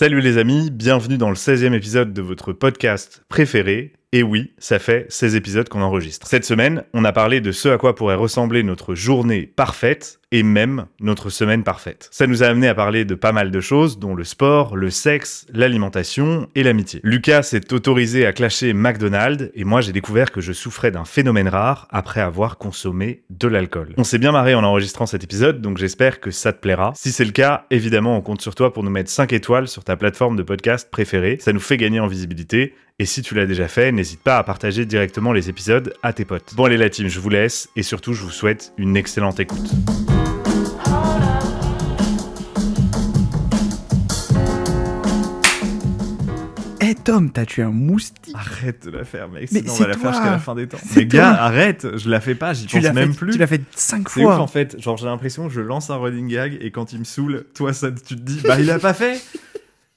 Salut 0.00 0.22
les 0.22 0.38
amis, 0.38 0.70
bienvenue 0.70 1.18
dans 1.18 1.28
le 1.28 1.34
16e 1.34 1.74
épisode 1.74 2.14
de 2.14 2.22
votre 2.22 2.54
podcast 2.54 3.22
préféré. 3.28 3.99
Et 4.12 4.24
oui, 4.24 4.50
ça 4.58 4.80
fait 4.80 5.06
16 5.08 5.36
épisodes 5.36 5.68
qu'on 5.68 5.82
enregistre. 5.82 6.26
Cette 6.26 6.44
semaine, 6.44 6.82
on 6.92 7.04
a 7.04 7.12
parlé 7.12 7.40
de 7.40 7.52
ce 7.52 7.68
à 7.68 7.78
quoi 7.78 7.94
pourrait 7.94 8.16
ressembler 8.16 8.64
notre 8.64 8.96
journée 8.96 9.46
parfaite 9.54 10.18
et 10.32 10.42
même 10.42 10.86
notre 11.00 11.30
semaine 11.30 11.62
parfaite. 11.62 12.08
Ça 12.10 12.26
nous 12.26 12.42
a 12.42 12.46
amené 12.46 12.66
à 12.66 12.74
parler 12.74 13.04
de 13.04 13.14
pas 13.14 13.30
mal 13.30 13.52
de 13.52 13.60
choses, 13.60 14.00
dont 14.00 14.16
le 14.16 14.24
sport, 14.24 14.76
le 14.76 14.90
sexe, 14.90 15.46
l'alimentation 15.52 16.48
et 16.56 16.64
l'amitié. 16.64 17.00
Lucas 17.04 17.42
s'est 17.42 17.72
autorisé 17.72 18.26
à 18.26 18.32
clasher 18.32 18.72
McDonald's 18.72 19.50
et 19.54 19.62
moi 19.62 19.80
j'ai 19.80 19.92
découvert 19.92 20.32
que 20.32 20.40
je 20.40 20.52
souffrais 20.52 20.90
d'un 20.90 21.04
phénomène 21.04 21.48
rare 21.48 21.86
après 21.90 22.20
avoir 22.20 22.58
consommé 22.58 23.22
de 23.30 23.46
l'alcool. 23.46 23.94
On 23.96 24.04
s'est 24.04 24.18
bien 24.18 24.32
marré 24.32 24.56
en 24.56 24.64
enregistrant 24.64 25.06
cet 25.06 25.22
épisode, 25.22 25.60
donc 25.60 25.78
j'espère 25.78 26.18
que 26.18 26.32
ça 26.32 26.52
te 26.52 26.60
plaira. 26.60 26.92
Si 26.96 27.12
c'est 27.12 27.24
le 27.24 27.32
cas, 27.32 27.66
évidemment, 27.70 28.16
on 28.16 28.22
compte 28.22 28.40
sur 28.40 28.56
toi 28.56 28.72
pour 28.72 28.82
nous 28.82 28.90
mettre 28.90 29.10
5 29.10 29.32
étoiles 29.32 29.68
sur 29.68 29.84
ta 29.84 29.96
plateforme 29.96 30.36
de 30.36 30.42
podcast 30.42 30.90
préférée. 30.90 31.38
Ça 31.40 31.52
nous 31.52 31.60
fait 31.60 31.76
gagner 31.76 32.00
en 32.00 32.08
visibilité 32.08 32.74
et 33.00 33.06
si 33.06 33.22
tu 33.22 33.34
l'as 33.34 33.46
déjà 33.46 33.66
fait, 33.66 33.92
n'hésite 33.92 34.20
pas 34.20 34.36
à 34.36 34.42
partager 34.44 34.84
directement 34.84 35.32
les 35.32 35.48
épisodes 35.48 35.94
à 36.02 36.12
tes 36.12 36.26
potes. 36.26 36.52
Bon 36.54 36.64
allez 36.66 36.76
la 36.76 36.90
team, 36.90 37.08
je 37.08 37.18
vous 37.18 37.30
laisse 37.30 37.70
et 37.74 37.82
surtout 37.82 38.12
je 38.12 38.22
vous 38.22 38.30
souhaite 38.30 38.74
une 38.76 38.94
excellente 38.94 39.40
écoute. 39.40 39.70
Eh 46.82 46.94
Tom, 46.94 47.30
t'as 47.30 47.44
tué 47.44 47.62
un 47.62 47.70
moustique? 47.70 48.34
Arrête 48.34 48.86
de 48.86 48.90
la 48.90 49.04
faire 49.04 49.28
mec, 49.28 49.48
Mais 49.52 49.60
sinon 49.60 49.72
on 49.72 49.76
c'est 49.76 49.82
va 49.84 49.88
la 49.88 49.94
faire 49.94 50.02
toi. 50.02 50.12
jusqu'à 50.12 50.30
la 50.30 50.38
fin 50.38 50.54
des 50.54 50.66
temps. 50.66 50.78
Mais 50.96 51.06
gars, 51.06 51.30
toi. 51.34 51.40
arrête, 51.42 51.86
je 51.96 52.08
la 52.08 52.20
fais 52.20 52.34
pas, 52.34 52.52
j'y 52.54 52.66
pense 52.66 52.82
l'as 52.82 52.92
même 52.92 53.12
fait, 53.12 53.18
plus. 53.18 53.32
tu 53.32 53.38
l'as 53.38 53.46
fait 53.46 53.60
cinq 53.76 54.08
C'est 54.08 54.20
ouf 54.20 54.24
fois. 54.24 54.38
en 54.40 54.46
fait, 54.46 54.80
genre 54.80 54.96
j'ai 54.96 55.04
l'impression 55.06 55.46
que 55.46 55.52
je 55.54 55.60
lance 55.60 55.90
un 55.90 55.96
running 55.96 56.28
gag 56.28 56.58
et 56.60 56.70
quand 56.70 56.92
il 56.92 56.98
me 57.00 57.04
saoule, 57.04 57.44
toi 57.54 57.72
ça 57.74 57.90
tu 57.92 58.16
te 58.16 58.20
dis 58.20 58.40
bah 58.44 58.58
il 58.58 58.70
a 58.70 58.78
pas 58.78 58.94
fait. 58.94 59.20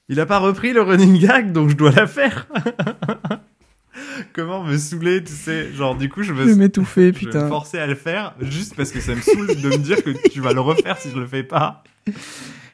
Il 0.08 0.20
a 0.20 0.26
pas 0.26 0.38
repris 0.38 0.72
le 0.72 0.82
running 0.82 1.18
gag 1.18 1.52
donc 1.52 1.70
je 1.70 1.76
dois 1.76 1.90
la 1.92 2.06
faire. 2.06 2.46
Comment 4.32 4.64
me 4.64 4.76
saouler, 4.76 5.22
tu 5.22 5.32
sais, 5.32 5.72
genre 5.72 5.94
du 5.96 6.08
coup 6.08 6.22
je 6.22 6.34
Je 6.34 6.42
me 6.42 6.54
m'étouffer, 6.56 7.12
je 7.14 7.20
vais 7.20 7.26
me 7.26 7.32
putain. 7.32 7.48
forcer 7.48 7.78
à 7.78 7.86
le 7.86 7.94
faire 7.94 8.34
juste 8.40 8.74
parce 8.76 8.90
que 8.90 9.00
ça 9.00 9.14
me 9.14 9.20
saoule 9.20 9.46
de 9.60 9.68
me 9.68 9.78
dire 9.78 10.02
que 10.02 10.10
tu 10.28 10.40
vas 10.40 10.52
le 10.52 10.60
refaire 10.60 10.98
si 10.98 11.10
je 11.10 11.18
le 11.18 11.26
fais 11.26 11.44
pas. 11.44 11.84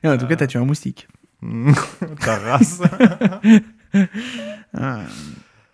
Et 0.03 0.09
en 0.09 0.17
tout 0.17 0.27
cas, 0.27 0.37
t'as 0.37 0.47
tué 0.47 0.59
un 0.59 0.65
moustique. 0.65 1.09
Ta 2.21 2.37
race. 2.39 2.81
Ah. 4.73 5.01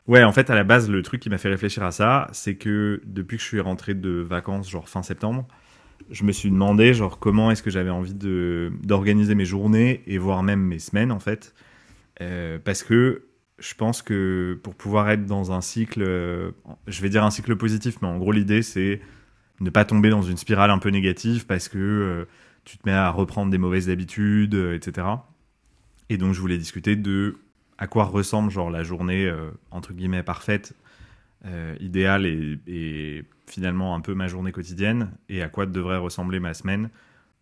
Ouais, 0.07 0.23
en 0.25 0.33
fait, 0.33 0.49
à 0.49 0.55
la 0.55 0.65
base, 0.65 0.89
le 0.89 1.03
truc 1.03 1.21
qui 1.21 1.29
m'a 1.29 1.37
fait 1.37 1.51
réfléchir 1.51 1.83
à 1.83 1.91
ça, 1.91 2.29
c'est 2.33 2.55
que 2.55 3.03
depuis 3.05 3.37
que 3.37 3.43
je 3.43 3.47
suis 3.49 3.61
rentré 3.61 3.93
de 3.93 4.11
vacances, 4.21 4.71
genre 4.71 4.89
fin 4.89 5.03
septembre, 5.03 5.47
je 6.11 6.25
me 6.25 6.33
suis 6.33 6.51
demandé, 6.51 6.95
genre, 6.95 7.19
comment 7.19 7.51
est-ce 7.51 7.63
que 7.63 7.71
j'avais 7.71 7.91
envie 7.91 8.15
de 8.15 8.73
d'organiser 8.83 9.35
mes 9.35 9.45
journées 9.45 10.03
et 10.07 10.19
voire 10.19 10.43
même 10.43 10.61
mes 10.61 10.79
semaines, 10.79 11.13
en 11.13 11.19
fait. 11.19 11.55
Euh, 12.21 12.59
parce 12.63 12.83
que 12.83 13.25
je 13.59 13.75
pense 13.75 14.03
que 14.03 14.59
pour 14.63 14.75
pouvoir 14.75 15.11
être 15.11 15.27
dans 15.27 15.53
un 15.53 15.61
cycle, 15.61 16.03
euh, 16.03 16.53
je 16.87 17.03
vais 17.03 17.09
dire 17.09 17.25
un 17.25 17.31
cycle 17.31 17.57
positif, 17.57 17.97
mais 18.03 18.09
en 18.09 18.19
gros, 18.19 18.33
l'idée, 18.33 18.63
c'est 18.63 19.01
ne 19.61 19.71
pas 19.71 19.85
tomber 19.85 20.11
dans 20.11 20.23
une 20.23 20.37
spirale 20.37 20.71
un 20.71 20.79
peu 20.79 20.91
négative 20.91 21.47
parce 21.47 21.69
que 21.69 21.79
euh, 21.79 22.25
tu 22.65 22.79
te 22.79 22.89
mets 22.89 22.95
à 22.95 23.11
reprendre 23.11 23.51
des 23.51 23.59
mauvaises 23.59 23.89
habitudes, 23.89 24.55
etc. 24.55 25.07
Et 26.11 26.19
donc, 26.19 26.35
je 26.35 26.41
voulais 26.41 26.59
discuter 26.59 26.97
de 26.97 27.37
à 27.79 27.87
quoi 27.87 28.05
ressemble 28.05 28.51
genre 28.51 28.71
la 28.71 28.83
journée 28.83 29.31
entre 29.71 29.93
guillemets 29.93 30.23
parfaite, 30.23 30.75
euh, 31.47 31.77
idéale 31.81 32.27
et, 32.27 32.59
et 32.67 33.25
finalement 33.47 33.95
un 33.95 34.01
peu 34.01 34.15
ma 34.15 34.27
journée 34.29 34.53
quotidienne 34.53 35.11
et 35.29 35.43
à 35.43 35.49
quoi 35.49 35.67
devrait 35.67 35.99
ressembler 35.99 36.41
ma 36.41 36.55
semaine 36.55 36.91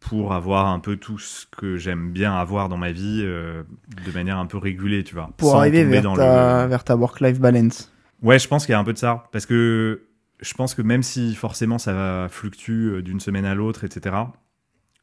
pour 0.00 0.34
avoir 0.34 0.66
un 0.66 0.80
peu 0.80 0.96
tout 0.96 1.18
ce 1.18 1.46
que 1.46 1.76
j'aime 1.78 2.12
bien 2.12 2.34
avoir 2.34 2.68
dans 2.68 2.76
ma 2.76 2.92
vie 2.92 3.22
euh, 3.22 3.62
de 4.06 4.12
manière 4.12 4.36
un 4.38 4.44
peu 4.46 4.58
régulée, 4.58 5.02
tu 5.02 5.14
vois. 5.14 5.30
Pour 5.38 5.56
arriver 5.56 5.84
vers 5.84 6.02
dans 6.02 6.14
ta, 6.14 6.64
le- 6.64 6.68
vers 6.68 6.84
ta 6.84 6.94
work-life 6.96 7.40
balance. 7.40 7.90
Ouais, 8.22 8.38
je 8.38 8.46
pense 8.48 8.66
qu'il 8.66 8.72
y 8.72 8.76
a 8.76 8.78
un 8.78 8.84
peu 8.84 8.92
de 8.92 8.98
ça. 8.98 9.24
Parce 9.32 9.46
que 9.46 10.02
je 10.40 10.54
pense 10.54 10.74
que 10.74 10.82
même 10.82 11.02
si 11.02 11.34
forcément 11.34 11.78
ça 11.78 11.94
va 11.94 12.28
fluctue 12.28 12.70
euh, 12.96 13.02
d'une 13.02 13.20
semaine 13.20 13.46
à 13.46 13.54
l'autre, 13.54 13.84
etc., 13.84 14.34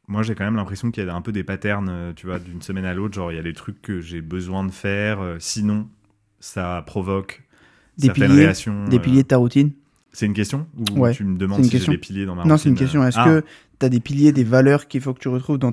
moi 0.08 0.22
j'ai 0.22 0.34
quand 0.34 0.44
même 0.44 0.56
l'impression 0.56 0.90
qu'il 0.90 1.04
y 1.04 1.08
a 1.08 1.14
un 1.14 1.22
peu 1.22 1.32
des 1.32 1.44
patterns, 1.44 2.12
tu 2.14 2.26
vois, 2.26 2.38
d'une 2.38 2.62
semaine 2.62 2.84
à 2.84 2.94
l'autre. 2.94 3.14
Genre, 3.14 3.32
il 3.32 3.36
y 3.36 3.38
a 3.38 3.42
des 3.42 3.52
trucs 3.54 3.80
que 3.82 4.00
j'ai 4.00 4.20
besoin 4.20 4.64
de 4.64 4.70
faire, 4.70 5.36
sinon 5.38 5.88
ça 6.40 6.82
provoque 6.86 7.42
Des 7.98 8.10
piliers, 8.10 8.46
euh, 8.68 8.98
piliers 8.98 9.22
de 9.22 9.28
ta 9.28 9.36
routine 9.36 9.72
C'est 10.12 10.26
une 10.26 10.32
question 10.32 10.66
Ou 10.78 11.00
Ouais, 11.00 11.12
tu 11.12 11.24
me 11.24 11.36
demandes 11.36 11.64
si 11.64 11.78
j'ai 11.78 11.86
des 11.86 11.98
piliers 11.98 12.26
dans 12.26 12.34
ma 12.34 12.44
Non, 12.44 12.56
c'est 12.56 12.68
une 12.68 12.74
routine, 12.74 12.86
question. 12.86 13.02
euh, 13.02 13.08
Est-ce 13.08 13.18
ah. 13.18 13.24
que 13.24 13.44
t'as 13.78 13.88
des 13.88 14.00
piliers, 14.00 14.32
des 14.32 14.44
valeurs 14.44 14.88
qu'il 14.88 15.00
faut 15.00 15.12
que 15.14 15.20
tu 15.20 15.28
retrouves 15.28 15.58
dans 15.58 15.72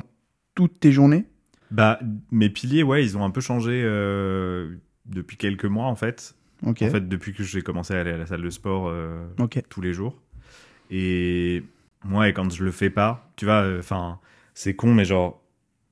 toutes 0.56 0.80
tes 0.80 0.92
journées? 0.92 1.26
Bah, 1.72 2.00
mes 2.32 2.50
piliers, 2.50 2.84
ouais, 2.84 3.04
ils 3.04 3.18
ont 3.18 3.24
un 3.24 3.30
peu 3.30 3.42
changé 3.42 3.82
euh, 3.86 4.76
depuis 5.06 5.38
quelques 5.38 5.66
mois, 5.66 5.86
en 5.86 5.96
fait. 5.96 6.36
En 6.66 6.74
fait, 6.74 7.08
depuis 7.08 7.34
que 7.34 7.44
j'ai 7.44 7.62
commencé 7.62 7.94
à 7.94 8.02
aller 8.02 8.12
à 8.12 8.18
la 8.18 8.26
salle 8.26 8.42
de 8.42 8.50
sport 8.50 8.88
euh, 8.90 9.26
tous 9.70 9.82
les 9.82 9.94
jours. 9.94 10.20
Et 10.92 11.64
moi, 12.04 12.28
quand 12.32 12.52
je 12.52 12.66
le 12.66 12.72
fais 12.72 12.90
pas, 12.90 13.32
tu 13.38 13.46
vois, 13.46 13.66
enfin, 13.80 14.20
c'est 14.54 14.76
con, 14.76 14.94
mais 14.94 15.06
genre, 15.06 15.42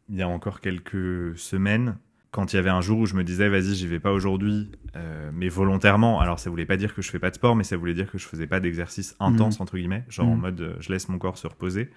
il 0.10 0.18
y 0.18 0.22
a 0.22 0.28
encore 0.28 0.60
quelques 0.60 1.38
semaines, 1.38 1.98
quand 2.38 2.54
il 2.54 2.58
y 2.58 2.60
avait 2.60 2.70
un 2.70 2.82
jour 2.82 3.00
où 3.00 3.08
je 3.08 3.16
me 3.16 3.24
disais, 3.24 3.50
vas-y, 3.50 3.74
j'y 3.74 3.88
vais 3.88 4.00
pas 4.00 4.12
aujourd'hui, 4.12 4.70
euh, 4.96 5.32
mais 5.34 5.50
volontairement. 5.50 6.20
Alors, 6.20 6.38
ça 6.38 6.52
voulait 6.52 6.68
pas 6.68 6.78
dire 6.78 6.94
que 6.94 7.02
je 7.02 7.10
fais 7.10 7.18
pas 7.18 7.32
de 7.32 7.36
sport, 7.36 7.56
mais 7.56 7.64
ça 7.64 7.78
voulait 7.78 7.96
dire 7.96 8.12
que 8.12 8.20
je 8.20 8.28
faisais 8.28 8.46
pas 8.46 8.60
d'exercice 8.60 9.16
intense, 9.20 9.60
entre 9.60 9.76
guillemets, 9.76 10.06
genre 10.08 10.28
en 10.28 10.36
Mhm. 10.36 10.42
mode, 10.42 10.62
euh, 10.62 10.74
je 10.80 10.92
laisse 10.94 11.10
mon 11.10 11.18
corps 11.18 11.40
se 11.40 11.48
reposer. 11.48 11.90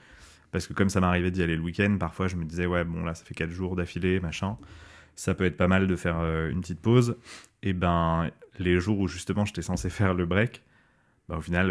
Parce 0.50 0.66
que 0.66 0.72
comme 0.72 0.88
ça 0.88 0.98
m'arrivait 0.98 1.30
d'y 1.30 1.42
aller 1.42 1.56
le 1.56 1.62
week-end, 1.62 1.94
parfois 2.00 2.26
je 2.26 2.36
me 2.36 2.46
disais, 2.46 2.64
ouais, 2.64 2.84
bon, 2.84 3.04
là, 3.04 3.14
ça 3.14 3.22
fait 3.26 3.34
quatre 3.34 3.50
jours 3.50 3.76
d'affilée, 3.76 4.18
machin. 4.18 4.56
Ça 5.14 5.34
peut 5.34 5.44
être 5.44 5.58
pas 5.58 5.68
mal 5.68 5.86
de 5.86 5.94
faire 5.94 6.16
euh, 6.20 6.48
une 6.50 6.62
petite 6.62 6.80
pause. 6.80 7.18
Et 7.62 7.74
ben, 7.74 8.30
les 8.58 8.80
jours 8.80 8.98
où 8.98 9.08
justement 9.08 9.44
j'étais 9.44 9.60
censé 9.60 9.90
faire 10.00 10.14
le 10.14 10.24
break, 10.24 10.62
bah, 11.28 11.36
au 11.36 11.42
final, 11.42 11.68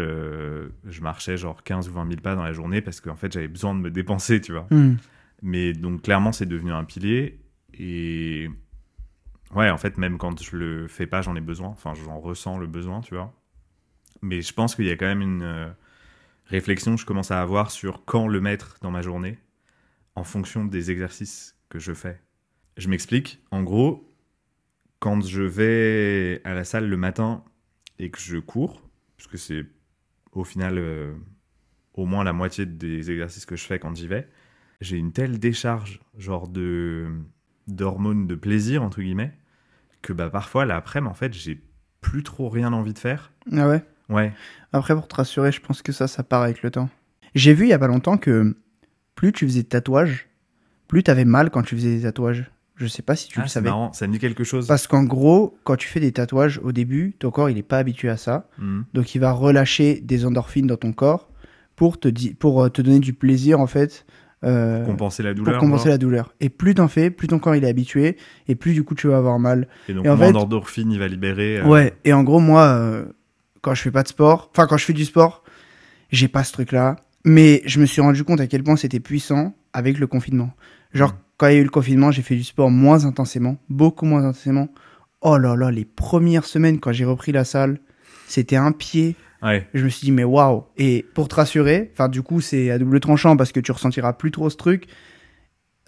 je 0.88 1.00
marchais 1.00 1.36
genre 1.36 1.64
15 1.64 1.88
ou 1.88 1.92
20 1.92 2.06
000 2.08 2.20
pas 2.20 2.36
dans 2.36 2.44
la 2.44 2.52
journée 2.52 2.80
parce 2.82 3.00
qu'en 3.00 3.16
fait, 3.16 3.32
j'avais 3.32 3.48
besoin 3.48 3.74
de 3.74 3.80
me 3.80 3.90
dépenser, 3.90 4.40
tu 4.40 4.52
vois. 4.52 4.68
Hmm. 4.70 4.94
Mais 5.42 5.72
donc, 5.72 6.02
clairement, 6.02 6.30
c'est 6.30 6.46
devenu 6.46 6.70
un 6.70 6.84
pilier. 6.84 7.40
Et 7.74 8.48
ouais, 9.54 9.70
en 9.70 9.78
fait, 9.78 9.98
même 9.98 10.18
quand 10.18 10.42
je 10.42 10.56
le 10.56 10.88
fais 10.88 11.06
pas, 11.06 11.22
j'en 11.22 11.36
ai 11.36 11.40
besoin. 11.40 11.68
Enfin, 11.68 11.94
j'en 11.94 12.18
ressens 12.20 12.58
le 12.58 12.66
besoin, 12.66 13.00
tu 13.00 13.14
vois. 13.14 13.34
Mais 14.22 14.42
je 14.42 14.52
pense 14.52 14.74
qu'il 14.74 14.86
y 14.86 14.90
a 14.90 14.96
quand 14.96 15.06
même 15.06 15.22
une 15.22 15.42
euh, 15.42 15.70
réflexion 16.46 16.94
que 16.94 17.00
je 17.00 17.06
commence 17.06 17.30
à 17.30 17.40
avoir 17.40 17.70
sur 17.70 18.04
quand 18.04 18.28
le 18.28 18.40
mettre 18.40 18.76
dans 18.82 18.90
ma 18.90 19.02
journée 19.02 19.38
en 20.14 20.24
fonction 20.24 20.64
des 20.64 20.90
exercices 20.90 21.56
que 21.68 21.78
je 21.78 21.92
fais. 21.92 22.20
Je 22.76 22.88
m'explique. 22.88 23.42
En 23.50 23.62
gros, 23.62 24.12
quand 24.98 25.24
je 25.24 25.42
vais 25.42 26.40
à 26.44 26.54
la 26.54 26.64
salle 26.64 26.88
le 26.88 26.96
matin 26.96 27.44
et 27.98 28.10
que 28.10 28.20
je 28.20 28.38
cours, 28.38 28.82
puisque 29.16 29.38
c'est 29.38 29.64
au 30.32 30.44
final 30.44 30.78
euh, 30.78 31.14
au 31.94 32.06
moins 32.06 32.24
la 32.24 32.32
moitié 32.32 32.66
des 32.66 33.10
exercices 33.10 33.46
que 33.46 33.56
je 33.56 33.64
fais 33.64 33.78
quand 33.78 33.94
j'y 33.96 34.06
vais, 34.06 34.28
j'ai 34.80 34.96
une 34.96 35.12
telle 35.12 35.38
décharge, 35.38 36.00
genre 36.16 36.48
de 36.48 37.08
d'hormones 37.72 38.26
de 38.26 38.34
plaisir 38.34 38.82
entre 38.82 39.00
guillemets, 39.00 39.32
que 40.02 40.12
bah 40.12 40.30
parfois 40.30 40.64
l'après-midi 40.64 41.10
en 41.10 41.14
fait 41.14 41.32
j'ai 41.34 41.60
plus 42.00 42.22
trop 42.22 42.48
rien 42.48 42.72
envie 42.72 42.94
de 42.94 42.98
faire. 42.98 43.32
Ah 43.56 43.68
ouais? 43.68 43.82
Ouais. 44.08 44.32
Après, 44.72 44.94
pour 44.94 45.06
te 45.06 45.14
rassurer, 45.14 45.52
je 45.52 45.60
pense 45.60 45.82
que 45.82 45.92
ça, 45.92 46.08
ça 46.08 46.22
part 46.24 46.42
avec 46.42 46.62
le 46.62 46.70
temps. 46.70 46.88
J'ai 47.34 47.54
vu 47.54 47.66
il 47.66 47.68
y 47.68 47.72
a 47.72 47.78
pas 47.78 47.86
longtemps 47.86 48.16
que 48.16 48.56
plus 49.14 49.32
tu 49.32 49.46
faisais 49.46 49.62
de 49.62 49.68
tatouages, 49.68 50.28
plus 50.88 51.02
t'avais 51.04 51.24
mal 51.24 51.50
quand 51.50 51.62
tu 51.62 51.76
faisais 51.76 51.96
des 51.96 52.02
tatouages. 52.02 52.50
Je 52.76 52.86
sais 52.86 53.02
pas 53.02 53.14
si 53.14 53.28
tu 53.28 53.38
Ah, 53.38 53.42
le 53.42 53.48
c'est 53.48 53.54
savais. 53.54 53.68
marrant, 53.68 53.92
ça 53.92 54.06
me 54.06 54.12
dit 54.14 54.18
quelque 54.18 54.42
chose. 54.42 54.66
Parce 54.66 54.86
qu'en 54.86 55.04
gros, 55.04 55.56
quand 55.64 55.76
tu 55.76 55.86
fais 55.86 56.00
des 56.00 56.12
tatouages 56.12 56.58
au 56.64 56.72
début, 56.72 57.12
ton 57.18 57.30
corps 57.30 57.50
il 57.50 57.58
est 57.58 57.62
pas 57.62 57.76
habitué 57.78 58.08
à 58.08 58.16
ça. 58.16 58.48
Mhm. 58.58 58.86
Donc 58.94 59.14
il 59.14 59.18
va 59.20 59.30
relâcher 59.32 60.00
des 60.00 60.24
endorphines 60.24 60.66
dans 60.66 60.78
ton 60.78 60.92
corps 60.94 61.28
pour 61.76 62.00
te, 62.00 62.08
pour 62.34 62.64
euh, 62.64 62.68
te 62.70 62.80
donner 62.82 63.00
du 63.00 63.12
plaisir 63.12 63.60
en 63.60 63.66
fait. 63.66 64.06
Euh, 64.44 64.84
Compenser 64.86 65.22
la 65.22 65.34
pour 65.34 65.44
compenser 65.58 65.88
la 65.90 65.98
douleur. 65.98 66.34
Et 66.40 66.48
plus 66.48 66.74
t'en 66.74 66.88
fais, 66.88 67.10
plus 67.10 67.28
ton 67.28 67.38
corps 67.38 67.54
il 67.56 67.64
est 67.64 67.68
habitué, 67.68 68.16
et 68.48 68.54
plus 68.54 68.72
du 68.72 68.82
coup 68.84 68.94
tu 68.94 69.06
vas 69.08 69.16
avoir 69.18 69.38
mal. 69.38 69.68
Et 69.88 69.92
donc 69.94 70.06
Et 70.06 70.08
en 70.08 70.16
moins 70.16 70.32
d'endorphine 70.32 70.90
il 70.92 70.98
va 70.98 71.08
libérer. 71.08 71.58
euh, 71.58 71.64
Ouais, 71.66 71.94
et 72.04 72.12
en 72.12 72.22
gros 72.22 72.40
moi, 72.40 72.62
euh, 72.68 73.04
quand 73.60 73.74
je 73.74 73.82
fais 73.82 73.90
pas 73.90 74.02
de 74.02 74.08
sport, 74.08 74.50
enfin 74.54 74.66
quand 74.66 74.76
je 74.78 74.84
fais 74.84 74.92
du 74.94 75.04
sport, 75.04 75.44
j'ai 76.10 76.28
pas 76.28 76.44
ce 76.44 76.52
truc-là. 76.52 76.96
Mais 77.24 77.60
je 77.66 77.80
me 77.80 77.86
suis 77.86 78.00
rendu 78.00 78.24
compte 78.24 78.40
à 78.40 78.46
quel 78.46 78.62
point 78.62 78.76
c'était 78.76 78.98
puissant 79.00 79.54
avec 79.74 79.98
le 79.98 80.06
confinement. 80.06 80.50
Genre, 80.94 81.10
Mm. 81.12 81.16
quand 81.36 81.46
il 81.48 81.52
y 81.54 81.56
a 81.56 81.60
eu 81.60 81.64
le 81.64 81.68
confinement, 81.70 82.10
j'ai 82.10 82.22
fait 82.22 82.34
du 82.34 82.44
sport 82.44 82.70
moins 82.70 83.04
intensément, 83.04 83.58
beaucoup 83.68 84.06
moins 84.06 84.24
intensément. 84.24 84.68
Oh 85.20 85.36
là 85.36 85.54
là, 85.54 85.70
les 85.70 85.84
premières 85.84 86.46
semaines 86.46 86.80
quand 86.80 86.92
j'ai 86.92 87.04
repris 87.04 87.30
la 87.32 87.44
salle, 87.44 87.78
c'était 88.26 88.56
un 88.56 88.72
pied. 88.72 89.16
Ouais. 89.42 89.66
Je 89.74 89.84
me 89.84 89.88
suis 89.88 90.04
dit, 90.04 90.12
mais 90.12 90.24
waouh! 90.24 90.64
Et 90.76 91.06
pour 91.14 91.28
te 91.28 91.34
rassurer, 91.36 91.90
enfin, 91.94 92.08
du 92.08 92.22
coup, 92.22 92.40
c'est 92.40 92.70
à 92.70 92.78
double 92.78 93.00
tranchant 93.00 93.36
parce 93.36 93.52
que 93.52 93.60
tu 93.60 93.72
ressentiras 93.72 94.12
plus 94.12 94.30
trop 94.30 94.50
ce 94.50 94.56
truc. 94.56 94.86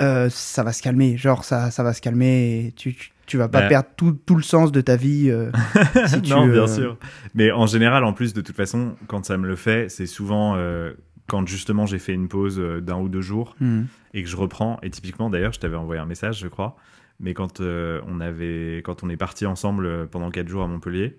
euh, 0.01 0.29
ça 0.31 0.63
va 0.65 0.73
se 0.73 0.83
calmer. 0.83 1.17
Genre, 1.17 1.45
ça, 1.45 1.71
ça 1.71 1.83
va 1.83 1.93
se 1.93 2.01
calmer 2.01 2.67
et 2.67 2.73
tu, 2.73 2.95
tu, 2.95 3.11
tu 3.27 3.37
vas 3.37 3.49
pas 3.49 3.61
Bah. 3.63 3.69
perdre 3.69 3.89
tout, 3.97 4.13
tout 4.13 4.35
le 4.37 4.43
sens 4.43 4.73
de 4.73 4.81
ta 4.81 4.97
vie. 4.97 5.31
euh, 5.31 5.51
si 6.07 6.23
tu, 6.23 6.31
non, 6.31 6.47
bien 6.47 6.63
euh, 6.63 6.67
sûr. 6.67 6.97
Mais 7.35 7.53
en 7.53 7.67
général, 7.67 8.05
en 8.05 8.13
plus, 8.13 8.33
de 8.35 8.41
toute 8.41 8.57
façon, 8.57 8.97
quand 9.07 9.25
ça 9.25 9.37
me 9.37 9.47
le 9.47 9.55
fait, 9.57 9.89
c'est 9.91 10.07
souvent 10.07 10.55
euh, 10.57 10.93
quand 11.29 11.47
justement 11.47 11.87
j'ai 11.87 11.99
fait 12.01 12.15
une 12.15 12.29
pause 12.29 12.59
d'un 12.59 12.97
ou 12.99 13.09
deux 13.09 13.21
jours 13.21 13.55
hmm. 13.61 13.83
et 14.15 14.23
que 14.23 14.29
je 14.29 14.37
reprends. 14.37 14.79
Et 14.83 14.91
typiquement, 14.91 15.31
d'ailleurs, 15.31 15.53
je 15.53 15.61
t'avais 15.61 15.77
envoyé 15.77 16.01
un 16.01 16.07
message, 16.07 16.41
je 16.41 16.49
crois. 16.49 16.77
Mais 17.21 17.35
quand 17.35 17.61
on 17.61 18.21
avait, 18.21 18.79
quand 18.85 19.05
on 19.05 19.09
est 19.09 19.17
parti 19.17 19.47
ensemble 19.47 20.09
pendant 20.09 20.31
quatre 20.31 20.49
jours 20.49 20.65
à 20.65 20.67
Montpellier, 20.67 21.17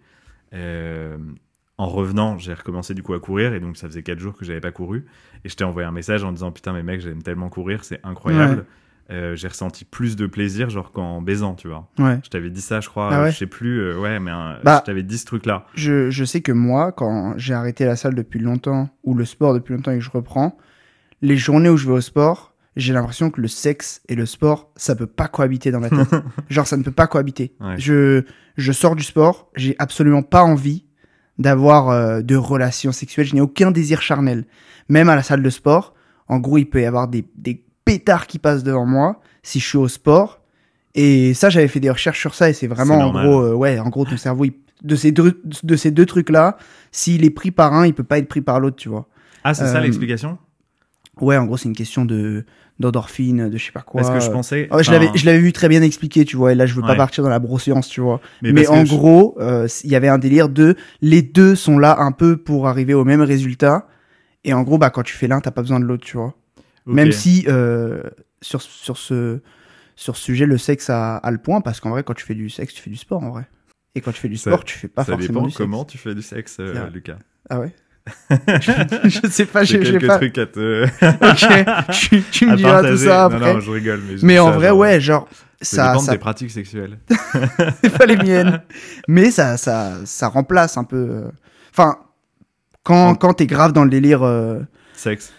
en 1.84 1.88
revenant, 1.88 2.38
j'ai 2.38 2.54
recommencé 2.54 2.94
du 2.94 3.04
coup 3.04 3.14
à 3.14 3.20
courir 3.20 3.54
et 3.54 3.60
donc 3.60 3.76
ça 3.78 3.88
faisait 3.88 4.04
quatre 4.04 4.20
jours 4.20 4.38
que 4.38 4.46
j'avais 4.46 4.62
pas 4.62 4.72
couru 4.72 5.06
et 5.44 5.50
je 5.50 5.56
t'ai 5.56 5.64
envoyé 5.66 5.88
un 5.88 5.92
message 5.92 6.24
en 6.24 6.32
disant 6.32 6.52
putain 6.52 6.72
mais 6.74 6.82
mec 6.84 7.02
j'aime 7.02 7.22
tellement 7.22 7.50
courir, 7.50 7.84
c'est 7.84 8.00
incroyable. 8.04 8.66
Euh, 9.12 9.36
j'ai 9.36 9.50
ressenti 9.50 9.84
plus 9.84 10.16
de 10.16 10.28
plaisir 10.28 10.70
genre 10.70 10.94
qu'en 10.94 11.22
baisant, 11.22 11.56
tu 11.56 11.68
vois. 11.68 11.90
Ouais. 12.00 12.20
Je 12.24 12.30
t'avais 12.30 12.50
dit 12.50 12.62
ça, 12.62 12.80
je 12.80 12.88
crois, 12.88 13.10
Ah 13.12 13.24
ouais 13.24 13.32
je 13.32 13.38
sais 13.38 13.48
plus, 13.48 13.80
euh, 13.82 14.00
ouais, 14.00 14.18
mais 14.22 14.32
Bah, 14.64 14.80
je 14.80 14.86
t'avais 14.86 15.04
dit 15.04 15.18
ce 15.18 15.26
truc-là. 15.26 15.66
Je, 15.76 16.10
je 16.10 16.24
sais 16.24 16.40
que 16.40 16.54
moi, 16.54 16.94
quand 16.94 17.34
j'ai 17.36 17.54
arrêté 17.54 17.84
la 17.84 17.98
salle 17.98 18.16
depuis 18.16 18.40
longtemps, 18.40 18.90
ou 19.04 19.14
le 19.14 19.26
sport 19.26 19.54
depuis 19.54 19.74
longtemps 19.76 19.92
et 19.92 19.98
que 19.98 20.04
je 20.04 20.10
reprends, 20.10 20.58
les 21.22 21.36
journées 21.36 21.68
où 21.70 21.76
je 21.76 21.86
vais 21.86 21.94
au 21.94 22.02
sport, 22.02 22.56
j'ai 22.78 22.94
l'impression 22.94 23.30
que 23.30 23.42
le 23.42 23.50
sexe 23.50 24.02
et 24.08 24.16
le 24.16 24.26
sport, 24.26 24.72
ça 24.78 24.96
peut 24.96 25.06
pas 25.06 25.28
cohabiter 25.28 25.70
dans 25.72 25.82
ma 25.82 25.90
tête. 25.90 26.16
Genre, 26.50 26.66
ça 26.66 26.78
ne 26.78 26.84
peut 26.84 26.92
pas 26.92 27.08
cohabiter. 27.08 27.54
Ouais. 27.60 27.76
Je, 27.78 28.24
je 28.56 28.72
sors 28.72 28.96
du 28.96 29.04
sport, 29.04 29.52
j'ai 29.58 29.76
absolument 29.80 30.24
pas 30.24 30.44
envie 30.44 30.86
d'avoir 31.40 31.90
euh, 31.90 32.22
de 32.22 32.36
relations 32.36 32.92
sexuelles, 32.92 33.26
je 33.28 33.36
n'ai 33.36 33.42
aucun 33.42 33.72
désir 33.72 34.02
charnel. 34.02 34.46
Même 34.90 35.10
à 35.10 35.16
la 35.16 35.24
salle 35.24 35.42
de 35.44 35.50
sport, 35.50 35.94
en 36.28 36.40
gros, 36.40 36.58
il 36.58 36.66
peut 36.66 36.82
y 36.82 36.86
avoir 36.86 37.08
des, 37.08 37.26
des 37.36 37.64
pétards 37.86 38.28
qui 38.28 38.40
passent 38.40 38.64
devant 38.64 38.86
moi 38.86 39.20
si 39.42 39.60
je 39.60 39.68
suis 39.68 39.78
au 39.78 39.88
sport. 39.88 40.42
Et 40.96 41.34
ça, 41.34 41.50
j'avais 41.50 41.68
fait 41.68 41.80
des 41.80 41.90
recherches 41.90 42.20
sur 42.20 42.36
ça 42.36 42.50
et 42.50 42.54
c'est 42.54 42.68
vraiment 42.68 42.96
en 42.96 43.00
normal. 43.00 43.28
gros, 43.28 43.42
euh, 43.42 43.54
ouais, 43.54 43.80
en 43.80 43.90
gros, 43.90 44.06
ton 44.06 44.18
cerveau, 44.18 44.46
il- 44.46 44.54
de 44.84 44.96
ces 44.96 45.12
deux, 45.12 45.42
de 45.64 45.76
ces 45.76 45.92
deux 45.92 46.06
trucs-là, 46.06 46.58
s'il 46.92 47.24
est 47.26 47.30
pris 47.30 47.52
par 47.52 47.74
un, 47.74 47.88
il 47.88 47.94
peut 47.94 48.04
pas 48.04 48.18
être 48.20 48.28
pris 48.28 48.42
par 48.42 48.60
l'autre, 48.60 48.76
tu 48.76 48.90
vois. 48.90 49.08
Ah, 49.44 49.54
c'est 49.54 49.66
ça 49.66 49.78
Euh, 49.80 49.82
l'explication? 49.82 50.38
Ouais, 51.22 51.38
en 51.38 51.46
gros, 51.46 51.58
c'est 51.58 51.70
une 51.70 51.76
question 51.76 52.06
de 52.06 52.46
d'endorphine, 52.80 53.50
de 53.50 53.58
je 53.58 53.66
sais 53.66 53.72
pas 53.72 53.82
quoi. 53.84 54.02
Parce 54.02 54.14
que 54.14 54.20
je 54.20 54.32
pensais. 54.32 54.68
Ouais, 54.74 54.84
je 54.84 54.92
l'avais, 54.92 55.12
je 55.16 55.26
l'avais 55.28 55.40
vu 55.40 55.54
très 55.54 55.70
bien 55.70 55.82
expliqué, 55.84 56.26
tu 56.26 56.36
vois. 56.36 56.52
Et 56.54 56.56
là, 56.56 56.66
je 56.66 56.74
veux 56.74 56.82
pas 56.82 56.96
partir 56.98 57.24
dans 57.24 57.30
la 57.30 57.38
brosséance, 57.40 57.88
tu 57.88 58.02
vois. 58.02 58.20
mais 58.42 58.68
en 58.68 58.84
gros, 58.98 59.36
euh, 59.40 59.68
il 59.84 59.92
y 59.92 59.96
avait 59.96 60.08
un 60.08 60.18
délire 60.18 60.50
de 60.50 60.76
les 61.02 61.22
deux 61.22 61.56
sont 61.56 61.78
là 61.78 62.00
un 62.00 62.12
peu 62.12 62.36
pour 62.38 62.68
arriver 62.68 62.94
au 62.96 63.06
même 63.06 63.22
résultat. 63.22 63.88
Et 64.44 64.54
en 64.54 64.64
gros, 64.64 64.78
bah 64.80 64.90
quand 64.90 65.04
tu 65.04 65.14
fais 65.16 65.28
l'un, 65.28 65.40
t'as 65.40 65.52
pas 65.52 65.62
besoin 65.62 65.80
de 65.80 65.86
l'autre, 65.86 66.04
tu 66.04 66.18
vois. 66.18 66.34
Même 66.86 67.12
si 67.14 67.46
euh, 67.48 68.02
sur 68.42 68.62
sur 68.62 68.98
ce 68.98 69.40
sur 69.96 70.18
ce 70.18 70.24
sujet, 70.24 70.46
le 70.48 70.58
sexe 70.58 70.90
a, 70.90 71.18
a 71.18 71.32
le 71.32 71.38
point 71.38 71.62
parce 71.62 71.80
qu'en 71.80 71.92
vrai, 71.92 72.04
quand 72.04 72.16
tu 72.16 72.26
fais 72.26 72.34
du 72.36 72.50
sexe, 72.50 72.74
tu 72.74 72.82
fais 72.82 72.90
du 72.90 72.98
sport 72.98 73.24
en 73.24 73.30
vrai. 73.30 73.48
Et 73.96 74.02
quand 74.02 74.12
tu 74.12 74.20
fais 74.20 74.28
du 74.30 74.38
Ça- 74.38 74.50
sport, 74.50 74.64
tu 74.66 74.78
fais 74.80 74.88
pas 74.88 75.04
ça 75.06 75.12
forcément 75.14 75.34
dépend 75.42 75.46
du 75.46 75.52
sexe. 75.52 75.58
comment 75.60 75.86
tu 75.86 75.98
fais 76.00 76.16
du 76.16 76.24
sexe, 76.24 76.58
euh. 76.60 76.90
Lucas. 76.90 77.20
Ah 77.50 77.60
ouais? 77.60 77.74
je, 78.30 79.28
sais 79.30 79.46
pas, 79.46 79.64
J'ai 79.64 79.80
quelques 79.80 80.06
pas. 80.08 80.18
trucs 80.18 80.38
à 80.38 80.46
te. 80.46 80.86
Ok, 81.02 81.92
tu, 81.94 82.22
tu 82.32 82.46
me 82.48 82.56
diras 82.58 82.82
tout 82.84 82.98
ça 82.98 83.30
Non, 83.30 83.36
après. 83.38 83.54
non, 83.54 83.60
je 83.62 83.72
rigole. 83.72 84.02
Mais, 84.10 84.18
je 84.18 84.26
mais 84.26 84.40
en 84.40 84.48
ça, 84.52 84.52
vrai, 84.58 84.68
genre, 84.68 84.78
ouais, 84.78 85.00
genre 85.02 85.28
Ça, 85.62 85.88
dépend 85.92 86.00
ça 86.00 86.12
de 86.12 86.18
tes 86.18 86.20
pratiques 86.22 86.52
sexuelles. 86.52 86.98
c'est 87.82 87.98
pas 87.98 88.06
les 88.06 88.18
miennes. 88.18 88.62
Mais 89.08 89.32
ça, 89.32 89.56
ça, 89.58 89.94
ça 90.06 90.28
remplace 90.28 90.78
un 90.78 90.84
peu. 90.84 90.98
euh, 90.98 91.32
Enfin, 91.72 91.98
quand, 92.84 93.10
En- 93.12 93.16
quand 93.16 93.34
t'es 93.36 93.48
grave 93.48 93.72
dans 93.72 93.84
le 93.86 93.90
délire. 93.90 94.24
euh, 94.24 94.60
Sexe. 94.96 95.32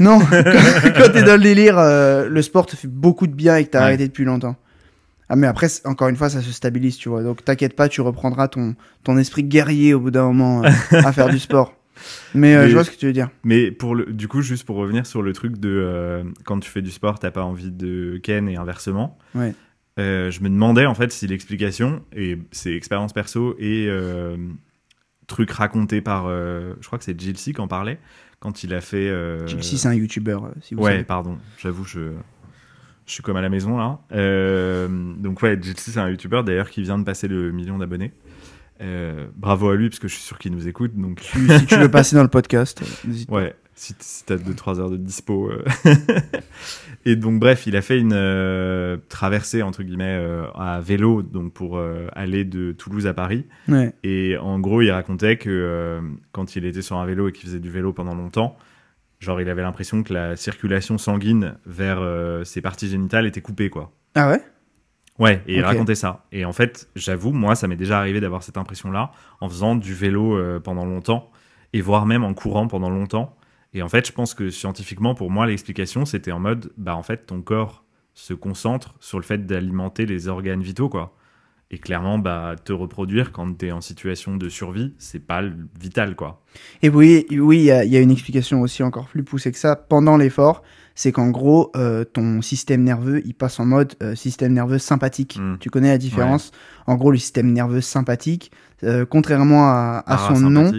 Non, 0.00 0.20
quand, 0.20 1.12
t'es 1.12 1.22
dans 1.24 1.34
le 1.36 1.42
délire, 1.42 1.76
euh, 1.78 2.28
le 2.28 2.42
sport 2.42 2.66
te 2.66 2.76
fait 2.76 2.86
beaucoup 2.86 3.26
de 3.26 3.32
bien 3.34 3.56
et 3.56 3.64
que 3.64 3.70
t'as 3.70 3.78
Ouais. 3.80 3.84
arrêté 3.86 4.06
depuis 4.06 4.24
longtemps. 4.24 4.54
Ah, 5.28 5.34
mais 5.36 5.48
après, 5.48 5.66
encore 5.84 6.06
une 6.08 6.14
fois, 6.16 6.30
ça 6.30 6.40
se 6.40 6.52
stabilise, 6.52 6.96
tu 6.96 7.08
vois. 7.08 7.22
Donc, 7.24 7.44
t'inquiète 7.44 7.74
pas, 7.74 7.88
tu 7.88 8.00
reprendras 8.00 8.46
ton, 8.46 8.76
ton 9.02 9.18
esprit 9.18 9.42
guerrier 9.42 9.92
au 9.94 10.00
bout 10.00 10.10
d'un 10.12 10.22
moment 10.22 10.62
euh, 10.64 10.68
à 10.92 11.12
faire 11.12 11.28
du 11.28 11.38
sport. 11.40 11.74
Mais, 12.34 12.54
euh, 12.54 12.62
Mais- 12.62 12.68
je 12.68 12.74
vois 12.74 12.84
ce 12.84 12.90
que 12.90 12.96
tu 12.96 13.06
veux 13.06 13.12
dire. 13.12 13.30
Mais 13.44 13.70
pour 13.70 13.94
le, 13.94 14.06
du 14.06 14.28
coup, 14.28 14.40
juste 14.42 14.64
pour 14.64 14.76
revenir 14.76 15.06
sur 15.06 15.22
le 15.22 15.32
truc 15.32 15.58
de 15.58 15.68
euh, 15.70 16.24
quand 16.44 16.60
tu 16.60 16.70
fais 16.70 16.82
du 16.82 16.90
sport, 16.90 17.18
t'as 17.18 17.30
pas 17.30 17.42
envie 17.44 17.70
de 17.70 18.18
ken 18.22 18.48
et 18.48 18.56
inversement. 18.56 19.18
Ouais. 19.34 19.54
Euh, 19.98 20.30
je 20.30 20.40
me 20.42 20.48
demandais 20.48 20.86
en 20.86 20.94
fait 20.94 21.10
si 21.12 21.26
l'explication, 21.26 22.02
et 22.14 22.38
c'est 22.52 22.72
expérience 22.72 23.12
perso 23.12 23.56
et 23.58 23.88
truc 25.26 25.50
raconté 25.50 26.00
par, 26.00 26.28
je 26.28 26.86
crois 26.86 26.98
que 26.98 27.04
c'est 27.04 27.18
Jill 27.20 27.36
C 27.36 27.52
qui 27.52 27.60
en 27.60 27.68
parlait, 27.68 27.98
quand 28.40 28.62
il 28.62 28.72
a 28.74 28.80
fait. 28.80 29.12
Si 29.60 29.76
c'est 29.78 29.88
un 29.88 29.94
youtubeur, 29.94 30.50
si 30.62 30.74
vous 30.74 30.82
Ouais, 30.82 30.92
savez. 30.92 31.04
pardon, 31.04 31.38
j'avoue, 31.58 31.84
je, 31.84 32.12
je 33.06 33.12
suis 33.12 33.22
comme 33.22 33.36
à 33.36 33.42
la 33.42 33.48
maison 33.48 33.76
là. 33.76 33.98
Donc, 35.18 35.42
ouais, 35.42 35.58
Jill 35.60 35.76
C, 35.78 35.90
c'est 35.90 36.00
un 36.00 36.08
youtubeur 36.10 36.44
d'ailleurs 36.44 36.70
qui 36.70 36.82
vient 36.82 36.98
de 36.98 37.04
passer 37.04 37.26
le 37.28 37.50
million 37.52 37.76
d'abonnés. 37.78 38.12
Euh, 38.80 39.26
bravo 39.34 39.70
à 39.70 39.76
lui, 39.76 39.88
parce 39.88 39.98
que 39.98 40.08
je 40.08 40.14
suis 40.14 40.22
sûr 40.22 40.38
qu'il 40.38 40.52
nous 40.52 40.68
écoute. 40.68 40.92
Donc, 40.94 41.20
si 41.20 41.66
tu 41.66 41.76
veux 41.76 41.90
passer 41.90 42.16
dans 42.16 42.22
le 42.22 42.28
podcast, 42.28 42.80
pas. 42.80 43.34
Ouais, 43.34 43.54
si, 43.74 43.94
si 43.98 44.24
t'as 44.24 44.36
2-3 44.36 44.80
heures 44.80 44.90
de 44.90 44.96
dispo. 44.96 45.50
euh. 45.50 45.64
et 47.04 47.16
donc, 47.16 47.40
bref, 47.40 47.66
il 47.66 47.76
a 47.76 47.82
fait 47.82 47.98
une 47.98 48.12
euh, 48.14 48.96
traversée, 49.08 49.62
entre 49.62 49.82
guillemets, 49.82 50.22
à 50.54 50.80
vélo, 50.80 51.22
donc 51.22 51.52
pour 51.52 51.80
aller 52.14 52.44
de 52.44 52.72
Toulouse 52.72 53.06
à 53.06 53.14
Paris. 53.14 53.46
Ouais. 53.68 53.92
Et 54.04 54.36
en 54.36 54.60
gros, 54.60 54.82
il 54.82 54.90
racontait 54.90 55.36
que 55.36 56.00
quand 56.32 56.56
il 56.56 56.64
était 56.64 56.82
sur 56.82 56.96
un 56.96 57.06
vélo 57.06 57.28
et 57.28 57.32
qu'il 57.32 57.46
faisait 57.46 57.60
du 57.60 57.70
vélo 57.70 57.92
pendant 57.92 58.14
longtemps, 58.14 58.56
genre, 59.18 59.40
il 59.40 59.48
avait 59.48 59.62
l'impression 59.62 60.02
que 60.02 60.12
la 60.12 60.36
circulation 60.36 60.98
sanguine 60.98 61.56
vers 61.66 62.00
ses 62.44 62.60
parties 62.60 62.88
génitales 62.88 63.26
était 63.26 63.40
coupée, 63.42 63.70
quoi. 63.70 63.92
Ah 64.14 64.30
ouais? 64.30 64.40
Ouais, 65.18 65.42
et 65.46 65.54
il 65.56 65.60
Ok. 65.60 65.66
racontait 65.66 65.94
ça. 65.96 66.24
Et 66.30 66.44
en 66.44 66.52
fait, 66.52 66.88
j'avoue, 66.94 67.32
moi, 67.32 67.54
ça 67.56 67.66
m'est 67.66 67.76
déjà 67.76 67.98
arrivé 67.98 68.20
d'avoir 68.20 68.42
cette 68.42 68.56
impression-là 68.56 69.10
en 69.40 69.48
faisant 69.48 69.74
du 69.74 69.94
vélo 69.94 70.36
euh, 70.36 70.60
pendant 70.60 70.84
longtemps, 70.84 71.30
et 71.72 71.80
voire 71.80 72.06
même 72.06 72.22
en 72.24 72.34
courant 72.34 72.68
pendant 72.68 72.90
longtemps. 72.90 73.36
Et 73.74 73.82
en 73.82 73.88
fait, 73.88 74.06
je 74.06 74.12
pense 74.12 74.32
que 74.34 74.48
scientifiquement, 74.50 75.14
pour 75.14 75.30
moi, 75.30 75.46
l'explication, 75.46 76.04
c'était 76.04 76.32
en 76.32 76.38
mode, 76.40 76.72
bah 76.76 76.94
en 76.96 77.02
fait, 77.02 77.26
ton 77.26 77.42
corps 77.42 77.84
se 78.14 78.32
concentre 78.34 78.94
sur 79.00 79.18
le 79.18 79.24
fait 79.24 79.44
d'alimenter 79.46 80.06
les 80.06 80.28
organes 80.28 80.62
vitaux, 80.62 80.88
quoi. 80.88 81.14
Et 81.70 81.76
clairement, 81.78 82.18
bah, 82.18 82.54
te 82.64 82.72
reproduire 82.72 83.30
quand 83.30 83.52
t'es 83.58 83.72
en 83.72 83.82
situation 83.82 84.36
de 84.36 84.48
survie, 84.48 84.94
c'est 84.98 85.18
pas 85.26 85.42
vital, 85.78 86.16
quoi. 86.16 86.42
Et 86.82 86.88
oui, 86.88 87.26
oui, 87.30 87.58
il 87.58 87.64
y, 87.64 87.70
a- 87.70 87.84
il 87.84 87.92
y 87.92 87.96
a 87.96 88.00
une 88.00 88.10
explication 88.10 88.62
aussi 88.62 88.82
encore 88.82 89.06
plus 89.08 89.22
poussée 89.22 89.52
que 89.52 89.58
ça. 89.58 89.76
Pendant 89.76 90.16
l'effort, 90.16 90.62
c'est 90.98 91.12
qu'en 91.12 91.30
gros, 91.30 91.70
euh, 91.76 92.02
ton 92.02 92.42
système 92.42 92.82
nerveux, 92.82 93.22
il 93.24 93.32
passe 93.32 93.60
en 93.60 93.64
mode 93.64 93.94
euh, 94.02 94.16
système 94.16 94.52
nerveux 94.52 94.78
sympathique. 94.78 95.38
Mm. 95.40 95.58
Tu 95.60 95.70
connais 95.70 95.90
la 95.90 95.98
différence? 95.98 96.50
En 96.88 96.96
gros, 96.96 97.12
le 97.12 97.18
système 97.18 97.52
nerveux 97.52 97.80
sympathique, 97.80 98.50
euh, 98.82 99.06
contrairement 99.08 99.68
à, 99.68 100.02
à 100.04 100.18
son 100.18 100.40
nom, 100.40 100.72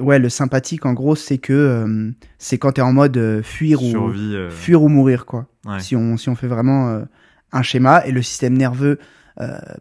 ouais, 0.00 0.18
le 0.18 0.28
sympathique, 0.28 0.84
en 0.84 0.92
gros, 0.92 1.16
c'est 1.16 1.38
que 1.38 2.12
c'est 2.36 2.58
quand 2.58 2.72
t'es 2.72 2.82
en 2.82 2.92
mode 2.92 3.40
fuir 3.42 3.82
ou 3.82 3.88
survie. 3.88 4.36
fuir 4.50 4.82
ou 4.82 4.88
mourir, 4.88 5.24
quoi. 5.24 5.46
ouais. 5.64 5.80
Si 5.80 5.96
on 5.96 6.18
si 6.18 6.28
on 6.28 6.34
fait 6.34 6.46
vraiment 6.46 7.02
un 7.50 7.62
schéma 7.62 8.04
et 8.04 8.12
le 8.12 8.20
système 8.20 8.52
nerveux 8.52 8.98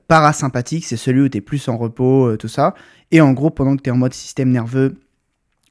parasympathique, 0.07 0.85
c'est 0.85 0.95
celui 0.95 1.23
où 1.23 1.27
tu 1.27 1.39
es 1.39 1.41
plus 1.41 1.67
en 1.67 1.75
repos, 1.75 2.38
tout 2.38 2.47
ça. 2.47 2.74
Et 3.12 3.19
en 3.19 3.33
gros, 3.33 3.50
pendant 3.50 3.75
que 3.75 3.81
tu 3.81 3.89
es 3.89 3.91
en 3.91 3.97
mode 3.97 4.13
système 4.13 4.50
nerveux 4.50 4.95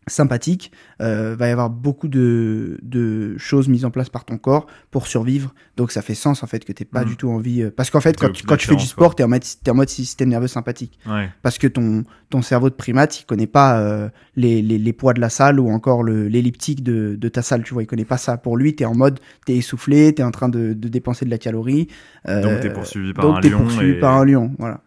sympathique, 0.09 0.71
euh, 1.01 1.35
va 1.37 1.49
y 1.49 1.51
avoir 1.51 1.69
beaucoup 1.69 2.07
de, 2.09 2.79
de 2.83 3.37
choses 3.39 3.69
mises 3.69 3.85
en 3.85 3.91
place 3.91 4.09
par 4.09 4.25
ton 4.25 4.39
corps 4.39 4.67
pour 4.93 5.07
survivre. 5.09 5.53
Donc 5.77 5.91
ça 5.91 6.01
fait 6.01 6.15
sens 6.15 6.43
en 6.45 6.47
fait 6.47 6.65
que 6.65 6.73
t'aies 6.73 6.85
pas 6.85 7.03
Mhm. 7.03 7.09
du 7.09 7.17
tout 7.17 7.29
envie. 7.31 7.63
euh, 7.63 7.71
Parce 7.75 7.91
qu'en 7.91 8.01
fait, 8.01 8.17
quand, 8.19 8.31
tu, 8.31 8.45
quand 8.45 8.57
tu 8.57 8.69
fais 8.69 8.77
du 8.77 8.87
sport, 8.87 9.17
tu 9.17 9.23
es, 9.23 9.25
en 9.25 9.29
mode- 9.29 9.43
t'es 9.65 9.71
en 9.71 9.75
mode 9.75 9.89
système 9.89 10.29
nerveux 10.29 10.47
sympathique. 10.47 10.99
ouais. 11.09 11.29
Parce 11.43 11.59
que 11.59 11.67
ton, 11.67 12.05
ton 12.31 12.41
cerveau 12.41 12.71
de 12.71 12.75
primate, 12.75 13.21
il 13.21 13.25
connaît 13.25 13.49
pas 13.49 13.81
euh, 13.81 14.09
les, 14.37 14.63
les, 14.63 14.79
les 14.79 14.93
poids 14.93 15.13
de 15.13 15.21
la 15.21 15.29
salle 15.29 15.59
ou 15.59 15.69
encore 15.71 16.03
le- 16.05 16.29
l'elliptique 16.29 16.83
de, 16.85 17.17
de 17.19 17.29
ta 17.29 17.43
salle, 17.43 17.65
tu 17.65 17.75
vois. 17.75 17.83
Il 17.83 17.87
connaît 17.87 18.05
pas 18.05 18.19
ça. 18.19 18.37
Pour 18.37 18.57
lui, 18.57 18.77
tu 18.77 18.85
es 18.85 18.87
en 18.87 18.95
mode, 18.95 19.19
tu 19.45 19.53
es 19.53 19.57
essoufflé, 19.57 20.15
tu 20.15 20.23
es 20.23 20.25
en 20.25 20.31
train 20.31 20.49
de, 20.49 20.73
de 20.73 20.89
dépenser 20.89 21.25
de 21.25 21.31
la 21.31 21.39
calorie. 21.39 21.89
euh, 22.29 22.43
Donc, 22.43 22.61
t'es 22.61 22.71
poursuivi 22.73 23.13
par 23.13 23.25
donc 23.27 23.39
un 23.39 23.41
t'es 23.41 23.49
lion. 23.51 23.59
poursuivi 23.59 23.93
et- 23.93 23.99
par 24.01 24.17
un 24.17 24.25
lion, 24.25 24.53
voilà. 24.59 24.83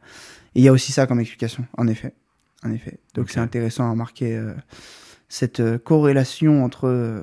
Et 0.56 0.62
il 0.62 0.64
y 0.64 0.68
a 0.70 0.72
aussi 0.72 0.92
ça 0.94 1.06
comme 1.08 1.20
explication, 1.20 1.66
en 1.78 1.88
effet. 1.88 2.14
En 2.66 2.72
effet. 2.74 2.98
Donc 3.16 3.30
c'est 3.30 3.40
intéressant 3.40 3.86
à 3.88 3.92
remarquer 3.92 4.36
euh, 4.36 4.52
cette 5.30 5.60
euh, 5.62 5.78
corrélation 5.78 6.64
entre 6.66 6.88
euh, 6.88 7.22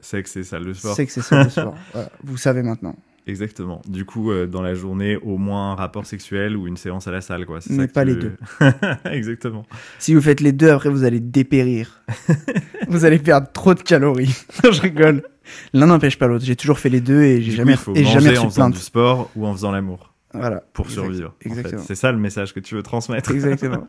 Sexe 0.00 0.36
et 0.36 0.44
salle 0.44 0.64
de 0.66 0.72
sport. 0.74 0.94
sexe 0.94 1.16
et 1.16 1.22
salle 1.22 1.46
de 1.46 1.50
sport. 1.50 1.74
Voilà, 1.92 2.10
vous 2.22 2.36
savez 2.36 2.62
maintenant. 2.62 2.94
Exactement. 3.28 3.82
Du 3.88 4.04
coup, 4.04 4.30
euh, 4.30 4.46
dans 4.46 4.62
la 4.62 4.74
journée, 4.74 5.16
au 5.16 5.36
moins 5.36 5.72
un 5.72 5.74
rapport 5.74 6.06
sexuel 6.06 6.56
ou 6.56 6.68
une 6.68 6.76
séance 6.76 7.08
à 7.08 7.10
la 7.10 7.20
salle, 7.20 7.44
quoi. 7.44 7.58
Mais 7.70 7.86
ça 7.86 7.92
pas 7.92 8.04
les 8.04 8.14
veux- 8.14 8.36
Exactement. 9.10 9.64
Si 9.98 10.14
vous 10.14 10.20
faites 10.20 10.40
les 10.40 10.52
deux, 10.52 10.70
après 10.70 10.90
vous 10.90 11.02
allez 11.02 11.18
dépérir. 11.18 12.04
vous 12.88 13.04
allez 13.04 13.18
perdre 13.18 13.48
trop 13.52 13.74
de 13.74 13.80
calories. 13.82 14.36
je 14.62 14.80
rigole. 14.80 15.24
L'un 15.72 15.86
n'empêche 15.86 16.18
pas 16.18 16.28
l'autre. 16.28 16.44
J'ai 16.44 16.54
toujours 16.56 16.78
fait 16.78 16.88
les 16.88 17.00
deux 17.00 17.22
et 17.22 17.42
j'ai 17.42 17.50
jamais, 17.52 17.72
coup, 17.74 17.78
il 17.80 17.84
faut 17.84 17.94
et 17.96 18.02
manger 18.02 18.20
jamais 18.20 18.38
en 18.38 18.42
reçu 18.44 18.54
faisant 18.54 18.70
du 18.70 18.78
sport 18.78 19.30
ou 19.34 19.44
en 19.46 19.52
faisant 19.54 19.72
l'amour 19.72 20.14
Voilà. 20.32 20.62
pour 20.72 20.86
Exact- 20.86 21.02
survivre. 21.02 21.28
en 21.30 21.42
fait. 21.42 21.48
Exactement. 21.48 21.82
C'est 21.84 21.94
ça 21.96 22.12
le 22.12 22.18
message 22.18 22.54
que 22.54 22.60
tu 22.60 22.76
veux 22.76 22.82
transmettre. 22.84 23.32
Exactement. 23.32 23.88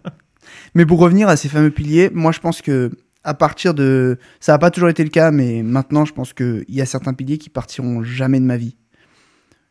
mais 0.74 0.86
pour 0.88 0.98
revenir 1.00 1.28
à 1.30 1.36
ces 1.36 1.50
fameux 1.50 1.70
piliers, 1.72 2.10
moi 2.12 2.32
je 2.32 2.40
pense 2.40 2.62
que 2.64 2.90
à 3.27 3.34
partir 3.34 3.74
de, 3.74 4.17
ça 4.39 4.53
n'a 4.53 4.57
pas 4.57 4.72
toujours 4.72 4.88
été 4.88 5.03
le 5.03 5.10
cas, 5.10 5.31
mais 5.31 5.62
maintenant 5.62 6.05
je 6.05 6.13
pense 6.13 6.31
que 6.31 6.63
il 6.69 6.75
y 6.75 6.81
a 6.81 6.86
certains 6.86 7.13
piliers 7.13 7.38
qui 7.38 7.50
partiront 7.50 8.01
jamais 8.01 8.39
de 8.39 8.46
ma 8.46 8.55
vie. 8.55 8.77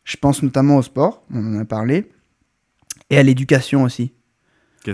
Je 0.03 0.15
pense 0.15 0.43
notamment 0.43 0.77
au 0.77 0.83
sport, 0.83 1.23
on 1.33 1.55
en 1.55 1.59
a 1.59 1.65
parlé, 1.65 2.07
et 3.09 3.17
à 3.17 3.23
l'éducation 3.23 3.83
aussi. 3.83 4.13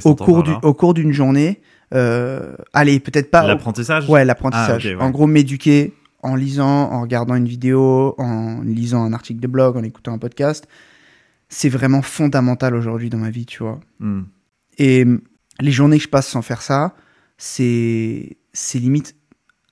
Au 0.06 0.16
cours 0.16 0.44
du, 0.44 0.52
au 0.64 0.74
cours 0.74 0.94
d'une 0.94 1.12
journée, 1.12 1.62
euh, 1.94 2.56
allez 2.72 3.02
peut-être 3.02 3.30
pas. 3.30 3.46
L'apprentissage 3.46 4.10
Ouais, 4.10 4.24
l'apprentissage. 4.24 4.88
Ah, 4.88 4.98
ouais. 4.98 5.04
En 5.04 5.12
gros, 5.12 5.28
m'éduquer 5.28 5.94
en 6.24 6.36
lisant, 6.36 6.90
en 6.90 7.02
regardant 7.02 7.36
une 7.36 7.48
vidéo, 7.48 8.16
en 8.18 8.62
lisant 8.62 9.04
un 9.04 9.12
article 9.12 9.42
de 9.42 9.48
blog, 9.48 9.76
en 9.76 9.84
écoutant 9.84 10.14
un 10.14 10.18
podcast. 10.18 10.68
c'est 11.50 11.70
vraiment 11.70 12.02
fondamental 12.02 12.74
aujourd'hui 12.76 13.10
dans 13.10 13.20
ma 13.20 13.30
vie, 13.30 13.46
tu 13.46 13.62
vois. 13.62 13.82
Hmm. 14.00 14.24
Et 14.80 15.06
les 15.60 15.72
journées 15.72 15.98
que 15.98 16.04
je 16.06 16.10
passe 16.10 16.28
sans 16.28 16.42
faire 16.42 16.62
ça, 16.62 16.96
c'est 17.38 18.38
c'est 18.54 18.80
limite 18.80 19.16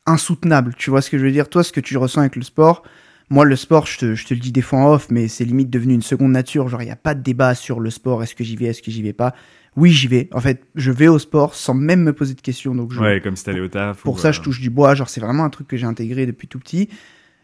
insoutenable. 0.06 0.74
Tu 0.78 0.90
vois 0.90 1.02
ce 1.02 1.10
que 1.10 1.18
je 1.18 1.24
veux 1.24 1.32
dire? 1.32 1.50
Toi, 1.50 1.64
ce 1.64 1.72
que 1.72 1.80
tu 1.80 1.98
ressens 1.98 2.22
avec 2.22 2.36
le 2.36 2.42
sport, 2.42 2.84
moi, 3.30 3.46
le 3.46 3.56
sport, 3.56 3.86
je 3.86 3.98
te, 4.00 4.16
je 4.16 4.26
te 4.26 4.34
le 4.34 4.40
dis 4.40 4.52
des 4.52 4.62
fois 4.62 4.80
en 4.80 4.94
off, 4.94 5.08
mais 5.10 5.28
c'est 5.28 5.46
limite 5.46 5.70
devenu 5.70 5.94
une 5.94 6.02
seconde 6.02 6.32
nature. 6.32 6.68
Genre, 6.68 6.82
il 6.82 6.86
n'y 6.86 6.92
a 6.92 6.98
pas 6.98 7.14
de 7.14 7.22
débat 7.22 7.56
sur 7.56 7.80
le 7.80 7.90
sport. 7.90 8.22
Est-ce 8.24 8.36
que 8.36 8.44
j'y 8.44 8.58
vais 8.58 8.66
Est-ce 8.66 8.82
que 8.82 8.92
j'y 8.92 9.02
vais 9.02 9.14
pas? 9.14 9.34
Oui, 9.78 9.92
j'y 9.92 10.08
vais. 10.08 10.28
En 10.34 10.42
fait, 10.42 10.66
je 10.76 10.92
vais 10.92 11.08
au 11.08 11.18
sport 11.18 11.56
sans 11.56 11.74
même 11.74 12.02
me 12.02 12.12
poser 12.12 12.34
de 12.34 12.42
questions. 12.42 12.76
Donc, 12.76 12.92
je, 12.92 13.00
Ouais, 13.00 13.22
comme 13.22 13.38
si 13.38 13.46
t'allais 13.46 13.62
au 13.62 13.70
taf. 13.70 14.02
pour 14.02 14.16
ou, 14.16 14.18
ça, 14.18 14.30
euh, 14.30 14.32
je 14.34 14.42
touche 14.42 14.60
du 14.60 14.70
bois. 14.70 14.96
Genre, 14.96 15.08
c'est 15.08 15.22
vraiment 15.22 15.46
un 15.46 15.50
truc 15.50 15.68
que 15.68 15.78
j'ai 15.78 15.86
intégré 15.86 16.26
depuis 16.26 16.48
tout 16.50 16.60
petit. 16.60 16.90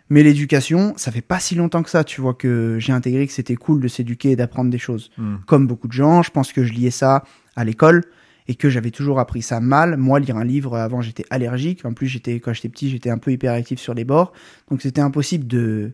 Mais 0.09 0.23
l'éducation, 0.23 0.93
ça 0.97 1.11
fait 1.11 1.21
pas 1.21 1.39
si 1.39 1.55
longtemps 1.55 1.83
que 1.83 1.89
ça, 1.89 2.03
tu 2.03 2.19
vois, 2.19 2.33
que 2.33 2.77
j'ai 2.79 2.91
intégré 2.93 3.27
que 3.27 3.33
c'était 3.33 3.55
cool 3.55 3.79
de 3.81 3.87
s'éduquer 3.87 4.31
et 4.31 4.35
d'apprendre 4.35 4.69
des 4.69 4.77
choses. 4.77 5.11
hmm. 5.17 5.37
Comme 5.45 5.67
beaucoup 5.67 5.87
de 5.87 5.93
gens, 5.93 6.21
je 6.21 6.31
pense 6.31 6.51
que 6.51 6.63
je 6.63 6.73
liais 6.73 6.91
ça 6.91 7.23
à 7.55 7.63
l'école 7.63 8.03
et 8.47 8.55
que 8.55 8.69
j'avais 8.69 8.91
toujours 8.91 9.19
appris 9.19 9.41
ça 9.41 9.59
mal. 9.59 9.97
Moi, 9.97 10.19
lire 10.19 10.37
un 10.37 10.45
livre, 10.45 10.77
avant, 10.77 11.01
j'étais 11.01 11.25
allergique. 11.29 11.85
En 11.85 11.93
plus, 11.93 12.07
j'étais, 12.07 12.39
quand 12.39 12.53
j'étais 12.53 12.69
petit, 12.69 12.89
j'étais 12.89 13.09
un 13.09 13.17
peu 13.17 13.31
hyperactif 13.31 13.79
sur 13.79 13.93
les 13.93 14.05
bords. 14.05 14.31
Donc, 14.69 14.81
c'était 14.81 15.01
impossible 15.01 15.47
de, 15.47 15.93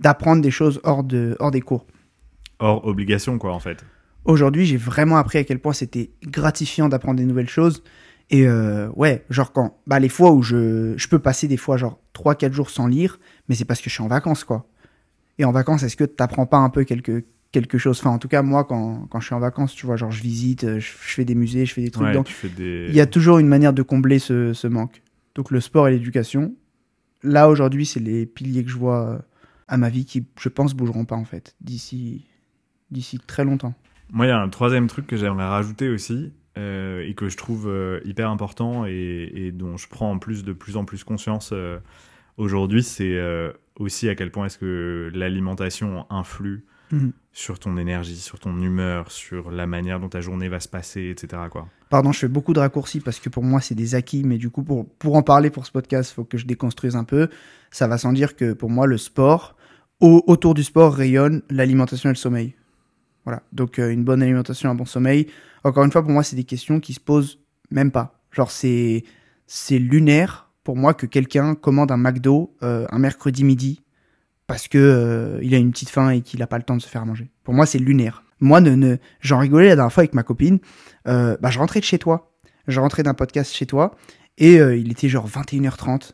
d'apprendre 0.00 0.42
des 0.42 0.50
choses 0.50 0.80
hors 0.84 1.04
de, 1.04 1.36
hors 1.40 1.50
des 1.50 1.62
cours. 1.62 1.86
Hors 2.58 2.84
obligation, 2.86 3.38
quoi, 3.38 3.52
en 3.52 3.60
fait. 3.60 3.84
Aujourd'hui, 4.24 4.66
j'ai 4.66 4.76
vraiment 4.76 5.16
appris 5.16 5.38
à 5.38 5.44
quel 5.44 5.58
point 5.58 5.72
c'était 5.72 6.10
gratifiant 6.24 6.88
d'apprendre 6.88 7.18
des 7.18 7.26
nouvelles 7.26 7.48
choses. 7.48 7.82
Et 8.30 8.46
euh, 8.46 8.88
ouais, 8.96 9.24
genre 9.30 9.52
quand, 9.52 9.78
bah 9.86 10.00
les 10.00 10.08
fois 10.08 10.32
où 10.32 10.42
je, 10.42 10.94
je 10.96 11.08
peux 11.08 11.20
passer 11.20 11.46
des 11.46 11.56
fois 11.56 11.76
genre 11.76 12.00
3-4 12.12 12.52
jours 12.52 12.70
sans 12.70 12.88
lire, 12.88 13.20
mais 13.48 13.54
c'est 13.54 13.64
parce 13.64 13.80
que 13.80 13.88
je 13.88 13.94
suis 13.94 14.02
en 14.02 14.08
vacances 14.08 14.42
quoi. 14.42 14.66
Et 15.38 15.44
en 15.44 15.52
vacances, 15.52 15.84
est-ce 15.84 15.96
que 15.96 16.02
t'apprends 16.02 16.46
pas 16.46 16.56
un 16.56 16.70
peu 16.70 16.82
quelque, 16.82 17.24
quelque 17.60 17.78
chose 17.78 17.98
Enfin, 18.00 18.10
en 18.10 18.18
tout 18.18 18.28
cas, 18.28 18.42
moi, 18.42 18.64
quand, 18.64 19.06
quand 19.10 19.20
je 19.20 19.26
suis 19.26 19.34
en 19.34 19.40
vacances, 19.40 19.74
tu 19.74 19.86
vois, 19.86 19.96
genre 19.96 20.10
je 20.10 20.22
visite, 20.22 20.64
euh, 20.64 20.80
je, 20.80 20.86
je 20.86 21.14
fais 21.14 21.24
des 21.24 21.34
musées, 21.34 21.66
je 21.66 21.74
fais 21.74 21.82
des 21.82 21.90
trucs. 21.90 22.06
Ouais, 22.06 22.12
donc, 22.12 22.26
tu 22.26 22.32
fais 22.32 22.48
des. 22.48 22.86
il 22.88 22.94
y 22.94 23.00
a 23.00 23.06
toujours 23.06 23.38
une 23.38 23.48
manière 23.48 23.72
de 23.72 23.82
combler 23.82 24.18
ce, 24.18 24.52
ce 24.52 24.66
manque. 24.66 25.02
Donc 25.34 25.50
le 25.50 25.60
sport 25.60 25.88
et 25.88 25.90
l'éducation, 25.90 26.54
là 27.22 27.48
aujourd'hui, 27.48 27.86
c'est 27.86 28.00
les 28.00 28.26
piliers 28.26 28.64
que 28.64 28.70
je 28.70 28.76
vois 28.76 29.08
euh, 29.08 29.18
à 29.68 29.76
ma 29.76 29.88
vie 29.88 30.04
qui, 30.04 30.26
je 30.40 30.48
pense, 30.48 30.74
bougeront 30.74 31.04
pas 31.04 31.16
en 31.16 31.24
fait 31.24 31.54
d'ici 31.60 32.24
d'ici 32.90 33.18
très 33.18 33.44
longtemps. 33.44 33.74
Moi, 34.12 34.26
il 34.26 34.28
y 34.28 34.32
a 34.32 34.40
un 34.40 34.48
troisième 34.48 34.86
truc 34.86 35.06
que 35.06 35.16
j'aimerais 35.16 35.48
rajouter 35.48 35.88
aussi, 35.88 36.32
euh, 36.58 37.06
et 37.06 37.12
que 37.12 37.28
je 37.28 37.36
trouve 37.36 37.68
euh, 37.68 38.00
hyper 38.06 38.30
important 38.30 38.86
et, 38.86 39.30
et 39.34 39.52
dont 39.52 39.76
je 39.76 39.88
prends 39.88 40.10
en 40.12 40.18
plus 40.18 40.42
de 40.42 40.54
plus 40.54 40.78
en 40.78 40.86
plus 40.86 41.04
conscience 41.04 41.50
euh, 41.52 41.78
aujourd'hui, 42.38 42.82
c'est 42.82 43.20
aussi 43.78 44.08
à 44.08 44.14
quel 44.14 44.30
point 44.30 44.46
est-ce 44.46 44.56
que 44.56 45.10
l'alimentation 45.14 46.06
influe 46.08 46.64
Mhm. 46.92 47.12
sur 47.32 47.58
ton 47.58 47.76
énergie, 47.76 48.16
sur 48.16 48.38
ton 48.38 48.56
humeur, 48.60 49.10
sur 49.10 49.50
la 49.50 49.66
manière 49.66 49.98
dont 50.00 50.08
ta 50.08 50.20
journée 50.20 50.48
va 50.48 50.60
se 50.60 50.68
passer, 50.68 51.08
etc. 51.10 51.42
Quoi. 51.50 51.68
Pardon, 51.90 52.12
je 52.12 52.18
fais 52.20 52.28
beaucoup 52.28 52.52
de 52.52 52.60
raccourcis 52.60 53.00
parce 53.00 53.18
que 53.20 53.28
pour 53.28 53.42
moi 53.42 53.60
c'est 53.60 53.74
des 53.74 53.94
acquis, 53.94 54.22
mais 54.24 54.38
du 54.38 54.50
coup 54.50 54.62
pour, 54.62 54.88
pour 54.88 55.16
en 55.16 55.22
parler 55.22 55.50
pour 55.50 55.66
ce 55.66 55.72
podcast, 55.72 56.10
il 56.10 56.14
faut 56.14 56.24
que 56.24 56.38
je 56.38 56.46
déconstruise 56.46 56.96
un 56.96 57.04
peu. 57.04 57.28
Ça 57.70 57.88
va 57.88 57.98
sans 57.98 58.12
dire 58.12 58.36
que 58.36 58.52
pour 58.52 58.70
moi 58.70 58.86
le 58.86 58.98
sport, 58.98 59.56
au- 60.00 60.22
autour 60.26 60.54
du 60.54 60.62
sport 60.64 60.94
rayonne 60.94 61.42
l'alimentation 61.50 62.08
et 62.08 62.12
le 62.12 62.16
sommeil. 62.16 62.54
Voilà, 63.24 63.42
donc 63.52 63.78
euh, 63.78 63.90
une 63.90 64.04
bonne 64.04 64.22
alimentation, 64.22 64.70
un 64.70 64.74
bon 64.76 64.84
sommeil. 64.84 65.26
Encore 65.64 65.84
une 65.84 65.90
fois, 65.90 66.02
pour 66.02 66.12
moi 66.12 66.22
c'est 66.22 66.36
des 66.36 66.44
questions 66.44 66.78
qui 66.80 66.92
se 66.94 67.00
posent 67.00 67.40
même 67.70 67.90
pas. 67.90 68.20
Genre 68.30 68.50
c'est 68.50 69.04
c'est 69.48 69.78
lunaire 69.78 70.50
pour 70.64 70.76
moi 70.76 70.94
que 70.94 71.06
quelqu'un 71.06 71.54
commande 71.54 71.90
un 71.92 71.96
McDo 71.96 72.54
euh, 72.62 72.86
un 72.90 72.98
mercredi 72.98 73.44
midi 73.44 73.82
parce 74.46 74.68
que 74.68 74.78
euh, 74.78 75.38
il 75.42 75.54
a 75.54 75.58
une 75.58 75.70
petite 75.72 75.88
faim 75.90 76.10
et 76.10 76.20
qu'il 76.20 76.42
a 76.42 76.46
pas 76.46 76.58
le 76.58 76.64
temps 76.64 76.76
de 76.76 76.82
se 76.82 76.88
faire 76.88 77.02
à 77.02 77.04
manger. 77.04 77.30
Pour 77.44 77.54
moi 77.54 77.66
c'est 77.66 77.78
lunaire. 77.78 78.22
Moi 78.40 78.60
ne, 78.60 78.70
ne 78.74 78.96
j'en 79.20 79.38
rigolais 79.38 79.68
la 79.68 79.76
dernière 79.76 79.92
fois 79.92 80.02
avec 80.02 80.14
ma 80.14 80.22
copine 80.22 80.58
euh, 81.08 81.36
bah, 81.40 81.50
je 81.50 81.58
rentrais 81.58 81.80
de 81.80 81.84
chez 81.84 81.98
toi. 81.98 82.32
Je 82.68 82.80
rentrais 82.80 83.02
d'un 83.02 83.14
podcast 83.14 83.52
chez 83.52 83.66
toi 83.66 83.94
et 84.38 84.60
euh, 84.60 84.76
il 84.76 84.90
était 84.90 85.08
genre 85.08 85.28
21h30. 85.28 86.12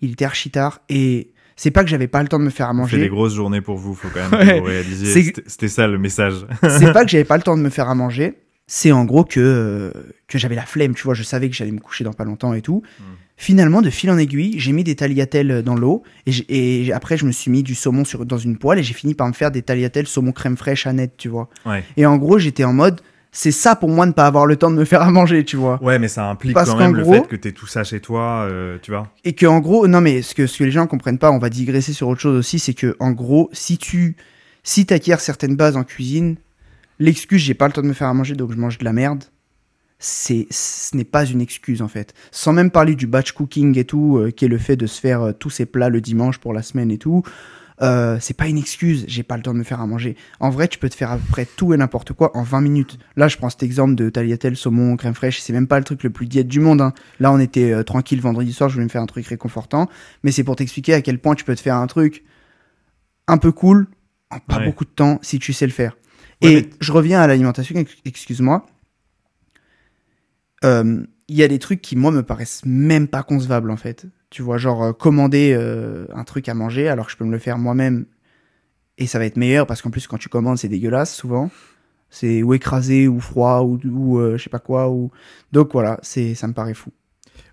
Il 0.00 0.12
était 0.12 0.24
archi 0.24 0.50
tard 0.50 0.80
et 0.88 1.32
c'est 1.56 1.70
pas 1.70 1.84
que 1.84 1.90
j'avais 1.90 2.08
pas 2.08 2.22
le 2.22 2.28
temps 2.28 2.38
de 2.38 2.44
me 2.44 2.50
faire 2.50 2.68
à 2.68 2.72
manger. 2.72 2.96
des 2.98 3.08
grosses 3.10 3.34
journées 3.34 3.60
pour 3.60 3.76
vous, 3.76 3.94
faut 3.94 4.08
quand 4.12 4.30
même 4.30 4.40
Ouais. 4.48 4.58
vous 4.60 4.64
réalisiez. 4.66 5.12
C'est- 5.32 5.42
C'était 5.48 5.68
ça 5.68 5.86
le 5.86 5.98
message. 5.98 6.46
c'est 6.62 6.92
pas 6.92 7.04
que 7.04 7.10
j'avais 7.10 7.24
pas 7.24 7.36
le 7.36 7.42
temps 7.44 7.56
de 7.56 7.62
me 7.62 7.68
faire 7.70 7.88
à 7.88 7.94
manger. 7.94 8.38
C'est 8.66 8.92
en 8.92 9.04
gros 9.04 9.24
que, 9.24 9.92
que 10.28 10.38
j'avais 10.38 10.54
la 10.54 10.64
flemme, 10.64 10.94
tu 10.94 11.02
vois. 11.02 11.14
Je 11.14 11.22
savais 11.24 11.50
que 11.50 11.56
j'allais 11.56 11.72
me 11.72 11.80
coucher 11.80 12.04
dans 12.04 12.12
pas 12.12 12.24
longtemps 12.24 12.54
et 12.54 12.62
tout. 12.62 12.82
Mm. 12.98 13.02
Finalement, 13.40 13.80
de 13.80 13.88
fil 13.88 14.10
en 14.10 14.18
aiguille, 14.18 14.56
j'ai 14.58 14.72
mis 14.72 14.84
des 14.84 14.96
tagliatelles 14.96 15.62
dans 15.62 15.74
l'eau 15.74 16.02
et, 16.26 16.92
après, 16.92 17.16
je 17.16 17.24
me 17.24 17.32
suis 17.32 17.50
mis 17.50 17.62
du 17.62 17.74
saumon 17.74 18.04
sur, 18.04 18.26
dans 18.26 18.36
une 18.36 18.58
poêle 18.58 18.78
et 18.78 18.82
j'ai 18.82 18.92
fini 18.92 19.14
par 19.14 19.26
me 19.28 19.32
faire 19.32 19.50
des 19.50 19.62
tagliatelles 19.62 20.06
saumon 20.06 20.32
crème 20.32 20.58
fraîche 20.58 20.86
à 20.86 20.92
net, 20.92 21.14
tu 21.16 21.30
vois. 21.30 21.48
Ouais. 21.64 21.82
Et 21.96 22.04
en 22.04 22.18
gros, 22.18 22.38
j'étais 22.38 22.64
en 22.64 22.74
mode, 22.74 23.00
c'est 23.32 23.50
ça 23.50 23.76
pour 23.76 23.88
moi 23.88 24.04
de 24.04 24.10
ne 24.10 24.14
pas 24.14 24.26
avoir 24.26 24.44
le 24.44 24.56
temps 24.56 24.70
de 24.70 24.76
me 24.76 24.84
faire 24.84 25.00
à 25.00 25.10
manger, 25.10 25.42
tu 25.46 25.56
vois. 25.56 25.82
Ouais, 25.82 25.98
mais 25.98 26.08
ça 26.08 26.28
implique 26.28 26.52
Parce 26.52 26.68
quand 26.68 26.76
même 26.76 26.94
le 26.94 27.02
fait 27.02 27.26
que 27.26 27.34
t'aies 27.34 27.52
tout 27.52 27.66
ça 27.66 27.82
chez 27.82 28.00
toi, 28.00 28.46
euh, 28.46 28.76
tu 28.82 28.90
vois. 28.90 29.10
Et 29.24 29.32
que 29.32 29.46
en 29.46 29.60
gros, 29.60 29.88
non 29.88 30.02
mais 30.02 30.20
ce 30.20 30.34
que, 30.34 30.46
ce 30.46 30.58
que 30.58 30.64
les 30.64 30.70
gens 30.70 30.86
comprennent 30.86 31.18
pas, 31.18 31.30
on 31.30 31.38
va 31.38 31.48
digresser 31.48 31.94
sur 31.94 32.08
autre 32.08 32.20
chose 32.20 32.36
aussi, 32.36 32.58
c'est 32.58 32.74
que 32.74 32.94
en 33.00 33.12
gros, 33.12 33.48
si 33.54 33.78
tu 33.78 34.16
si 34.64 34.84
t'acquiers 34.84 35.16
certaines 35.18 35.56
bases 35.56 35.78
en 35.78 35.84
cuisine, 35.84 36.36
l'excuse 36.98 37.40
j'ai 37.40 37.54
pas 37.54 37.68
le 37.68 37.72
temps 37.72 37.80
de 37.80 37.86
me 37.86 37.94
faire 37.94 38.08
à 38.08 38.12
manger 38.12 38.34
donc 38.34 38.52
je 38.52 38.58
mange 38.58 38.76
de 38.76 38.84
la 38.84 38.92
merde, 38.92 39.24
c'est 40.00 40.46
ce 40.50 40.96
n'est 40.96 41.04
pas 41.04 41.24
une 41.26 41.40
excuse 41.40 41.82
en 41.82 41.88
fait. 41.88 42.14
Sans 42.32 42.52
même 42.52 42.70
parler 42.72 42.96
du 42.96 43.06
batch 43.06 43.32
cooking 43.32 43.78
et 43.78 43.84
tout, 43.84 44.16
euh, 44.18 44.30
qui 44.32 44.46
est 44.46 44.48
le 44.48 44.58
fait 44.58 44.74
de 44.76 44.86
se 44.86 45.00
faire 45.00 45.22
euh, 45.22 45.32
tous 45.32 45.50
ces 45.50 45.66
plats 45.66 45.88
le 45.90 46.00
dimanche 46.00 46.38
pour 46.38 46.52
la 46.52 46.62
semaine 46.62 46.90
et 46.90 46.98
tout. 46.98 47.22
Euh, 47.82 48.18
c'est 48.20 48.36
pas 48.36 48.46
une 48.46 48.58
excuse, 48.58 49.06
j'ai 49.08 49.22
pas 49.22 49.38
le 49.38 49.42
temps 49.42 49.54
de 49.54 49.58
me 49.58 49.64
faire 49.64 49.80
à 49.80 49.86
manger. 49.86 50.14
En 50.38 50.50
vrai, 50.50 50.68
tu 50.68 50.78
peux 50.78 50.90
te 50.90 50.94
faire 50.94 51.10
à 51.12 51.16
peu 51.16 51.22
près 51.30 51.46
tout 51.46 51.72
et 51.72 51.78
n'importe 51.78 52.12
quoi 52.12 52.36
en 52.36 52.42
20 52.42 52.60
minutes. 52.60 52.98
Là, 53.16 53.26
je 53.28 53.38
prends 53.38 53.48
cet 53.48 53.62
exemple 53.62 53.94
de 53.94 54.10
tagliatelle, 54.10 54.54
saumon, 54.54 54.96
crème 54.98 55.14
fraîche, 55.14 55.40
c'est 55.40 55.54
même 55.54 55.66
pas 55.66 55.78
le 55.78 55.84
truc 55.84 56.02
le 56.02 56.10
plus 56.10 56.26
diète 56.26 56.46
du 56.48 56.60
monde. 56.60 56.82
hein. 56.82 56.92
Là, 57.20 57.32
on 57.32 57.38
était 57.38 57.82
tranquille 57.84 58.20
vendredi 58.20 58.52
soir, 58.52 58.68
je 58.68 58.74
voulais 58.74 58.84
me 58.84 58.90
faire 58.90 59.00
un 59.00 59.06
truc 59.06 59.26
réconfortant, 59.26 59.88
mais 60.22 60.30
c'est 60.30 60.44
pour 60.44 60.56
t'expliquer 60.56 60.92
à 60.92 61.00
quel 61.00 61.18
point 61.18 61.34
tu 61.34 61.44
peux 61.44 61.54
te 61.54 61.60
faire 61.62 61.76
un 61.76 61.86
truc 61.86 62.22
un 63.28 63.38
peu 63.38 63.50
cool 63.52 63.86
en 64.30 64.40
pas 64.40 64.58
Ouais. 64.58 64.66
beaucoup 64.66 64.84
de 64.84 64.90
temps 64.90 65.18
si 65.22 65.38
tu 65.38 65.52
sais 65.54 65.66
le 65.66 65.72
faire. 65.72 65.96
Ouais, 66.42 66.50
et 66.52 66.54
mais- 66.56 66.70
je 66.80 66.92
reviens 66.92 67.20
à 67.22 67.26
l'alimentation, 67.26 67.76
ex- 67.76 67.96
excuse-moi. 68.04 68.66
Euh, 70.64 71.04
Il 71.28 71.36
y 71.36 71.42
a 71.42 71.48
des 71.48 71.58
trucs 71.58 71.80
qui, 71.80 71.96
moi, 71.96 72.10
me 72.10 72.22
paraissent 72.22 72.62
même 72.64 73.06
pas 73.08 73.22
concevables, 73.22 73.70
en 73.70 73.76
fait. 73.76 74.06
Tu 74.30 74.42
vois, 74.42 74.58
genre 74.58 74.82
euh, 74.82 74.92
commander 74.92 75.54
euh, 75.56 76.06
un 76.12 76.24
truc 76.24 76.48
à 76.48 76.54
manger 76.54 76.88
alors 76.88 77.06
que 77.06 77.12
je 77.12 77.16
peux 77.16 77.24
me 77.24 77.32
le 77.32 77.38
faire 77.38 77.58
moi-même 77.58 78.06
et 78.98 79.06
ça 79.06 79.18
va 79.18 79.24
être 79.26 79.36
meilleur 79.36 79.66
parce 79.66 79.82
qu'en 79.82 79.90
plus, 79.90 80.06
quand 80.06 80.18
tu 80.18 80.28
commandes, 80.28 80.58
c'est 80.58 80.68
dégueulasse 80.68 81.14
souvent. 81.14 81.50
C'est 82.10 82.42
ou 82.42 82.54
écrasé 82.54 83.08
ou 83.08 83.20
froid 83.20 83.60
ou, 83.62 83.80
ou 83.84 84.20
je 84.36 84.42
sais 84.42 84.50
pas 84.50 84.58
quoi. 84.58 84.90
Ou... 84.90 85.10
Donc 85.52 85.72
voilà, 85.72 85.98
c'est 86.02 86.34
ça 86.34 86.46
me 86.48 86.52
paraît 86.52 86.74
fou. 86.74 86.92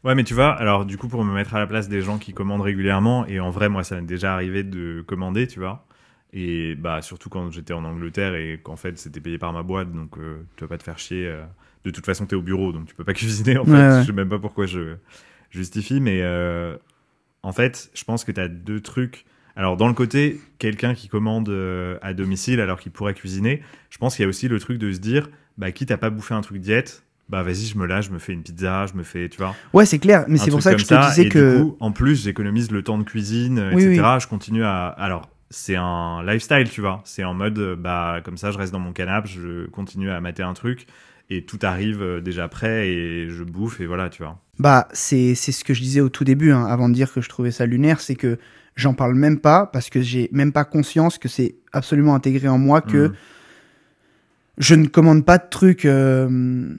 Ouais, 0.04 0.16
mais 0.16 0.24
tu 0.24 0.34
vois, 0.34 0.52
alors 0.54 0.86
du 0.86 0.98
coup, 0.98 1.08
pour 1.08 1.24
me 1.24 1.34
mettre 1.34 1.56
à 1.56 1.60
la 1.60 1.68
place 1.68 1.90
des 1.90 2.02
gens 2.02 2.18
qui 2.18 2.34
commandent 2.34 2.62
régulièrement, 2.62 3.26
et 3.28 3.40
en 3.40 3.50
vrai, 3.52 3.70
moi, 3.70 3.84
ça 3.84 3.96
m'est 3.96 4.08
déjà 4.08 4.34
arrivé 4.34 4.64
de 4.64 5.04
commander, 5.08 5.48
tu 5.48 5.60
vois. 5.60 5.86
Et 6.34 6.76
bah, 6.76 7.02
surtout 7.02 7.30
quand 7.30 7.52
j'étais 7.52 7.74
en 7.74 7.84
Angleterre 7.86 8.36
et 8.36 8.60
qu'en 8.62 8.76
fait, 8.76 8.98
c'était 8.98 9.22
payé 9.22 9.38
par 9.38 9.54
ma 9.54 9.64
boîte, 9.64 9.92
donc 9.92 10.18
tu 10.56 10.64
vas 10.64 10.68
pas 10.68 10.78
te 10.78 10.84
faire 10.84 11.00
chier. 11.00 11.34
De 11.88 11.96
toute 11.96 12.06
façon, 12.06 12.26
t'es 12.26 12.36
au 12.36 12.42
bureau, 12.42 12.72
donc 12.72 12.86
tu 12.86 12.96
peux 12.96 13.04
pas 13.04 13.14
cuisiner, 13.16 13.58
en 13.58 13.66
fait. 13.66 13.72
Ouais, 13.72 13.78
ouais. 13.78 14.02
Je 14.02 14.08
sais 14.08 14.14
même 14.14 14.30
pas 14.30 14.40
pourquoi 14.40 14.66
je 14.66 14.96
justifie, 15.50 16.00
mais 16.00 16.22
euh, 16.22 16.76
en 17.44 17.52
fait, 17.52 17.90
je 17.94 18.04
pense 18.04 18.24
que 18.24 18.32
t'as 18.32 18.48
deux 18.48 18.82
trucs. 18.82 19.26
Alors, 19.56 19.78
dans 19.78 19.88
le 19.88 19.94
côté, 19.94 20.40
quelqu'un 20.60 20.94
qui 20.94 21.08
commande 21.08 21.50
euh, 21.50 21.98
à 22.02 22.14
domicile 22.14 22.60
alors 22.60 22.80
qu'il 22.80 22.92
pourrait 22.92 23.16
cuisiner, 23.16 23.62
je 23.90 23.98
pense 23.98 24.16
qu'il 24.16 24.24
y 24.24 24.26
a 24.26 24.30
aussi 24.30 24.48
le 24.48 24.60
truc 24.60 24.78
de 24.78 24.92
se 24.92 25.00
dire, 25.00 25.30
bah, 25.58 25.72
quitte 25.72 25.92
à 25.92 25.98
pas 25.98 26.10
bouffer 26.10 26.36
un 26.36 26.42
truc 26.42 26.60
diète, 26.60 27.04
bah, 27.30 27.42
vas-y, 27.42 27.66
je 27.66 27.78
me 27.78 27.86
lâche, 27.86 28.08
je 28.08 28.12
me 28.12 28.20
fais 28.20 28.34
une 28.34 28.44
pizza, 28.44 28.86
je 28.86 28.94
me 28.94 29.04
fais, 29.04 29.30
tu 29.30 29.38
vois. 29.38 29.56
Ouais, 29.74 29.86
c'est 29.86 30.00
clair, 30.00 30.26
mais 30.28 30.38
c'est 30.38 30.52
pour 30.52 30.62
ça 30.62 30.74
que 30.74 30.80
je 30.80 30.86
te 30.86 31.10
disais 31.10 31.24
et 31.24 31.30
que. 31.30 31.58
du 31.58 31.64
coup, 31.64 31.78
en 31.80 31.92
plus, 31.92 32.24
j'économise 32.24 32.72
le 32.72 32.84
temps 32.84 32.98
de 32.98 33.04
cuisine, 33.04 33.72
Oui, 33.74 33.84
etc. 33.84 34.18
Je 34.22 34.28
continue 34.28 34.64
à. 34.64 34.88
Alors, 34.88 35.30
c'est 35.50 35.76
un 35.76 36.24
lifestyle, 36.24 36.70
tu 36.70 36.82
vois. 36.82 37.02
C'est 37.06 37.24
en 37.24 37.34
mode, 37.34 37.60
bah, 37.80 38.22
comme 38.24 38.38
ça, 38.38 38.52
je 38.52 38.58
reste 38.58 38.72
dans 38.72 38.80
mon 38.80 38.94
canapé, 38.94 39.30
je 39.30 39.66
continue 39.68 40.12
à 40.12 40.22
mater 40.22 40.44
un 40.44 40.54
truc, 40.54 40.86
et 41.30 41.46
tout 41.46 41.60
arrive 41.62 42.02
euh, 42.02 42.22
déjà 42.22 42.48
prêt, 42.48 42.88
et 42.90 43.30
je 43.30 43.44
bouffe, 43.44 43.80
et 43.82 43.86
voilà, 43.86 44.10
tu 44.10 44.24
vois. 44.24 44.40
Bah, 44.60 44.88
c'est 44.94 45.36
c'est 45.36 45.52
ce 45.52 45.64
que 45.64 45.74
je 45.74 45.82
disais 45.82 46.02
au 46.02 46.10
tout 46.10 46.24
début, 46.24 46.52
hein, 46.52 46.66
avant 46.66 46.90
de 46.90 46.94
dire 46.94 47.12
que 47.14 47.22
je 47.22 47.30
trouvais 47.30 47.52
ça 47.52 47.66
lunaire, 47.66 48.00
c'est 48.00 48.16
que 48.16 48.38
j'en 48.76 48.94
parle 48.94 49.16
même 49.16 49.40
pas 49.40 49.66
parce 49.68 49.90
que 49.90 50.02
j'ai 50.02 50.30
même 50.32 50.52
pas 50.52 50.66
conscience 50.66 51.18
que 51.18 51.28
c'est 51.28 51.56
absolument 51.74 52.16
intégré 52.16 52.48
en 52.48 52.58
moi 52.58 52.82
que 52.82 53.08
Mm. 53.10 53.14
je 54.60 54.76
ne 54.76 54.88
commande 54.88 55.26
pas 55.26 55.38
de 55.38 55.46
trucs. 55.50 55.86
Euh... 55.86 56.76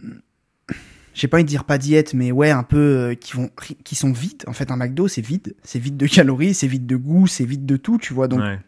J'ai 1.14 1.26
pas 1.26 1.38
envie 1.38 1.44
de 1.44 1.48
dire 1.48 1.64
pas 1.64 1.78
diète, 1.78 2.14
mais 2.14 2.30
ouais, 2.30 2.50
un 2.50 2.62
peu 2.62 2.76
euh, 2.78 3.14
qui 3.14 3.32
vont, 3.32 3.50
qui 3.82 3.96
sont 3.96 4.12
vides. 4.12 4.44
En 4.46 4.52
fait, 4.52 4.70
un 4.70 4.76
McDo, 4.76 5.08
c'est 5.08 5.20
vide, 5.20 5.56
c'est 5.64 5.80
vide 5.80 5.96
de 5.96 6.06
calories, 6.06 6.54
c'est 6.54 6.68
vide 6.68 6.86
de 6.86 6.94
goût, 6.96 7.26
c'est 7.26 7.44
vide 7.44 7.66
de 7.66 7.76
tout, 7.76 7.98
tu 7.98 8.14
vois. 8.14 8.28
Donc, 8.28 8.38
Ouais. 8.40 8.60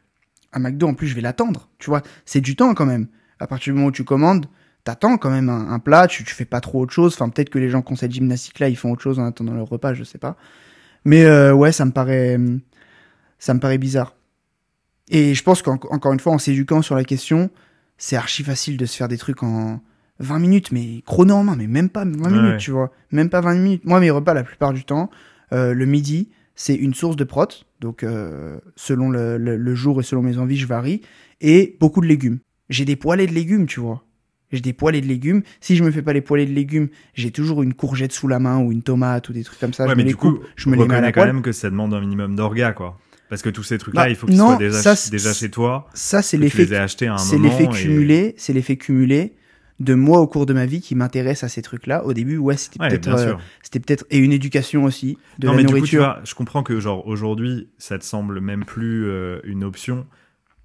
un 0.53 0.59
McDo, 0.59 0.89
en 0.89 0.95
plus, 0.95 1.07
je 1.07 1.15
vais 1.15 1.21
l'attendre, 1.21 1.69
tu 1.79 1.91
vois. 1.91 2.03
C'est 2.25 2.41
du 2.41 2.57
temps 2.57 2.75
quand 2.75 2.87
même. 2.87 3.07
À 3.39 3.47
partir 3.47 3.73
du 3.73 3.77
moment 3.77 3.89
où 3.89 3.93
tu 3.93 4.03
commandes, 4.03 4.47
t'attends 4.85 5.17
quand 5.19 5.31
même 5.31 5.49
un, 5.49 5.71
un 5.71 5.79
plat, 5.79 6.07
tu, 6.07 6.25
tu 6.25 6.35
fais 6.35 6.45
pas 6.45 6.61
trop 6.61 6.81
autre 6.83 6.93
chose. 6.93 7.15
Enfin, 7.15 7.29
peut-être 7.29 7.51
que 7.51 7.59
les 7.59 7.69
gens 7.69 7.83
qui 7.83 7.93
ont 7.93 7.97
cette 7.97 8.13
gymnastique-là, 8.13 8.69
ils 8.69 8.77
font 8.77 8.91
autre 8.93 9.03
chose 9.03 9.19
en 9.19 9.25
attendant 9.27 9.55
leur 9.55 9.69
repas, 9.69 9.95
je 9.95 10.05
sais 10.05 10.19
pas. 10.19 10.37
Mais 11.05 11.25
euh, 11.25 11.53
ouais, 11.53 11.73
ça 11.73 11.85
me 11.85 11.91
paraît, 11.93 12.39
ça 13.39 13.55
me 13.55 13.61
paraît 13.61 13.79
bizarre. 13.79 14.15
Et 15.09 15.35
je 15.35 15.43
pense 15.43 15.63
qu'encore 15.63 16.13
une 16.13 16.21
fois, 16.21 16.33
en 16.33 16.39
s'éduquant 16.39 16.83
sur 16.83 16.95
la 16.95 17.05
question, 17.05 17.51
c'est 17.99 18.17
archi 18.17 18.45
facile 18.45 18.77
de 18.77 18.87
se 18.87 18.97
faire 18.97 19.09
des 19.09 19.19
trucs 19.19 19.43
en 19.43 19.81
20 20.21 20.39
minutes, 20.39 20.73
mais 20.73 21.03
chrono 21.07 21.35
en 21.35 21.45
main, 21.45 21.57
mais 21.57 21.67
même 21.67 21.89
pas 21.89 22.05
20 22.05 22.31
Ouais, 22.31 22.31
minutes, 22.31 22.59
tu 22.59 22.71
vois. 22.71 22.93
Même 23.11 23.31
pas 23.31 23.41
20 23.41 23.55
minutes. 23.55 23.85
Moi, 23.85 23.99
mes 24.01 24.11
repas, 24.11 24.35
la 24.35 24.45
plupart 24.45 24.73
du 24.73 24.85
temps, 24.85 25.11
euh, 25.53 25.75
le 25.75 25.87
midi, 25.87 26.29
c'est 26.55 26.75
une 26.75 26.95
source 26.95 27.17
de 27.17 27.25
prot. 27.25 27.47
Donc, 27.81 28.03
euh, 28.05 28.59
selon 28.77 29.11
le, 29.11 29.37
le- 29.39 29.57
le 29.57 29.75
jour 29.75 29.99
et 30.01 30.05
selon 30.05 30.23
mes 30.23 30.39
envies, 30.39 30.59
je 30.59 30.67
varie. 30.67 31.01
Et 31.41 31.77
beaucoup 31.81 32.03
de 32.03 32.07
légumes. 32.07 32.39
J'ai 32.69 32.85
des 32.85 32.97
poêlés 32.97 33.27
de 33.27 33.33
légumes, 33.33 33.67
tu 33.67 33.81
vois. 33.81 34.05
J'ai 34.53 34.61
des 34.61 34.73
poêlés 34.73 35.01
de 35.01 35.07
légumes. 35.07 35.43
Si 35.61 35.77
je 35.77 35.85
me 35.85 35.91
fais 35.91 36.03
pas 36.03 36.13
les 36.13 36.21
poêlés 36.21 36.47
de 36.47 36.53
légumes, 36.53 36.89
j'ai 37.15 37.31
toujours 37.31 37.63
une 37.63 37.75
courgette 37.75 38.13
sous 38.13 38.27
la 38.29 38.39
main 38.39 38.59
ou 38.59 38.73
une 38.73 38.83
tomate 38.83 39.29
ou 39.29 39.33
des 39.33 39.45
trucs 39.45 39.61
comme 39.61 39.73
ça. 39.73 39.85
ouais, 39.85 39.91
je 39.91 39.95
mais 39.95 40.03
me 40.03 40.07
les 40.07 40.13
du 40.13 40.17
coup, 40.17 40.33
coupe, 40.33 40.47
je 40.57 40.69
me 40.69 40.75
les 40.77 40.79
mets 40.79 40.95
à 40.95 40.97
reconnais 40.97 41.01
la 41.03 41.13
quand 41.13 41.21
poêle. 41.21 41.33
même 41.35 41.43
que 41.43 41.53
ça 41.53 41.71
demande 41.71 41.95
un 41.95 42.01
minimum 42.01 42.35
d'orga, 42.35 42.73
quoi. 42.73 42.99
Parce 43.29 43.43
que 43.43 43.49
tous 43.49 43.63
ces 43.63 43.79
trucs-là, 43.79 44.03
Bah, 44.03 44.09
il 44.11 44.17
faut 44.17 44.27
qu'ils 44.27 44.39
soient 44.39 44.57
déjà, 44.57 44.83
ça, 44.97 45.11
déjà 45.11 45.33
chez 45.33 45.51
toi. 45.51 45.87
Ça, 45.95 46.21
c'est 46.21 46.37
l'effet 46.37 46.65
les 46.65 46.75
aies 46.75 46.79
achetés 46.79 47.07
à 47.07 47.15
un 47.15 47.19
c'est 47.19 47.39
l'effet 47.39 47.65
et- 47.65 47.69
cumulé, 47.69 48.35
c'est 48.37 48.53
l'effet 48.53 48.77
cumulé 48.77 49.35
de 49.79 49.95
moi 49.95 50.19
au 50.21 50.27
cours 50.27 50.47
de 50.47 50.53
ma 50.53 50.67
vie 50.67 50.81
qui 50.81 50.97
m'intéresse 50.97 51.45
à 51.45 51.49
ces 51.49 51.63
trucs-là. 51.63 52.05
Au 52.05 52.13
début, 52.13 52.37
ouais, 52.39 52.57
c'était 52.57 52.81
Ouais, 52.81 52.89
peut-être, 52.89 53.09
euh, 53.17 53.35
c'était 53.63 53.79
peut-être 53.79 54.05
et 54.11 54.19
une 54.19 54.33
éducation 54.33 54.83
aussi 54.83 55.17
de 55.39 55.47
non, 55.47 55.53
la 55.53 55.59
mais 55.59 55.65
du 55.65 55.75
coup, 55.75 55.87
tu 55.87 55.97
vois, 55.99 56.21
je 56.25 56.35
comprends 56.35 56.65
que, 56.65 56.81
genre, 56.81 57.07
aujourd'hui, 57.07 57.69
ça 57.79 57.99
te 58.01 58.05
semble 58.05 58.41
même 58.41 58.65
plus 58.65 59.07
euh, 59.07 59.39
une 59.45 59.63
option. 59.63 60.07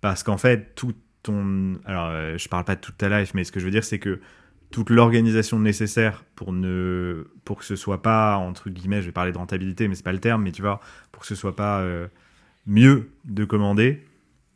Parce 0.01 0.23
qu'en 0.23 0.37
fait, 0.37 0.73
tout 0.75 0.93
ton. 1.25 1.73
Alors, 1.85 2.07
euh, 2.11 2.37
je 2.37 2.47
parle 2.47 2.63
pas 2.63 2.75
de 2.75 2.81
toute 2.81 2.97
ta 2.97 3.09
life, 3.09 3.33
mais 3.33 3.43
ce 3.43 3.51
que 3.51 3.59
je 3.59 3.65
veux 3.65 3.71
dire, 3.71 3.83
c'est 3.83 3.99
que 3.99 4.19
toute 4.71 4.89
l'organisation 4.89 5.59
nécessaire 5.59 6.23
pour 6.35 6.51
ne 6.53 7.27
pour 7.45 7.59
que 7.59 7.65
ce 7.65 7.75
soit 7.75 8.01
pas 8.01 8.35
entre 8.37 8.69
guillemets 8.69 8.99
je 9.01 9.05
vais 9.05 9.11
parler 9.11 9.31
de 9.31 9.37
rentabilité 9.37 9.87
mais 9.87 9.93
c'est 9.95 10.03
pas 10.03 10.11
le 10.11 10.19
terme 10.19 10.41
mais 10.43 10.51
tu 10.51 10.63
vois 10.63 10.81
pour 11.11 11.21
que 11.21 11.27
ce 11.27 11.35
soit 11.35 11.55
pas 11.55 11.79
euh, 11.81 12.07
mieux 12.65 13.09
de 13.25 13.45
commander 13.45 14.03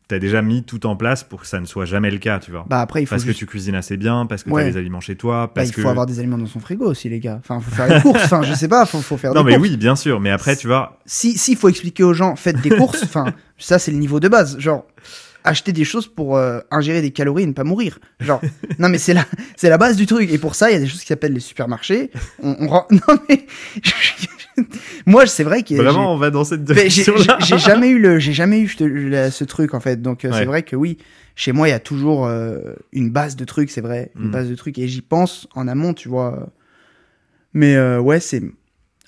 t'as 0.09 0.17
déjà 0.19 0.41
mis 0.41 0.63
tout 0.63 0.88
en 0.88 0.95
place 0.97 1.23
pour 1.23 1.41
que 1.41 1.47
ça 1.47 1.59
ne 1.61 1.65
soit 1.65 1.85
jamais 1.85 2.09
le 2.09 2.17
cas 2.17 2.39
tu 2.39 2.49
vois 2.51 2.65
bah 2.67 2.81
après, 2.81 3.03
il 3.03 3.05
faut 3.05 3.11
parce 3.11 3.23
juste- 3.23 3.35
que 3.35 3.39
tu 3.39 3.45
cuisines 3.45 3.75
assez 3.75 3.95
bien 3.97 4.25
parce 4.25 4.43
que 4.43 4.49
Ouais. 4.49 4.63
tu 4.63 4.67
as 4.67 4.71
les 4.71 4.77
aliments 4.77 4.99
chez 4.99 5.15
toi 5.15 5.45
bah, 5.45 5.51
parce 5.55 5.69
il 5.69 5.73
que 5.75 5.81
faut 5.83 5.89
avoir 5.89 6.07
des 6.07 6.17
aliments 6.19 6.39
dans 6.39 6.47
son 6.47 6.59
frigo 6.59 6.85
aussi, 6.89 7.07
les 7.07 7.19
gars. 7.19 7.38
Enfin, 7.39 7.59
faut 7.61 7.71
faire 7.71 7.88
les 7.88 8.01
courses. 8.01 8.23
Enfin, 8.25 8.41
je 8.41 8.53
sais 8.55 8.67
pas, 8.67 8.85
faut, 8.88 8.99
faut 9.01 9.15
faire 9.17 9.33
non 9.35 9.41
des 9.43 9.51
mais 9.51 9.57
courses. 9.57 9.69
oui 9.69 9.77
bien 9.77 9.95
sûr 9.95 10.19
mais 10.19 10.31
après 10.31 10.55
tu 10.57 10.65
vois 10.67 10.99
Si, 11.05 11.38
s'il 11.38 11.55
faut 11.55 11.69
expliquer 11.69 12.03
aux 12.03 12.13
gens, 12.13 12.35
faites 12.35 12.59
des 12.61 12.71
courses. 12.71 13.03
Enfin, 13.03 13.27
ça, 13.59 13.77
c'est 13.77 13.91
le 13.91 13.97
niveau 13.99 14.19
de 14.19 14.27
base. 14.27 14.57
Genre, 14.59 14.85
acheter 15.43 15.72
des 15.72 15.86
choses 15.86 16.08
pour 16.08 16.38
euh, 16.38 16.60
ingérer 16.72 17.01
des 17.01 17.12
calories 17.12 17.43
et 17.43 17.48
ne 17.48 17.53
pas 17.53 17.63
mourir. 17.63 18.00
Genre, 18.19 18.41
non 18.79 18.89
mais 18.89 18.98
c'est 18.98 19.13
la, 19.13 19.25
c'est 19.55 19.69
la 19.69 19.77
base 19.77 19.96
du 19.96 20.05
truc. 20.05 20.29
Et 20.31 20.38
pour 20.38 20.55
ça, 20.55 20.69
il 20.69 20.74
y 20.74 20.77
a 20.77 20.79
des 20.79 20.88
choses 20.88 21.01
qui 21.01 21.08
s'appellent 21.08 21.34
les 21.34 21.39
supermarchés. 21.39 22.12
On, 22.43 22.55
on 22.60 22.67
rend- 22.67 22.88
non 22.91 23.17
mais, 23.29 23.46
moi, 25.05 25.25
c'est 25.25 25.43
vrai 25.43 25.63
que 25.63 25.74
vraiment 25.75 26.13
on 26.13 26.17
va 26.17 26.29
dans 26.31 26.43
cette 26.43 26.67
j'ai 26.67 26.74
direction 26.74 27.13
j'ai- 27.39 27.58
jamais 27.58 27.89
eu 27.89 28.00
le, 28.00 28.19
j'ai 28.19 28.34
jamais 28.34 28.60
eu 28.60 28.67
je 28.67 28.77
te- 28.77 28.84
la- 28.84 29.31
ce 29.31 29.43
truc 29.43 29.74
en 29.74 29.79
fait. 29.79 30.01
Donc 30.01 30.25
euh, 30.25 30.29
Ouais. 30.31 30.39
c'est 30.39 30.46
vrai 30.46 30.63
que 30.63 30.75
oui, 30.75 30.98
chez 31.36 31.51
moi 31.53 31.67
il 31.67 31.72
y 31.72 31.74
a 31.74 31.79
toujours 31.79 32.25
euh, 32.27 32.60
une 32.91 33.10
base 33.10 33.36
de 33.36 33.46
trucs, 33.46 33.69
c'est 33.72 33.81
vrai, 33.81 34.12
une 34.19 34.27
Mm. 34.27 34.31
base 34.31 34.50
de 34.50 34.55
trucs 34.55 34.77
et 34.77 34.88
j'y 34.88 35.01
pense 35.01 35.48
en 35.55 35.67
amont, 35.67 35.93
tu 35.93 36.10
vois. 36.10 36.50
Mais 37.53 37.79
ouais, 37.98 38.19
c'est 38.19 38.43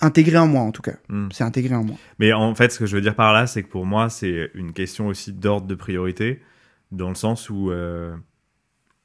intégré 0.01 0.37
en 0.37 0.47
moi 0.47 0.61
en 0.61 0.71
tout 0.71 0.81
cas. 0.81 0.95
Hmm. 1.09 1.27
C'est 1.31 1.43
intégré 1.43 1.75
en 1.75 1.83
moi. 1.83 1.95
Mais 2.19 2.33
en 2.33 2.53
fait, 2.55 2.71
ce 2.71 2.79
que 2.79 2.85
je 2.85 2.95
veux 2.95 3.01
dire 3.01 3.15
par 3.15 3.33
là, 3.33 3.47
c'est 3.47 3.63
que 3.63 3.67
pour 3.69 3.85
moi, 3.85 4.09
c'est 4.09 4.51
une 4.53 4.73
question 4.73 5.07
aussi 5.07 5.31
d'ordre 5.33 5.67
de 5.67 5.75
priorité, 5.75 6.41
dans 6.91 7.09
le 7.09 7.15
sens 7.15 7.49
où 7.49 7.71
euh, 7.71 8.15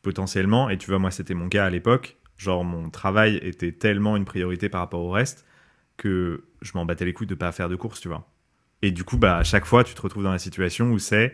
potentiellement, 0.03 0.69
et 0.71 0.79
tu 0.79 0.91
vois, 0.91 0.99
moi, 0.99 1.11
c'était 1.11 1.35
mon 1.35 1.49
cas 1.49 1.65
à 1.65 1.71
l'époque, 1.71 2.17
genre 2.37 2.65
mon 2.65 2.91
travail 2.91 3.37
était 3.43 3.73
tellement 3.73 4.17
une 4.17 4.25
priorité 4.25 4.69
par 4.69 4.81
rapport 4.81 5.01
au 5.01 5.11
reste 5.11 5.45
que 5.97 6.45
je 6.63 6.73
m'en 6.75 6.85
battais 6.85 7.05
les 7.05 7.13
couilles 7.13 7.27
de 7.27 7.35
pas 7.35 7.53
faire 7.53 7.69
de 7.69 7.77
courses, 7.77 8.01
tu 8.01 8.09
vois. 8.09 8.29
Et 8.83 8.91
du 8.91 9.05
coup, 9.05 9.17
bah, 9.17 9.39
à 9.39 9.45
chaque 9.45 9.65
fois, 9.65 9.85
tu 9.85 9.95
te 9.95 10.03
retrouves 10.03 10.23
dans 10.25 10.33
la 10.33 10.39
situation 10.39 10.91
où 10.91 10.99
c'est 10.99 11.33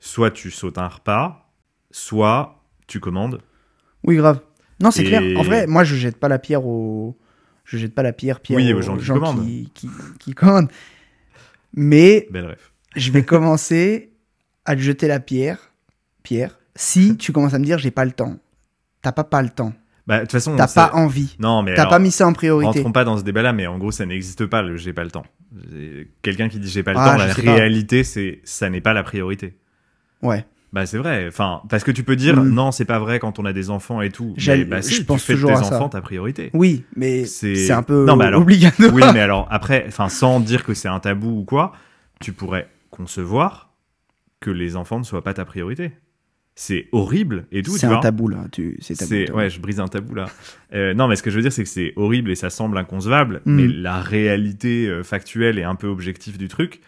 soit 0.00 0.30
tu 0.30 0.50
sautes 0.50 0.78
un 0.78 0.88
repas, 0.88 1.52
soit 1.90 2.62
tu 2.86 3.00
commandes. 3.00 3.40
Oui, 4.02 4.16
grave. 4.16 4.40
Non, 4.82 4.90
c'est 4.90 5.02
Et- 5.04 5.06
clair. 5.06 5.22
En 5.38 5.42
vrai, 5.42 5.66
moi 5.66 5.84
je 5.84 5.94
jette 5.94 6.18
pas 6.18 6.28
la 6.28 6.38
pierre 6.38 6.66
aux, 6.66 7.16
je 7.64 7.78
jette 7.78 7.94
pas 7.94 8.02
la 8.02 8.12
pierre, 8.12 8.40
pierre 8.40 8.56
Oui, 8.58 8.72
aux 8.72 8.82
gens 8.82 8.96
qui 8.96 9.06
commandent. 9.06 9.44
qui, 9.44 9.70
qui- 9.74 9.90
qui 10.20 10.32
commandent. 10.34 10.70
Mais 11.74 12.28
Belle 12.30 12.56
je 12.96 13.10
vais 13.10 13.24
commencer 13.24 14.12
à 14.64 14.76
te 14.76 14.80
jeter 14.80 15.08
la 15.08 15.18
pierre, 15.18 15.72
pierre, 16.22 16.58
si 16.76 17.16
tu 17.18 17.32
commences 17.32 17.54
à 17.54 17.58
me 17.58 17.64
dire 17.64 17.78
j'ai 17.78 17.90
pas 17.90 18.04
le 18.04 18.12
temps. 18.12 18.36
T'as 19.02 19.12
pas 19.12 19.24
pas 19.24 19.42
le 19.42 19.50
temps. 19.50 19.72
Bah, 20.06 20.16
de 20.18 20.22
toute 20.22 20.32
façon, 20.32 20.54
T'as 20.54 20.68
pas 20.68 20.90
envie. 20.94 21.34
Non, 21.38 21.62
mais 21.62 21.74
T'as 21.74 21.86
pas 21.86 21.98
mis 21.98 22.10
ça 22.10 22.26
en 22.26 22.32
priorité. 22.34 22.78
Rentrons 22.80 22.92
pas 22.92 23.04
dans 23.04 23.16
ce 23.16 23.22
débat-là, 23.22 23.52
mais 23.54 23.66
en 23.66 23.78
gros, 23.78 23.90
ça 23.90 24.04
n'existe 24.04 24.44
pas, 24.46 24.60
le 24.62 24.76
j'ai 24.76 24.92
pas 24.92 25.02
le 25.04 25.10
temps. 25.10 25.24
Quelqu'un 26.22 26.48
qui 26.48 26.58
dit 26.58 26.68
j'ai 26.68 26.82
pas 26.82 26.92
le 26.92 26.98
Ah, 26.98 27.12
temps, 27.12 27.16
la 27.16 27.32
réalité, 27.54 28.04
c'est 28.04 28.40
ça 28.44 28.68
n'est 28.70 28.80
pas 28.82 28.92
la 28.92 29.02
priorité. 29.02 29.56
Ouais. 30.22 30.44
Bah, 30.74 30.86
c'est 30.86 30.98
vrai. 30.98 31.26
Enfin, 31.28 31.62
parce 31.70 31.84
que 31.84 31.92
tu 31.92 32.02
peux 32.02 32.16
dire 32.16 32.36
Mm. 32.42 32.48
non, 32.50 32.72
c'est 32.72 32.84
pas 32.84 32.98
vrai 32.98 33.20
quand 33.20 33.38
on 33.38 33.44
a 33.44 33.52
des 33.52 33.70
enfants 33.70 34.00
et 34.02 34.10
tout. 34.10 34.34
Mais 34.46 34.64
bah, 34.64 34.82
si, 34.82 34.94
je 34.94 34.98
tu 35.00 35.04
pense 35.06 35.22
fais 35.22 35.34
de 35.34 35.38
toujours 35.38 35.52
tes 35.52 35.56
à 35.58 35.62
ça. 35.62 35.76
enfants 35.76 35.88
ta 35.88 36.00
priorité. 36.02 36.50
Oui, 36.52 36.84
mais 36.96 37.24
C'est- 37.26 37.70
un 37.70 37.82
peu 37.84 38.04
Non, 38.04 38.16
mais 38.16 38.24
alors- 38.24 38.42
obligatoire. 38.42 38.92
oui, 38.92 39.02
mais 39.14 39.20
alors 39.20 39.46
après, 39.50 39.84
enfin, 39.86 40.08
sans 40.08 40.40
dire 40.40 40.64
que 40.64 40.74
c'est 40.74 40.88
un 40.88 40.98
tabou 41.00 41.40
ou 41.40 41.44
quoi, 41.44 41.72
tu 42.20 42.32
pourrais 42.32 42.68
concevoir 42.90 43.70
que 44.40 44.50
les 44.50 44.74
enfants 44.76 44.98
ne 44.98 45.04
soient 45.04 45.22
pas 45.24 45.32
ta 45.34 45.44
priorité. 45.44 45.92
C'est 46.56 46.88
horrible 46.92 47.46
et 47.50 47.62
tout. 47.62 47.72
C'est 47.72 47.80
tu 47.80 47.86
un 47.86 47.90
vois. 47.90 48.00
tabou 48.00 48.28
là. 48.28 48.44
Tu... 48.52 48.76
C'est 48.80 48.94
tabou. 48.94 49.08
C'est 49.10 49.24
tabou. 49.26 49.38
ouais, 49.38 49.50
je 49.50 49.60
brise 49.60 49.80
un 49.80 49.88
tabou 49.88 50.14
là. 50.14 50.26
Euh, 50.72 50.92
non, 50.94 51.08
mais 51.08 51.16
ce 51.16 51.22
que 51.22 51.30
je 51.30 51.36
veux 51.36 51.42
dire, 51.42 51.52
c'est 51.52 51.62
que 51.64 51.68
c'est 51.68 51.92
horrible 51.96 52.30
et 52.30 52.34
ça 52.36 52.50
semble 52.50 52.78
inconcevable, 52.78 53.42
Mm. 53.44 53.54
mais 53.54 53.66
la 53.68 54.00
réalité 54.00 54.86
euh, 54.88 55.02
factuelle 55.02 55.58
et 55.58 55.64
un 55.64 55.74
peu 55.76 55.86
objective 55.88 56.38
du 56.38 56.46
truc, 56.48 56.80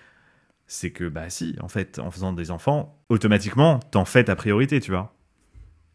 c'est 0.67 0.91
que 0.91 1.09
bah 1.09 1.31
si, 1.31 1.57
en 1.61 1.69
fait, 1.69 1.99
en 1.99 2.11
faisant 2.11 2.33
des 2.33 2.51
enfants, 2.51 2.99
automatiquement, 3.09 3.79
t'en 3.91 4.05
fais 4.05 4.25
ta 4.25 4.37
priorité, 4.37 4.81
tu 4.81 4.91
vois. 4.91 5.15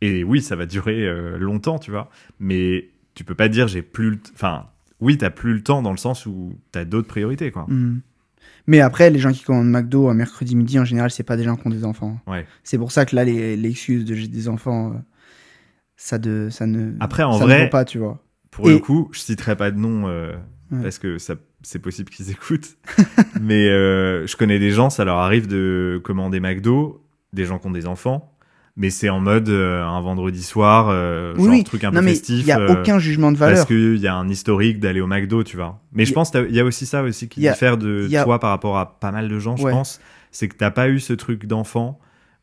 Et 0.02 0.24
oui, 0.24 0.42
ça 0.42 0.56
va 0.56 0.66
durer 0.66 1.06
euh, 1.08 1.38
longtemps, 1.38 1.78
tu 1.78 1.92
vois. 1.92 2.10
Mais 2.40 2.90
tu 3.14 3.24
peux 3.24 3.36
pas 3.36 3.50
dire 3.50 3.68
j'ai 3.68 3.82
plus 3.82 4.12
le, 4.12 4.20
enfin, 4.34 4.68
oui, 5.00 5.18
t'as 5.18 5.30
plus 5.30 5.54
le 5.54 5.62
temps 5.64 5.82
dans 5.82 5.92
le 5.92 5.98
sens 5.98 6.26
où 6.26 6.58
t'as 6.72 6.86
d'autres 6.86 7.08
priorités, 7.08 7.52
quoi. 7.52 7.66
Hmm. 7.68 8.02
Mais 8.68 8.80
après, 8.80 9.10
les 9.10 9.20
gens 9.20 9.32
qui 9.32 9.44
commandent 9.44 9.70
McDo 9.70 10.08
un 10.10 10.14
mercredi 10.14 10.56
midi, 10.56 10.80
en 10.80 10.86
général, 10.86 11.12
c'est 11.12 11.24
pas 11.24 11.36
des 11.38 11.44
gens 11.44 11.56
qui 11.56 11.68
ont 11.68 11.72
des 11.72 11.84
enfants. 11.86 12.20
Ouais. 12.28 12.46
C'est 12.64 12.78
pour 12.78 12.92
ça 12.92 13.06
que 13.06 13.16
là, 13.16 13.24
les- 13.24 13.58
l'excuse 13.58 14.06
de 14.06 14.14
j'ai 14.16 14.28
des 14.28 14.48
enfants, 14.50 14.92
euh, 14.94 14.98
ça, 15.98 16.18
de, 16.18 16.48
ça 16.52 16.66
ne. 16.68 16.94
Après, 17.00 17.24
en 17.24 17.34
ça 17.34 17.40
ne 17.40 17.44
vrai, 17.46 17.64
vaut 17.66 17.70
pas, 17.70 17.86
tu 17.86 17.98
vois. 18.00 18.24
Pour 18.52 18.68
le 18.68 18.80
coup, 18.80 19.10
je 19.14 19.20
citerai 19.20 19.56
pas 19.56 19.72
de 19.72 19.78
nom 19.78 20.08
euh, 20.08 20.34
Ouais. 20.72 20.84
parce 20.84 21.00
que 21.00 21.18
ça, 21.18 21.36
c'est 21.64 21.80
possible 21.80 22.10
qu'ils 22.10 22.32
écoutent. 22.32 22.78
Mais 23.42 23.70
euh, 23.70 24.26
je 24.28 24.36
connais 24.36 24.60
des 24.60 24.72
gens, 24.72 24.90
ça 24.90 25.06
leur 25.06 25.18
arrive 25.18 25.48
de 25.48 26.00
commander 26.04 26.40
McDo, 26.40 27.04
des 27.34 27.46
gens 27.46 27.60
qui 27.60 27.68
ont 27.68 27.72
des 27.72 27.88
enfants, 27.88 28.28
mais 28.78 28.90
c'est 28.90 29.10
en 29.10 29.20
mode 29.20 29.50
euh, 29.50 29.84
un 29.84 30.00
vendredi 30.02 30.42
soir, 30.44 30.88
euh, 30.90 31.34
Oui, 31.38 31.44
genre 31.44 31.54
oui. 31.54 31.64
truc 31.64 31.84
un 31.84 31.92
non, 31.92 32.00
peu 32.00 32.06
mais 32.06 32.12
festif. 32.12 32.40
il 32.42 32.48
y 32.48 32.52
a 32.52 32.60
euh, 32.60 32.74
aucun 32.82 33.00
jugement 33.00 33.32
de 33.32 33.38
parce 33.38 33.52
valeur. 33.52 33.68
qu'il 33.68 33.98
y 33.98 34.08
a 34.08 34.16
un 34.16 34.30
historique 34.30 34.80
d'aller 34.80 35.02
au 35.02 35.08
McDo, 35.08 35.44
tu 35.44 35.58
vois. 35.58 35.82
Mais 35.94 36.06
je 36.06 36.12
Y 36.12 36.14
pense 36.14 36.32
qu'il 36.32 36.52
y 36.56 36.60
a 36.60 36.64
aussi 36.66 36.86
ça 36.86 37.04
aussi 37.04 37.28
qui 37.28 37.42
diffère 37.42 37.78
de 37.78 38.08
y 38.10 38.16
a- 38.18 38.24
toi 38.24 38.40
par 38.40 38.50
rapport 38.50 38.78
à 38.78 39.00
pas 39.00 39.12
mal 39.12 39.28
de 39.28 39.40
gens, 39.40 39.56
je 39.58 39.64
pense. 39.68 40.00
C'est 40.32 40.48
que 40.48 40.56
t'as 40.56 40.72
pas 40.72 40.88
eu 40.88 41.00
ce 41.02 41.12
truc 41.14 41.46
d'enfant 41.46 42.00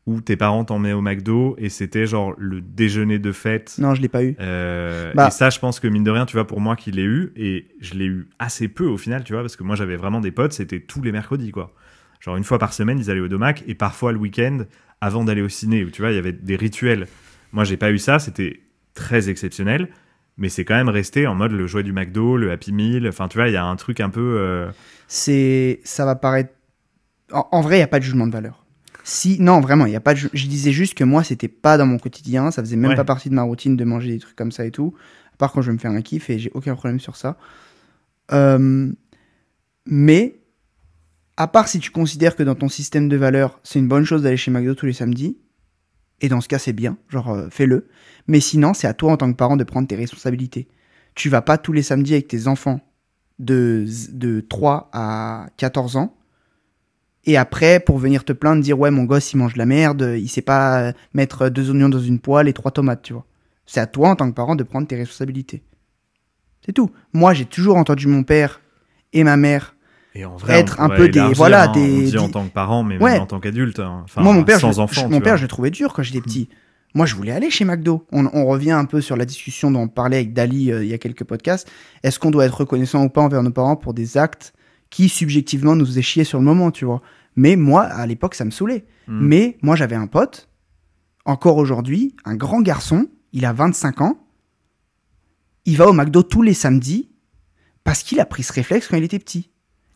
où 0.09 0.21
tes 0.21 0.35
parents 0.35 0.65
t'emmenaient 0.65 0.93
au 0.93 1.01
McDo 1.01 1.55
et 1.59 1.69
c'était 1.69 2.05
genre 2.07 2.33
le 2.37 2.61
déjeuner 2.61 3.19
de 3.19 3.31
fête. 3.31 3.75
Non, 3.77 3.93
je 3.93 4.01
l'ai 4.01 4.07
pas 4.09 4.23
eu. 4.23 4.35
Euh, 4.39 5.11
Bah. 5.13 5.27
Et 5.27 5.31
ça, 5.31 5.49
je 5.51 5.59
pense 5.59 5.79
que 5.79 5.87
mine 5.87 6.03
de 6.03 6.09
rien, 6.11 6.25
tu 6.25 6.33
vois, 6.35 6.47
pour 6.47 6.59
moi 6.61 6.75
qui 6.75 6.91
l'ai 6.91 7.03
eu, 7.03 7.31
et 7.35 7.67
je 7.79 7.93
l'ai 7.93 8.05
eu 8.05 8.27
assez 8.39 8.67
peu 8.67 8.85
au 8.85 8.97
final, 8.97 9.23
tu 9.23 9.33
vois, 9.33 9.41
parce 9.43 9.55
que 9.55 9.63
moi 9.63 9.75
j'avais 9.75 9.95
vraiment 9.97 10.19
des 10.19 10.31
potes, 10.31 10.53
c'était 10.53 10.79
tous 10.79 11.01
les 11.03 11.11
mercredis, 11.11 11.51
quoi. 11.51 11.71
Genre 12.19 12.35
une 12.35 12.43
fois 12.43 12.57
par 12.59 12.73
semaine, 12.73 12.97
ils 12.99 13.09
allaient 13.11 13.19
au 13.19 13.27
domac, 13.27 13.63
et 13.67 13.75
parfois 13.75 14.11
le 14.11 14.17
week-end, 14.17 14.65
avant 14.99 15.23
d'aller 15.23 15.41
au 15.41 15.49
ciné, 15.49 15.83
où 15.85 15.89
tu 15.91 16.01
vois, 16.01 16.11
il 16.11 16.15
y 16.15 16.19
avait 16.19 16.33
des 16.33 16.55
rituels. 16.55 17.07
Moi, 17.53 17.63
j'ai 17.63 17.77
pas 17.77 17.91
eu 17.91 17.97
ça, 17.99 18.17
c'était 18.19 18.59
très 18.95 19.29
exceptionnel, 19.29 19.89
mais 20.37 20.49
c'est 20.49 20.65
quand 20.65 20.75
même 20.75 20.89
resté 20.89 21.27
en 21.27 21.35
mode 21.35 21.51
le 21.51 21.67
jouet 21.67 21.83
du 21.83 21.93
McDo, 21.93 22.35
le 22.37 22.51
Happy 22.51 22.73
Meal, 22.73 23.07
enfin, 23.07 23.27
tu 23.27 23.37
vois, 23.37 23.47
il 23.47 23.53
y 23.53 23.57
a 23.57 23.63
un 23.65 23.75
truc 23.75 23.99
un 23.99 24.09
peu. 24.09 24.37
euh, 24.39 24.69
C'est, 25.07 25.79
ça 25.83 26.05
va 26.05 26.15
paraître. 26.15 26.51
En, 27.31 27.47
en 27.51 27.61
vrai, 27.61 27.77
il 27.77 27.79
y 27.79 27.83
a 27.83 27.87
pas 27.87 27.99
de 27.99 28.03
jugement 28.03 28.25
de 28.27 28.31
valeur. 28.33 28.65
Si, 29.09 29.39
non, 29.41 29.59
vraiment, 29.59 29.87
il 29.87 29.91
y 29.91 29.95
a 29.95 29.99
pas 29.99 30.13
de. 30.13 30.19
Je 30.31 30.45
disais 30.47 30.71
juste 30.71 30.93
que 30.93 31.03
moi, 31.03 31.23
c'était 31.23 31.47
pas 31.47 31.77
dans 31.77 31.87
mon 31.87 31.97
quotidien, 31.97 32.51
ça 32.51 32.61
faisait 32.61 32.75
même 32.75 32.91
Ouais. 32.91 32.95
pas 32.95 33.03
partie 33.05 33.29
de 33.29 33.33
ma 33.33 33.41
routine 33.41 33.75
de 33.75 33.83
manger 33.83 34.11
des 34.11 34.19
trucs 34.19 34.35
comme 34.35 34.51
ça 34.51 34.65
et 34.67 34.71
tout. 34.71 34.93
À 35.33 35.37
part 35.37 35.51
quand 35.51 35.61
je 35.63 35.67
vais 35.71 35.73
me 35.73 35.79
faire 35.79 35.89
un 35.91 36.01
kiff 36.01 36.29
et 36.29 36.37
j'ai 36.37 36.51
aucun 36.53 36.75
problème 36.75 36.99
sur 36.99 37.15
ça. 37.15 37.37
Euh, 38.31 38.91
mais, 39.87 40.39
à 41.37 41.47
part 41.47 41.67
si 41.67 41.79
tu 41.79 41.89
considères 41.89 42.35
que 42.35 42.43
dans 42.43 42.53
ton 42.53 42.69
système 42.69 43.09
de 43.09 43.17
valeurs, 43.17 43.59
c'est 43.63 43.79
une 43.79 43.87
bonne 43.87 44.03
chose 44.05 44.21
d'aller 44.21 44.37
chez 44.37 44.51
McDo 44.51 44.75
tous 44.75 44.85
les 44.85 44.93
samedis, 44.93 45.37
et 46.21 46.29
dans 46.29 46.41
ce 46.41 46.47
cas, 46.47 46.59
c'est 46.59 46.73
bien, 46.73 46.97
genre 47.07 47.29
euh, 47.31 47.47
fais-le. 47.49 47.87
Mais 48.27 48.39
sinon, 48.41 48.75
c'est 48.75 48.87
à 48.87 48.93
toi 48.93 49.11
en 49.13 49.17
tant 49.17 49.31
que 49.31 49.37
parent 49.37 49.57
de 49.57 49.63
prendre 49.63 49.87
tes 49.87 49.95
responsabilités. 49.95 50.67
Tu 51.15 51.29
vas 51.29 51.41
pas 51.41 51.57
tous 51.57 51.71
les 51.73 51.81
samedis 51.81 52.13
avec 52.13 52.27
tes 52.27 52.47
enfants 52.47 52.79
de, 53.39 53.85
de 54.11 54.41
3 54.41 54.89
à 54.93 55.47
14 55.57 55.95
ans. 55.95 56.15
Et 57.25 57.37
après, 57.37 57.79
pour 57.79 57.97
venir 57.97 58.23
te 58.23 58.33
plaindre, 58.33 58.61
dire 58.63 58.79
ouais, 58.79 58.91
mon 58.91 59.03
gosse 59.03 59.33
il 59.33 59.37
mange 59.37 59.53
de 59.53 59.57
la 59.59 59.65
merde, 59.65 60.15
il 60.17 60.27
sait 60.29 60.41
pas 60.41 60.79
euh, 60.81 60.91
mettre 61.13 61.49
deux 61.49 61.69
oignons 61.69 61.89
dans 61.89 61.99
une 61.99 62.19
poêle 62.19 62.47
et 62.47 62.53
trois 62.53 62.71
tomates, 62.71 63.01
tu 63.03 63.13
vois. 63.13 63.25
C'est 63.65 63.79
à 63.81 63.87
toi 63.87 64.09
en 64.09 64.15
tant 64.15 64.29
que 64.29 64.35
parent 64.35 64.55
de 64.55 64.63
prendre 64.63 64.87
tes 64.87 64.95
responsabilités. 64.95 65.61
C'est 66.65 66.71
tout. 66.73 66.89
Moi, 67.13 67.33
j'ai 67.33 67.45
toujours 67.45 67.77
entendu 67.77 68.07
mon 68.07 68.23
père 68.23 68.61
et 69.13 69.23
ma 69.23 69.37
mère. 69.37 69.75
Et 70.15 70.25
en 70.25 70.37
vrai, 70.37 70.59
Être 70.59 70.77
on 70.79 70.83
un 70.83 70.89
peu 70.89 71.07
des- 71.09 71.19
voilà, 71.33 71.69
hein, 71.69 71.71
des- 71.71 71.79
on 72.07 72.09
dit 72.09 72.17
en 72.17 72.29
tant 72.29 72.45
que 72.47 72.51
parent, 72.53 72.83
mais 72.83 72.97
Ouais. 72.97 73.13
même 73.13 73.21
en 73.21 73.25
tant 73.27 73.39
qu'adulte. 73.39 73.79
hein. 73.79 74.01
Enfin, 74.05 74.21
moi, 74.21 74.33
mon 74.33 74.43
père, 74.43 74.59
sans 74.59 74.71
je, 74.71 74.79
enfant. 74.81 75.01
je- 75.01 75.05
tu 75.05 75.11
mon 75.11 75.21
père, 75.21 75.37
je 75.37 75.43
le 75.43 75.47
trouvais 75.47 75.69
dur 75.69 75.93
quand 75.93 76.01
j'étais 76.03 76.21
petit. 76.21 76.49
Moi, 76.95 77.05
je 77.05 77.13
voulais 77.15 77.31
aller 77.31 77.51
chez 77.51 77.65
McDo. 77.65 78.07
On, 78.11 78.25
on 78.33 78.45
revient 78.47 78.71
un 78.71 78.85
peu 78.85 78.99
sur 79.01 79.15
la 79.15 79.25
discussion 79.25 79.69
dont 79.69 79.81
on 79.81 79.87
parlait 79.87 80.17
avec 80.17 80.33
Dali 80.33 80.71
euh, 80.71 80.83
il 80.83 80.89
y 80.89 80.93
a 80.93 80.97
quelques 80.97 81.23
podcasts. 81.23 81.69
Est-ce 82.01 82.17
qu'on 82.17 82.31
doit 82.31 82.45
être 82.45 82.57
reconnaissant 82.61 83.03
ou 83.03 83.09
pas 83.09 83.21
envers 83.21 83.43
nos 83.43 83.51
parents 83.51 83.75
pour 83.75 83.93
des 83.93 84.17
actes 84.17 84.53
qui, 84.89 85.09
subjectivement, 85.09 85.75
nous 85.75 85.85
faisaient 85.85 86.01
chier 86.01 86.23
sur 86.23 86.39
le 86.39 86.45
moment, 86.45 86.71
tu 86.71 86.85
vois 86.85 87.01
Mais 87.35 87.55
moi, 87.55 87.83
à 87.83 88.05
l'époque, 88.07 88.35
ça 88.35 88.45
me 88.45 88.51
saoulait. 88.51 88.85
Mm. 89.07 89.19
Mais 89.27 89.57
moi, 89.61 89.75
j'avais 89.75 89.95
un 89.95 90.07
pote, 90.07 90.49
encore 91.25 91.57
aujourd'hui, 91.57 92.15
un 92.25 92.35
grand 92.35 92.61
garçon, 92.61 93.07
il 93.33 93.45
a 93.45 93.53
25 93.53 94.01
ans. 94.01 94.17
Il 95.65 95.77
va 95.77 95.87
au 95.87 95.93
McDo 95.93 96.23
tous 96.23 96.41
les 96.41 96.53
samedis 96.53 97.09
parce 97.83 98.01
qu'il 98.03 98.19
a 98.19 98.25
pris 98.25 98.43
ce 98.43 98.53
réflexe 98.53 98.87
quand 98.87 98.97
il 98.97 99.03
était 99.03 99.19
petit. 99.19 99.49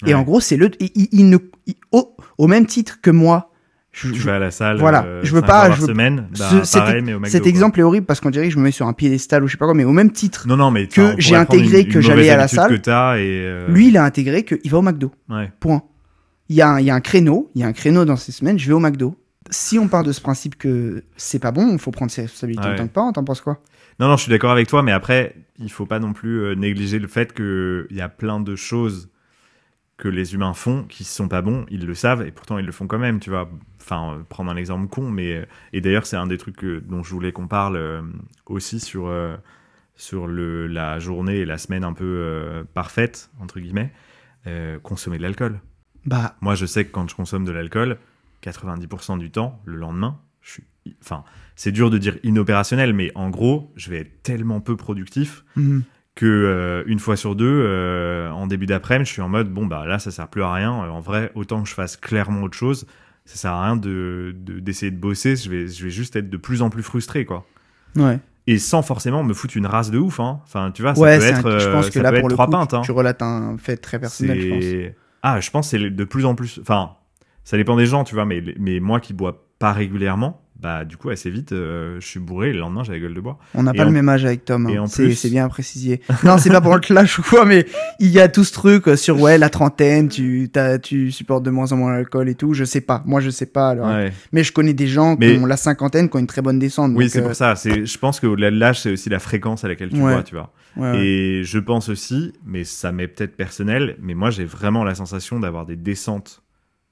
Et 0.05 0.13
en 0.13 0.23
gros, 0.23 0.39
c'est 0.41 0.57
le. 0.57 0.69
Il, 0.81 0.91
il- 0.95 1.09
il 1.11 1.29
ne, 1.29 1.37
il- 1.65 1.75
au, 1.91 2.15
au 2.37 2.47
même 2.47 2.65
titre 2.65 2.99
que 3.01 3.09
moi. 3.09 3.51
Je- 3.93 4.09
Tu 4.11 4.19
je- 4.19 4.25
vas 4.25 4.35
à 4.35 4.39
la 4.39 4.51
salle. 4.51 4.77
Voilà, 4.79 5.05
euh, 5.05 5.21
je 5.23 5.33
veux 5.33 5.41
pas- 5.41 5.71
je 5.71 5.79
veux- 5.81 5.87
semaine. 5.87 6.27
Bah, 6.37 6.49
ce- 6.49 6.63
cet, 6.65 6.81
pareil, 6.81 7.01
mais 7.01 7.13
au 7.13 7.19
McDo, 7.19 7.31
cet 7.31 7.43
quoi. 7.43 7.49
exemple 7.49 7.79
est 7.79 7.83
horrible 7.83 8.05
parce 8.05 8.19
qu'on 8.19 8.29
dirait 8.31 8.47
que 8.47 8.53
je 8.53 8.57
me 8.57 8.63
mets 8.63 8.71
sur 8.71 8.87
un 8.87 8.93
piédestal 8.93 9.43
ou 9.43 9.47
je 9.47 9.53
sais 9.53 9.57
pas 9.57 9.65
quoi, 9.65 9.73
mais 9.73 9.85
au 9.85 9.91
même 9.93 10.11
titre, 10.11 10.45
Non, 10.47 10.57
non, 10.57 10.71
mais 10.71 10.87
que 10.87 11.15
j'ai 11.19 11.35
intégré 11.35 11.81
une- 11.83 11.87
que 11.93 12.01
j'allais 12.01 12.29
à 12.29 12.35
la 12.37 12.47
salle. 12.49 12.69
que 12.69 12.75
et, 12.75 12.83
euh, 12.89 13.67
lui, 13.69 13.87
il 13.89 13.97
a 13.97 14.03
intégré 14.03 14.43
qu'il 14.43 14.69
va 14.69 14.79
au 14.79 14.81
McDo. 14.81 15.11
ouais. 15.29 15.51
Point. 15.59 15.83
Il 16.49 16.57
y, 16.57 16.61
a 16.61 16.69
un, 16.71 16.79
il 16.79 16.85
y 16.85 16.89
a 16.91 16.95
un 16.95 16.99
créneau, 17.01 17.49
il 17.55 17.61
y 17.61 17.63
a 17.63 17.67
un 17.67 17.73
créneau 17.73 18.03
dans 18.03 18.17
ces 18.17 18.31
semaines, 18.33 18.59
je 18.59 18.67
vais 18.67 18.73
au 18.73 18.79
McDo. 18.79 19.15
Si 19.49 19.79
on 19.79 19.87
part 19.87 20.03
de 20.03 20.11
ce 20.11 20.19
principe 20.21 20.57
que 20.57 21.03
c'est 21.15 21.39
pas 21.39 21.51
bon, 21.51 21.69
il 21.71 21.79
faut 21.79 21.91
prendre 21.91 22.11
ses 22.11 22.23
responsabilités 22.23 22.67
Ouais. 22.67 22.73
en 22.73 22.77
tant 22.77 22.87
que 22.87 22.93
parent, 22.93 23.11
t'en 23.13 23.23
penses 23.23 23.41
quoi? 23.41 23.59
Non, 23.99 24.07
non, 24.07 24.17
je 24.17 24.23
suis 24.23 24.29
d'accord 24.31 24.51
avec 24.51 24.67
toi, 24.67 24.83
mais 24.83 24.91
après, 24.91 25.35
il 25.59 25.71
faut 25.71 25.85
pas 25.85 25.99
non 25.99 26.13
plus 26.13 26.41
euh, 26.43 26.55
négliger 26.55 26.97
le 26.99 27.07
fait 27.07 27.33
qu'il 27.33 27.85
y 27.91 28.01
a 28.01 28.09
plein 28.09 28.39
de 28.39 28.55
choses 28.55 29.09
que 30.03 30.09
les 30.09 30.33
humains 30.33 30.53
font 30.53 30.83
qui 30.83 31.05
sont 31.05 31.29
pas 31.29 31.41
bons, 31.41 31.65
ils 31.69 31.85
le 31.85 31.93
savent 31.95 32.27
et 32.27 32.31
pourtant 32.31 32.57
ils 32.57 32.65
le 32.65 32.73
font 32.73 32.87
quand 32.87 32.99
même, 32.99 33.21
tu 33.21 33.29
vois. 33.29 33.49
Enfin, 33.81 34.15
euh, 34.15 34.23
prendre 34.27 34.51
un 34.51 34.57
exemple 34.57 34.89
con, 34.89 35.09
mais 35.09 35.31
euh, 35.37 35.45
et 35.71 35.79
d'ailleurs 35.79 36.05
c'est 36.05 36.17
un 36.17 36.27
des 36.27 36.37
trucs 36.37 36.57
que- 36.57 36.79
dont 36.85 37.03
je 37.03 37.11
voulais 37.11 37.31
qu'on 37.31 37.47
parle 37.47 37.77
euh, 37.77 38.01
aussi 38.45 38.81
sur 38.81 39.07
euh, 39.07 39.37
sur 39.95 40.27
le 40.27 40.67
la 40.67 40.99
journée 40.99 41.37
et 41.37 41.45
la 41.45 41.57
semaine 41.57 41.85
un 41.85 41.93
peu 41.93 42.65
parfaite 42.73 43.29
entre 43.39 43.61
guillemets, 43.61 43.93
consommer 44.81 45.17
de 45.19 45.23
l'alcool. 45.23 45.61
Bah, 46.05 46.35
Moi, 46.41 46.55
je 46.55 46.65
sais 46.65 46.83
que 46.83 46.91
quand 46.91 47.07
je 47.09 47.15
consomme 47.15 47.45
de 47.45 47.51
l'alcool, 47.53 47.97
90% 48.41 49.17
du 49.19 49.31
temps, 49.31 49.61
le 49.63 49.77
lendemain, 49.77 50.19
je 50.41 50.51
suis. 50.51 50.63
Enfin, 51.01 51.23
c'est 51.55 51.71
dur 51.71 51.89
de 51.89 51.97
dire 51.97 52.17
inopérationnel, 52.23 52.91
mais 52.91 53.11
en 53.15 53.29
gros, 53.29 53.71
je 53.77 53.89
vais 53.89 53.99
être 53.99 54.21
tellement 54.23 54.59
peu 54.59 54.75
productif 54.75 55.45
mhm. 55.55 55.83
Que 56.15 56.25
euh, 56.25 56.83
une 56.85 56.99
fois 56.99 57.15
sur 57.17 57.35
deux, 57.35 57.45
euh, 57.65 58.29
en 58.31 58.45
début 58.47 58.65
d'après-midi, 58.67 59.07
je 59.07 59.13
suis 59.13 59.21
en 59.21 59.29
mode 59.29 59.49
bon 59.51 59.65
bah 59.65 59.85
là, 59.87 59.97
ça 59.99 60.11
sert 60.11 60.27
plus 60.27 60.43
à 60.43 60.53
rien. 60.53 60.83
Euh, 60.83 60.89
En 60.89 60.99
vrai, 60.99 61.31
autant 61.35 61.63
que 61.63 61.69
je 61.69 61.73
fasse 61.73 61.97
clairement 61.97 62.43
autre 62.43 62.57
chose, 62.57 62.85
ça 63.25 63.35
sert 63.37 63.51
à 63.51 63.63
rien 63.65 63.75
de 63.75 64.35
de- 64.37 64.59
d'essayer 64.59 64.91
de, 64.91 64.97
bosser. 64.99 65.35
Je 65.35 65.49
vais 65.49 65.67
je 65.67 65.83
vais 65.83 65.89
juste 65.89 66.15
être 66.15 66.29
de 66.29 66.37
plus 66.37 66.61
en 66.61 66.69
plus 66.69 66.83
frustré, 66.83 67.25
quoi. 67.25 67.45
ouais. 67.95 68.19
Et 68.45 68.57
sans 68.59 68.81
forcément 68.81 69.23
me 69.23 69.33
foutre 69.33 69.55
une 69.55 69.65
race 69.65 69.89
de 69.89 69.97
ouf. 69.97 70.19
Hein. 70.19 70.41
Enfin, 70.43 70.71
tu 70.71 70.81
vois, 70.81 70.93
ça 70.95 71.01
ouais, 71.01 71.17
peut 71.17 71.23
être. 71.25 71.45
un- 71.49 71.59
je 71.59 71.69
pense 71.69 71.89
que 71.89 71.99
là, 71.99 72.11
pour 72.19 72.27
le 72.27 72.35
coup, 72.35 72.45
pintes. 72.51 72.73
Hein. 72.73 72.81
tu 72.83 72.91
relates 72.91 73.21
un 73.21 73.57
fait 73.57 73.77
très 73.77 73.99
personnel, 73.99 74.39
je 74.41 74.49
pense. 74.49 74.95
Ah, 75.23 75.39
je 75.39 75.49
pense 75.49 75.71
que 75.71 75.77
c'est 75.79 75.89
de 75.89 76.03
plus 76.03 76.25
en 76.25 76.35
plus. 76.35 76.59
Enfin, 76.61 76.91
ça 77.45 77.55
dépend 77.55 77.77
des 77.77 77.85
gens, 77.85 78.03
tu 78.03 78.13
vois, 78.15 78.25
mais, 78.25 78.43
mais 78.59 78.81
moi 78.81 78.99
qui 78.99 79.13
bois 79.13 79.47
pas 79.59 79.71
régulièrement, 79.71 80.42
bah 80.63 80.85
du 80.85 80.95
coup, 80.95 81.09
assez 81.09 81.29
vite, 81.29 81.51
euh, 81.51 81.97
je 81.99 82.07
suis 82.07 82.21
bourré 82.21 82.53
le 82.53 82.59
lendemain, 82.59 82.83
j'ai 82.85 82.93
la 82.93 82.99
gueule 82.99 83.13
de 83.13 83.19
bois. 83.19 83.37
On 83.53 83.63
n'a 83.63 83.73
pas 83.73 83.83
en- 83.83 83.87
le 83.87 83.91
même 83.91 84.07
âge 84.07 84.23
avec 84.23 84.45
Tom. 84.45 84.65
hein. 84.65 84.85
C'est 84.87 85.03
plus- 85.03 85.25
bien 85.29 85.49
précisé. 85.49 85.99
Non, 86.23 86.37
c'est 86.37 86.49
pas 86.49 86.61
pour 86.61 86.73
le 86.73 86.79
clash 86.79 87.19
ou 87.19 87.21
quoi, 87.21 87.43
mais 87.45 87.65
il 87.99 88.07
y 88.09 88.19
a 88.21 88.29
tout 88.29 88.45
ce 88.45 88.53
truc 88.53 88.87
euh, 88.87 88.95
sur 88.95 89.19
ouais 89.21 89.37
la 89.37 89.49
trentaine, 89.49 90.07
tu 90.07 90.49
tu 90.81 91.11
supportes 91.11 91.43
de 91.43 91.49
moins 91.51 91.71
en 91.73 91.75
moins 91.77 91.91
l'alcool 91.91 92.29
et 92.29 92.35
tout. 92.35 92.53
Je 92.53 92.63
sais 92.63 92.81
pas. 92.81 93.03
Moi, 93.05 93.19
je 93.19 93.29
sais 93.29 93.45
pas. 93.45 93.69
alors. 93.71 93.87
Ouais. 93.89 94.13
Mais 94.31 94.43
je 94.43 94.53
connais 94.53 94.73
des 94.73 94.87
gens 94.87 95.17
Mais- 95.19 95.33
qui 95.35 95.39
ont 95.41 95.45
la 95.45 95.57
cinquantaine, 95.57 96.09
qui 96.09 96.15
ont 96.15 96.19
une 96.19 96.27
très 96.27 96.41
bonne 96.41 96.59
descente. 96.59 96.93
Oui, 96.95 97.09
c'est 97.09 97.19
euh, 97.19 97.23
pour 97.23 97.35
ça. 97.35 97.55
C'est, 97.55 97.85
je 97.85 97.97
pense 97.97 98.19
qu'au-delà 98.21 98.49
de 98.51 98.57
l'âge, 98.57 98.81
c'est 98.81 98.91
aussi 98.91 99.09
la 99.09 99.19
fréquence 99.19 99.63
à 99.63 99.67
laquelle 99.67 99.89
tu 99.89 99.95
Ouais. 100.01 100.13
bois, 100.13 100.23
tu 100.23 100.35
vois. 100.35 100.51
ouais. 100.77 100.99
Et 101.05 101.43
je 101.43 101.59
pense 101.59 101.89
aussi, 101.89 102.31
mais 102.45 102.63
ça 102.63 102.91
m'est 102.91 103.07
peut-être 103.07 103.35
personnel, 103.35 103.95
mais 104.01 104.13
moi, 104.13 104.29
j'ai 104.29 104.45
vraiment 104.45 104.83
la 104.83 104.95
sensation 104.95 105.39
d'avoir 105.39 105.65
des 105.65 105.75
descentes, 105.75 106.42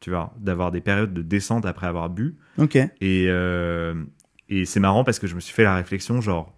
tu 0.01 0.09
vois, 0.09 0.33
d'avoir 0.39 0.71
des 0.71 0.81
périodes 0.81 1.13
de 1.13 1.21
descente 1.21 1.65
après 1.65 1.87
avoir 1.87 2.09
bu. 2.09 2.35
Ok. 2.57 2.75
Et, 2.75 3.27
euh, 3.29 3.93
et 4.49 4.65
c'est 4.65 4.81
marrant 4.81 5.05
parce 5.05 5.19
que 5.19 5.27
je 5.27 5.35
me 5.35 5.39
suis 5.39 5.53
fait 5.53 5.63
la 5.63 5.75
réflexion, 5.75 6.19
genre, 6.19 6.53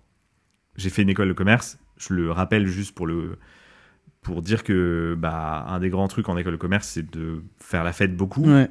j'ai 0.75 0.89
fait 0.89 1.03
une 1.03 1.09
école 1.09 1.27
de 1.27 1.33
commerce, 1.33 1.77
je 1.97 2.13
le 2.13 2.31
rappelle 2.31 2.65
juste 2.65 2.95
pour 2.95 3.05
le 3.05 3.37
pour 4.21 4.41
dire 4.41 4.63
que 4.63 5.15
bah, 5.19 5.65
un 5.67 5.79
des 5.79 5.89
grands 5.89 6.07
trucs 6.07 6.29
en 6.29 6.37
école 6.37 6.53
de 6.53 6.57
commerce, 6.57 6.87
c'est 6.87 7.11
de 7.11 7.43
faire 7.59 7.83
la 7.83 7.91
fête 7.91 8.15
beaucoup. 8.15 8.45
Ouais. 8.49 8.69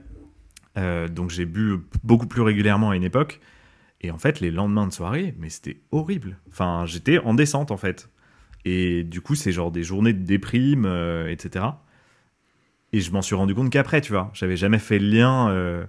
Euh, 0.78 1.08
donc 1.08 1.28
j'ai 1.28 1.44
bu 1.44 1.76
beaucoup 2.02 2.26
plus 2.26 2.40
régulièrement 2.40 2.90
à 2.90 2.96
une 2.96 3.04
époque. 3.04 3.40
Et 4.00 4.10
en 4.10 4.16
fait, 4.16 4.40
les 4.40 4.50
lendemains 4.50 4.86
de 4.86 4.92
soirée, 4.92 5.34
mais 5.38 5.50
c'était 5.50 5.82
horrible. 5.90 6.38
Enfin, 6.48 6.84
j'étais 6.86 7.18
en 7.18 7.34
descente 7.34 7.70
en 7.70 7.76
fait. 7.76 8.08
Et 8.64 9.04
du 9.04 9.20
coup, 9.20 9.34
c'est 9.34 9.52
genre 9.52 9.70
des 9.70 9.82
journées 9.82 10.12
de 10.14 10.24
déprime, 10.24 10.86
euh, 10.86 11.28
etc. 11.28 11.66
Et 12.92 13.00
je 13.00 13.10
m'en 13.12 13.22
suis 13.22 13.34
rendu 13.34 13.54
compte 13.54 13.70
qu'après, 13.70 14.00
tu 14.00 14.12
vois. 14.12 14.30
J'avais 14.34 14.56
jamais 14.56 14.78
fait 14.78 14.98
le 14.98 15.08
lien 15.08 15.48
euh, 15.48 15.84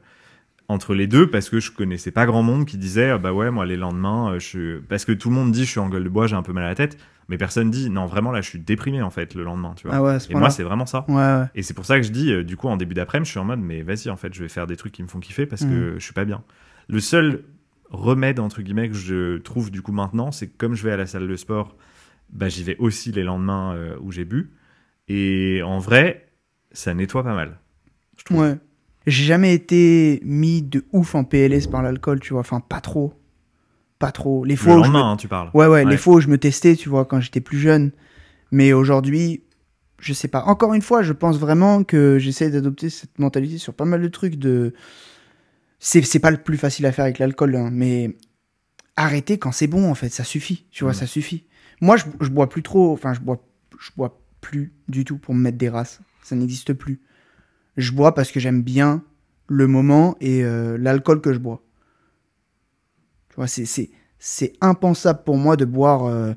entre 0.67 0.93
les 0.93 1.07
deux 1.07 1.29
parce 1.29 1.49
que 1.49 1.59
je 1.59 1.71
connaissais 1.71 2.11
pas 2.11 2.25
grand 2.25 2.43
monde 2.43 2.65
qui 2.65 2.77
disait 2.77 3.09
ah 3.09 3.17
bah 3.17 3.33
ouais, 3.33 3.51
moi 3.51 3.65
les 3.65 3.75
lendemains, 3.75 4.31
euh, 4.31 4.39
je 4.39 4.45
suis... 4.45 4.81
parce 4.87 5.03
que 5.05 5.11
tout 5.11 5.29
le 5.29 5.35
monde 5.35 5.51
dit 5.51 5.65
je 5.65 5.71
suis 5.71 5.79
en 5.79 5.89
gueule 5.89 6.05
de 6.05 6.09
bois, 6.09 6.27
j'ai 6.27 6.35
un 6.35 6.43
peu 6.43 6.53
mal 6.53 6.63
à 6.63 6.69
la 6.69 6.75
tête. 6.75 6.97
Mais 7.29 7.37
personne 7.37 7.71
dit 7.71 7.89
non, 7.89 8.05
vraiment 8.05 8.31
là, 8.31 8.41
je 8.41 8.49
suis 8.49 8.59
déprimé 8.59 9.01
en 9.01 9.09
fait 9.09 9.33
le 9.33 9.43
lendemain, 9.43 9.73
tu 9.75 9.87
vois. 9.87 9.95
Ah 9.95 10.03
ouais, 10.03 10.17
Et 10.29 10.35
moi, 10.35 10.49
c'est 10.49 10.63
vraiment 10.63 10.85
ça. 10.85 11.05
Ouais, 11.07 11.15
ouais. 11.15 11.45
Et 11.55 11.61
c'est 11.61 11.73
pour 11.73 11.85
ça 11.85 11.97
que 11.97 12.05
je 12.05 12.11
dis, 12.11 12.31
euh, 12.31 12.43
du 12.43 12.57
coup, 12.57 12.67
en 12.67 12.75
début 12.75 12.95
d'après-midi, 12.95 13.27
je 13.27 13.31
suis 13.31 13.39
en 13.39 13.45
mode, 13.45 13.59
mais 13.59 13.81
vas-y, 13.81 14.09
en 14.09 14.17
fait, 14.17 14.33
je 14.33 14.41
vais 14.41 14.49
faire 14.49 14.67
des 14.67 14.75
trucs 14.75 14.91
qui 14.91 15.03
me 15.03 15.07
font 15.07 15.19
kiffer 15.19 15.45
parce 15.45 15.63
que 15.63 15.95
je 15.97 16.03
suis 16.03 16.13
pas 16.13 16.25
bien. 16.25 16.43
Le 16.89 16.99
seul 16.99 17.43
remède, 17.93 18.39
entre 18.39 18.61
guillemets, 18.61 18.89
que 18.89 18.95
je 18.95 19.37
trouve 19.37 19.71
du 19.71 19.81
coup 19.81 19.93
maintenant, 19.93 20.31
c'est 20.31 20.47
que 20.47 20.57
comme 20.57 20.75
je 20.75 20.83
vais 20.83 20.91
à 20.91 20.97
la 20.97 21.05
salle 21.05 21.27
de 21.27 21.35
sport, 21.35 21.77
bah, 22.29 22.49
j'y 22.49 22.63
vais 22.63 22.75
aussi 22.77 23.11
les 23.11 23.23
lendemains 23.23 23.73
euh, 23.75 23.95
où 24.01 24.11
j'ai 24.11 24.25
bu. 24.25 24.51
Et 25.07 25.61
en 25.63 25.79
vrai, 25.79 26.27
ça 26.73 26.93
nettoie 26.93 27.23
pas 27.23 27.33
mal. 27.35 27.59
Je 28.17 28.23
trouve. 28.25 28.39
Ouais. 28.41 28.57
J'ai 29.05 29.25
jamais 29.25 29.53
été 29.53 30.21
mis 30.23 30.61
de 30.61 30.85
ouf 30.93 31.15
en 31.15 31.23
PLS 31.23 31.67
par 31.67 31.81
l'alcool, 31.83 32.19
tu 32.19 32.33
vois. 32.33 32.39
Enfin, 32.41 32.59
pas 32.61 32.79
trop. 32.81 33.13
Pas 33.99 34.11
trop. 34.11 34.43
Les 34.45 34.55
Le 34.55 34.59
fois 34.59 34.77
où 34.79 34.83
je 34.83 34.89
me 34.91 34.97
hein, 34.97 35.17
tu 35.17 35.27
parles. 35.27 35.49
Ouais, 35.53 35.65
ouais, 35.67 35.83
Ouais. 35.83 35.85
les 35.89 35.97
fois 35.97 36.15
où 36.15 36.19
je 36.21 36.27
me 36.29 36.37
testais, 36.37 36.75
tu 36.75 36.89
vois, 36.89 37.05
quand 37.05 37.19
j'étais 37.19 37.41
plus 37.41 37.57
jeune. 37.59 37.91
Mais 38.51 38.71
aujourd'hui, 38.73 39.43
je 39.99 40.13
sais 40.13 40.27
pas. 40.27 40.43
Encore 40.43 40.73
une 40.73 40.81
fois, 40.81 41.01
je 41.03 41.11
pense 41.13 41.37
vraiment 41.37 41.83
que 41.83 42.17
j'essaie 42.19 42.49
d'adopter 42.49 42.89
cette 42.89 43.17
mentalité 43.19 43.57
sur 43.57 43.73
pas 43.73 43.85
mal 43.85 44.01
de 44.01 44.07
trucs 44.07 44.35
de. 44.35 44.73
C'est, 45.79 46.01
c'est 46.03 46.19
pas 46.19 46.31
le 46.31 46.37
plus 46.37 46.57
facile 46.57 46.85
à 46.85 46.91
faire 46.93 47.03
avec 47.03 47.19
l'alcool, 47.19 47.55
hein, 47.57 47.69
mais 47.73 48.15
arrêter 48.95 49.37
quand 49.37 49.51
c'est 49.51 49.67
bon, 49.67 49.89
en 49.89 49.95
fait, 49.95 50.09
ça 50.09 50.23
suffit. 50.23 50.65
Tu 50.71 50.83
vois, 50.85 50.91
Mm. 50.93 50.97
ça 50.97 51.07
suffit. 51.07 51.45
Moi, 51.81 51.97
je, 51.97 52.05
je 52.21 52.29
bois 52.29 52.47
plus 52.47 52.63
trop. 52.63 52.93
Enfin, 52.93 53.13
je 53.13 53.19
bois, 53.19 53.43
je 53.79 53.89
bois 53.97 54.21
plus 54.39 54.71
du 54.87 55.03
tout 55.03 55.17
pour 55.17 55.33
me 55.33 55.41
mettre 55.41 55.57
des 55.57 55.69
races. 55.69 55.99
Ça 56.23 56.35
n'existe 56.35 56.73
plus. 56.73 57.01
Je 57.77 57.91
bois 57.91 58.13
parce 58.13 58.31
que 58.31 58.39
j'aime 58.39 58.61
bien 58.61 59.03
le 59.47 59.67
moment 59.67 60.15
et 60.21 60.43
euh, 60.43 60.77
l'alcool 60.77 61.21
que 61.21 61.33
je 61.33 61.39
bois. 61.39 61.61
Tu 63.29 63.35
vois, 63.35 63.47
c'est, 63.47 63.65
c'est, 63.65 63.89
c'est 64.19 64.53
impensable 64.61 65.21
pour 65.25 65.37
moi 65.37 65.57
de 65.57 65.65
boire 65.65 66.05
euh, 66.05 66.33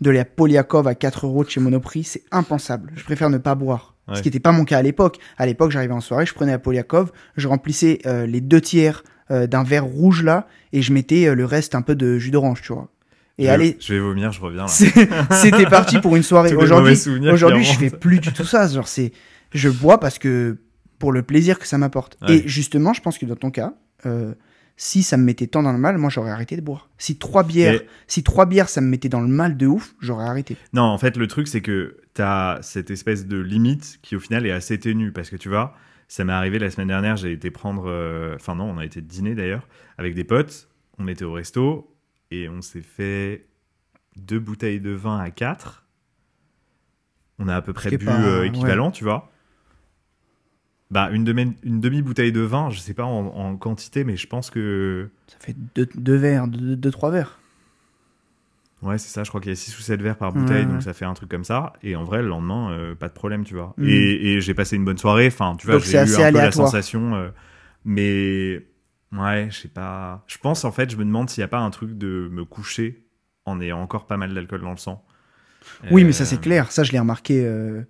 de 0.00 0.10
la 0.10 0.24
Poliakov 0.24 0.86
à 0.86 0.94
4 0.94 1.26
euros 1.26 1.44
de 1.44 1.50
chez 1.50 1.60
Monoprix. 1.60 2.04
C'est 2.04 2.24
impensable. 2.30 2.92
Je 2.96 3.04
préfère 3.04 3.30
ne 3.30 3.38
pas 3.38 3.54
boire. 3.54 3.94
Ce 4.14 4.22
qui 4.22 4.28
n'était 4.28 4.40
pas 4.40 4.52
mon 4.52 4.64
cas 4.64 4.78
à 4.78 4.82
l'époque. 4.82 5.18
À 5.36 5.44
l'époque, 5.44 5.70
j'arrivais 5.70 5.92
en 5.92 6.00
soirée, 6.00 6.24
je 6.24 6.32
prenais 6.32 6.52
la 6.52 6.58
Poliakov, 6.58 7.12
je 7.36 7.46
remplissais 7.46 7.98
euh, 8.06 8.24
les 8.24 8.40
deux 8.40 8.60
tiers 8.60 9.04
d'un 9.28 9.62
verre 9.62 9.84
rouge 9.84 10.22
là, 10.22 10.46
et 10.72 10.80
je 10.80 10.90
mettais 10.90 11.34
le 11.34 11.44
reste 11.44 11.74
un 11.74 11.82
peu 11.82 11.94
de 11.94 12.16
jus 12.16 12.30
d'orange, 12.30 12.62
tu 12.62 12.72
vois. 12.72 12.88
Et 13.38 13.44
je, 13.44 13.50
allez, 13.50 13.76
je 13.80 13.94
vais 13.94 14.00
vomir, 14.00 14.32
je 14.32 14.40
reviens 14.40 14.66
c'était 14.66 15.66
parti 15.66 15.98
pour 16.00 16.16
une 16.16 16.22
soirée. 16.22 16.54
Aujourd'hui, 16.54 16.96
aujourd'hui, 17.30 17.64
je 17.64 17.78
fais 17.78 17.90
plus 17.90 18.18
du 18.20 18.32
tout 18.32 18.44
ça. 18.44 18.66
Genre, 18.68 18.88
c'est, 18.88 19.12
je 19.54 19.68
bois 19.68 20.00
parce 20.00 20.18
que 20.18 20.58
pour 20.98 21.12
le 21.12 21.22
plaisir 21.22 21.58
que 21.58 21.66
ça 21.66 21.78
m'apporte. 21.78 22.18
Ouais. 22.22 22.38
Et 22.38 22.48
justement, 22.48 22.92
je 22.92 23.00
pense 23.00 23.18
que 23.18 23.26
dans 23.26 23.36
ton 23.36 23.50
cas, 23.52 23.74
euh, 24.06 24.34
si 24.76 25.02
ça 25.04 25.16
me 25.16 25.24
mettait 25.24 25.46
tant 25.46 25.62
dans 25.62 25.72
le 25.72 25.78
mal, 25.78 25.98
moi, 25.98 26.10
j'aurais 26.10 26.30
arrêté 26.30 26.56
de 26.56 26.60
boire. 26.60 26.88
Si 26.98 27.16
trois 27.18 27.42
bières, 27.44 27.74
Et- 27.74 27.86
si 28.08 28.22
trois 28.24 28.46
bières, 28.46 28.68
ça 28.68 28.80
me 28.80 28.88
mettait 28.88 29.08
dans 29.08 29.20
le 29.20 29.28
mal 29.28 29.56
de 29.56 29.66
ouf, 29.66 29.94
j'aurais 30.00 30.26
arrêté. 30.26 30.56
Non, 30.72 30.82
en 30.82 30.98
fait, 30.98 31.16
le 31.16 31.26
truc, 31.28 31.46
c'est 31.48 31.60
que 31.60 31.96
tu 32.14 32.22
as 32.22 32.58
cette 32.62 32.90
espèce 32.90 33.26
de 33.26 33.38
limite 33.38 33.98
qui, 34.02 34.16
au 34.16 34.20
final, 34.20 34.44
est 34.46 34.50
assez 34.52 34.78
ténue. 34.78 35.12
Parce 35.12 35.30
que 35.30 35.36
tu 35.36 35.48
vois, 35.48 35.74
ça 36.08 36.24
m'est 36.24 36.32
arrivé 36.32 36.58
la 36.58 36.70
semaine 36.70 36.88
dernière, 36.88 37.16
j'ai 37.16 37.30
été 37.32 37.50
prendre. 37.52 37.84
euh, 37.88 38.34
Enfin, 38.34 38.56
non, 38.56 38.64
on 38.64 38.78
a 38.78 38.84
été 38.84 39.00
dîner 39.00 39.34
d'ailleurs, 39.36 39.68
avec 39.98 40.14
des 40.16 40.24
potes. 40.24 40.68
On 40.98 41.06
était 41.06 41.24
au 41.24 41.32
resto 41.32 41.94
et 42.30 42.48
on 42.48 42.62
s'est 42.62 42.82
fait 42.82 43.46
deux 44.16 44.40
bouteilles 44.40 44.80
de 44.80 44.90
vin 44.92 45.18
à 45.18 45.30
quatre. 45.30 45.86
On 47.38 47.48
a 47.48 47.56
à 47.56 47.62
peu 47.62 47.72
près 47.72 47.90
bu 47.90 48.06
pas- 48.06 48.20
euh, 48.20 48.40
ouais. 48.42 48.48
équivalent, 48.48 48.90
tu 48.90 49.04
vois. 49.04 49.30
Bah, 50.90 51.10
une, 51.12 51.24
demi- 51.24 51.54
une 51.64 51.80
demi-bouteille 51.80 52.32
de 52.32 52.40
vin, 52.40 52.70
je 52.70 52.78
sais 52.78 52.94
pas 52.94 53.04
en, 53.04 53.26
en 53.26 53.56
quantité, 53.56 54.04
mais 54.04 54.16
je 54.16 54.26
pense 54.26 54.48
que. 54.50 55.10
Ça 55.26 55.36
fait 55.40 55.56
deux, 55.74 55.86
deux 55.94 56.16
verres, 56.16 56.48
deux, 56.48 56.76
deux, 56.76 56.90
trois 56.90 57.10
verres. 57.10 57.38
Ouais, 58.82 58.96
c'est 58.96 59.08
ça, 59.08 59.24
je 59.24 59.28
crois 59.28 59.40
qu'il 59.40 59.50
y 59.50 59.52
a 59.52 59.56
6 59.56 59.76
ou 59.78 59.82
7 59.82 60.00
verres 60.00 60.16
par 60.18 60.32
bouteille, 60.32 60.64
Ouais, 60.64 60.72
donc 60.72 60.82
ça 60.82 60.92
fait 60.94 61.04
un 61.04 61.14
truc 61.14 61.28
comme 61.28 61.42
ça. 61.42 61.72
Et 61.82 61.96
en 61.96 62.04
vrai, 62.04 62.22
le 62.22 62.28
lendemain, 62.28 62.70
euh, 62.70 62.94
pas 62.94 63.08
de 63.08 63.12
problème, 63.12 63.44
tu 63.44 63.54
vois. 63.54 63.74
Mhm. 63.76 63.88
Et, 63.88 64.34
et 64.34 64.40
j'ai 64.40 64.54
passé 64.54 64.76
une 64.76 64.84
bonne 64.84 64.98
soirée, 64.98 65.26
enfin, 65.26 65.56
tu 65.58 65.66
vois, 65.66 65.78
j'ai 65.78 65.96
eu 65.96 66.16
un 66.16 66.26
peu 66.26 66.40
la 66.40 66.52
sensation. 66.52 67.16
euh, 67.16 67.30
mais 67.84 68.64
Ouais, 69.12 69.48
je 69.50 69.60
sais 69.60 69.68
pas. 69.68 70.22
Je 70.26 70.36
pense 70.38 70.64
en 70.64 70.72
fait, 70.72 70.90
je 70.90 70.96
me 70.96 71.04
demande 71.04 71.30
s'il 71.30 71.40
n'y 71.40 71.46
a 71.46 71.48
pas 71.48 71.58
un 71.60 71.70
truc 71.70 71.96
de 71.96 72.28
me 72.30 72.44
coucher 72.44 73.04
en 73.46 73.60
ayant 73.60 73.80
encore 73.80 74.06
pas 74.06 74.16
mal 74.16 74.34
d'alcool 74.34 74.60
dans 74.60 74.70
le 74.72 74.76
sang. 74.76 75.04
Oui, 75.90 76.04
mais 76.04 76.12
ça 76.12 76.24
Euh, 76.24 76.26
c'est 76.26 76.40
clair. 76.40 76.70
Ça, 76.72 76.82
je 76.84 76.92
l'ai 76.92 76.98
remarqué. 76.98 77.42
euh, 77.44 77.82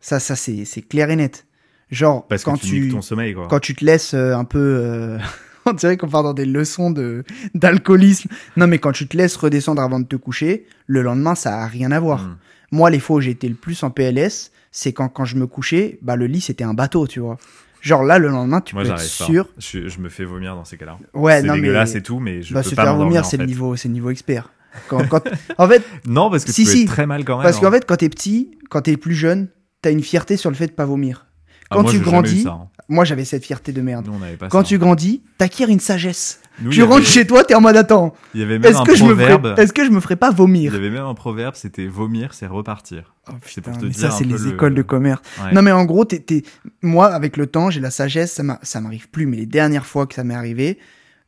Ça, 0.00 0.18
ça 0.18 0.34
c'est 0.36 0.64
clair 0.88 1.10
et 1.10 1.16
net. 1.16 1.46
Genre, 1.90 2.26
Parce 2.26 2.42
quand 2.44 2.56
que 2.56 2.66
tu, 2.66 2.88
ton 2.88 3.02
sommeil, 3.02 3.34
quoi. 3.34 3.46
quand 3.48 3.60
tu 3.60 3.74
te 3.74 3.84
laisses 3.84 4.14
euh, 4.14 4.34
un 4.34 4.44
peu. 4.44 5.18
On 5.66 5.72
dirait 5.74 5.96
qu'on 5.96 6.08
part 6.08 6.24
dans 6.24 6.32
des 6.34 6.46
leçons 6.46 6.90
de 6.90 7.22
d'alcoolisme. 7.54 8.28
Non, 8.56 8.66
mais 8.66 8.78
quand 8.78 8.90
tu 8.92 9.06
te 9.06 9.16
laisses 9.16 9.36
redescendre 9.36 9.80
avant 9.80 10.00
de 10.00 10.06
te 10.06 10.16
coucher, 10.16 10.66
le 10.86 11.02
lendemain, 11.02 11.34
ça 11.36 11.60
a 11.62 11.66
rien 11.66 11.92
à 11.92 12.00
voir. 12.00 12.24
Mm. 12.24 12.38
Moi, 12.72 12.90
les 12.90 12.98
fois 12.98 13.16
où 13.16 13.20
j'ai 13.20 13.30
été 13.30 13.48
le 13.48 13.54
plus 13.54 13.82
en 13.84 13.90
PLS, 13.90 14.50
c'est 14.72 14.92
quand, 14.92 15.08
quand 15.08 15.24
je 15.26 15.36
me 15.36 15.46
couchais, 15.46 15.98
bah, 16.02 16.16
le 16.16 16.26
lit, 16.26 16.40
c'était 16.40 16.64
un 16.64 16.74
bateau, 16.74 17.06
tu 17.06 17.20
vois. 17.20 17.36
Genre 17.82 18.02
là, 18.04 18.18
le 18.18 18.28
lendemain, 18.28 18.60
tu 18.60 18.74
Moi, 18.74 18.84
peux 18.84 18.90
être 18.90 18.96
pas. 18.96 19.02
sûr. 19.02 19.48
Je, 19.58 19.88
je 19.88 19.98
me 19.98 20.08
fais 20.08 20.24
vomir 20.24 20.54
dans 20.54 20.64
ces 20.64 20.76
cas-là. 20.76 20.98
Ouais, 21.14 21.40
c'est 21.40 21.46
non, 21.48 21.54
dégueulasse 21.54 21.92
mais. 21.94 21.98
et 21.98 22.02
tout, 22.02 22.20
mais 22.20 22.40
je 22.42 22.54
bah, 22.54 22.62
peux 22.62 22.70
se 22.70 22.74
pas 22.76 22.84
faire 22.84 22.96
vomir, 22.96 23.24
c'est 23.24 23.36
le 23.36 23.44
niveau, 23.46 23.74
c'est 23.76 23.88
le 23.88 23.94
niveau 23.94 24.10
expert. 24.10 24.50
Quand, 24.88 25.06
quand... 25.08 25.22
En 25.58 25.68
fait, 25.68 25.82
Non, 26.06 26.30
parce 26.30 26.44
que 26.44 26.52
Si, 26.52 26.62
tu 26.62 26.66
peux 26.70 26.76
si. 26.76 26.82
être 26.84 26.88
très 26.88 27.06
mal 27.06 27.24
quand 27.24 27.36
même. 27.38 27.42
parce 27.42 27.56
hein. 27.58 27.60
qu'en 27.60 27.70
fait, 27.72 27.84
quand 27.84 27.96
t'es 27.96 28.08
petit, 28.08 28.52
quand 28.70 28.82
t'es 28.82 28.96
plus 28.96 29.14
jeune, 29.14 29.48
t'as 29.82 29.90
une 29.90 30.02
fierté 30.02 30.36
sur 30.36 30.48
le 30.50 30.56
fait 30.56 30.68
de 30.68 30.72
pas 30.72 30.84
vomir. 30.86 31.26
Ah, 31.70 31.76
quand 31.76 31.82
moi, 31.82 31.90
tu 31.90 31.98
grandis- 31.98 32.42
ça, 32.44 32.50
hein. 32.50 32.68
Moi, 32.88 33.04
j'avais 33.04 33.24
cette 33.24 33.44
fierté 33.44 33.72
de 33.72 33.80
merde. 33.80 34.06
Nous, 34.06 34.12
on 34.14 34.36
pas 34.36 34.48
Quand 34.48 34.60
ça. 34.60 34.64
tu 34.68 34.78
grandis, 34.78 35.22
t'acquiers 35.38 35.66
une 35.68 35.80
sagesse. 35.80 36.40
Nous, 36.60 36.70
il 36.70 36.74
tu 36.74 36.82
rentres 36.82 37.06
chez 37.06 37.26
toi, 37.26 37.44
t'es 37.44 37.54
en 37.54 37.60
mode 37.60 37.76
attends. 37.76 38.14
Il 38.34 38.40
y 38.40 38.44
avait 38.44 38.58
même 38.58 38.70
Est-ce 38.70 38.80
un 38.80 38.84
que, 38.84 38.94
je 38.94 39.02
me 39.04 39.08
proverbe. 39.14 39.50
ferais... 39.52 39.62
est-ce 39.62 39.72
que 39.72 39.84
je 39.84 39.90
me 39.90 40.00
ferais 40.00 40.16
pas 40.16 40.30
Il 40.30 40.36
vomir 40.36 40.72
y 40.74 40.76
avait 40.76 40.90
même 40.90 41.04
un 41.04 41.14
proverbe, 41.14 41.54
c'était 41.54 41.86
vomir, 41.86 42.34
c'est 42.34 42.46
repartir. 42.46 43.14
Oh, 43.28 43.32
C'est 43.44 43.60
putain, 43.60 43.70
pour 43.72 43.80
te 43.80 43.84
mais 43.86 43.90
dire 43.92 44.00
ça, 44.00 44.10
c'est 44.10 44.24
les 44.24 44.36
le- 44.36 44.48
écoles 44.50 44.74
de 44.74 44.82
commerce. 44.82 45.22
Ouais. 45.42 45.52
Non, 45.52 45.62
mais 45.62 45.72
en 45.72 45.84
gros, 45.84 46.04
t'es- 46.04 46.18
t'es- 46.20 46.42
moi, 46.82 47.06
avec 47.06 47.36
le 47.36 47.46
temps, 47.46 47.70
j'ai 47.70 47.80
la 47.80 47.90
sagesse, 47.90 48.32
ça 48.32 48.42
m'a- 48.42 48.58
ça 48.62 48.80
m'arrive 48.80 49.08
plus, 49.08 49.26
mais 49.26 49.36
les 49.38 49.46
dernières 49.46 49.86
fois 49.86 50.06
que 50.06 50.14
ça 50.14 50.24
m'est 50.24 50.34
arrivé, 50.34 50.78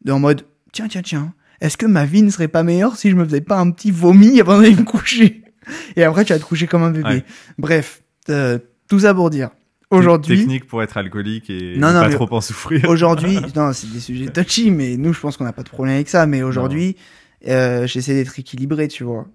de 0.04 0.12
en 0.12 0.18
mode, 0.20 0.44
tiens, 0.72 0.88
tiens, 0.88 1.02
tiens, 1.02 1.32
est-ce 1.60 1.76
que 1.78 1.86
ma 1.86 2.04
vie 2.04 2.22
ne 2.22 2.30
serait 2.30 2.48
pas 2.48 2.62
meilleure 2.62 2.96
si 2.96 3.10
je 3.10 3.16
me 3.16 3.24
faisais 3.24 3.40
pas 3.40 3.58
un 3.58 3.70
petit 3.70 3.90
vomi 3.90 4.40
avant 4.40 4.58
d'aller 4.60 4.74
me 4.76 4.82
coucher? 4.84 5.42
Et 5.96 6.04
après, 6.04 6.24
tu 6.26 6.32
vas 6.34 6.38
te 6.38 6.44
coucher 6.44 6.66
comme 6.66 6.82
un 6.82 6.90
bébé. 6.90 7.08
Ouais. 7.08 7.24
Bref, 7.58 8.02
euh, 8.28 8.58
tout 8.88 9.00
ça 9.00 9.14
pour 9.14 9.30
dire, 9.30 9.48
aujourd'hui, 9.90 10.38
Technique 10.38 10.66
pour 10.66 10.82
être 10.82 10.96
alcoolique 10.96 11.50
et 11.50 11.76
Non, 11.76 11.92
non, 11.92 12.00
pas 12.00 12.10
trop 12.10 12.32
en 12.32 12.40
souffrir. 12.40 12.88
aujourd'hui, 12.88 13.38
non, 13.56 13.72
c'est 13.72 13.90
des 13.90 14.00
sujets 14.00 14.26
touchy, 14.26 14.70
mais 14.70 14.96
nous, 14.96 15.12
je 15.12 15.20
pense 15.20 15.36
qu'on 15.36 15.44
n'a 15.44 15.52
pas 15.52 15.62
de 15.62 15.68
problème 15.68 15.94
avec 15.96 16.08
ça, 16.08 16.26
mais 16.26 16.42
aujourd'hui, 16.42 16.96
euh, 17.48 17.86
j'essaie 17.86 18.14
d'être 18.14 18.38
équilibré, 18.38 18.88
tu 18.88 19.04
vois. 19.04 19.26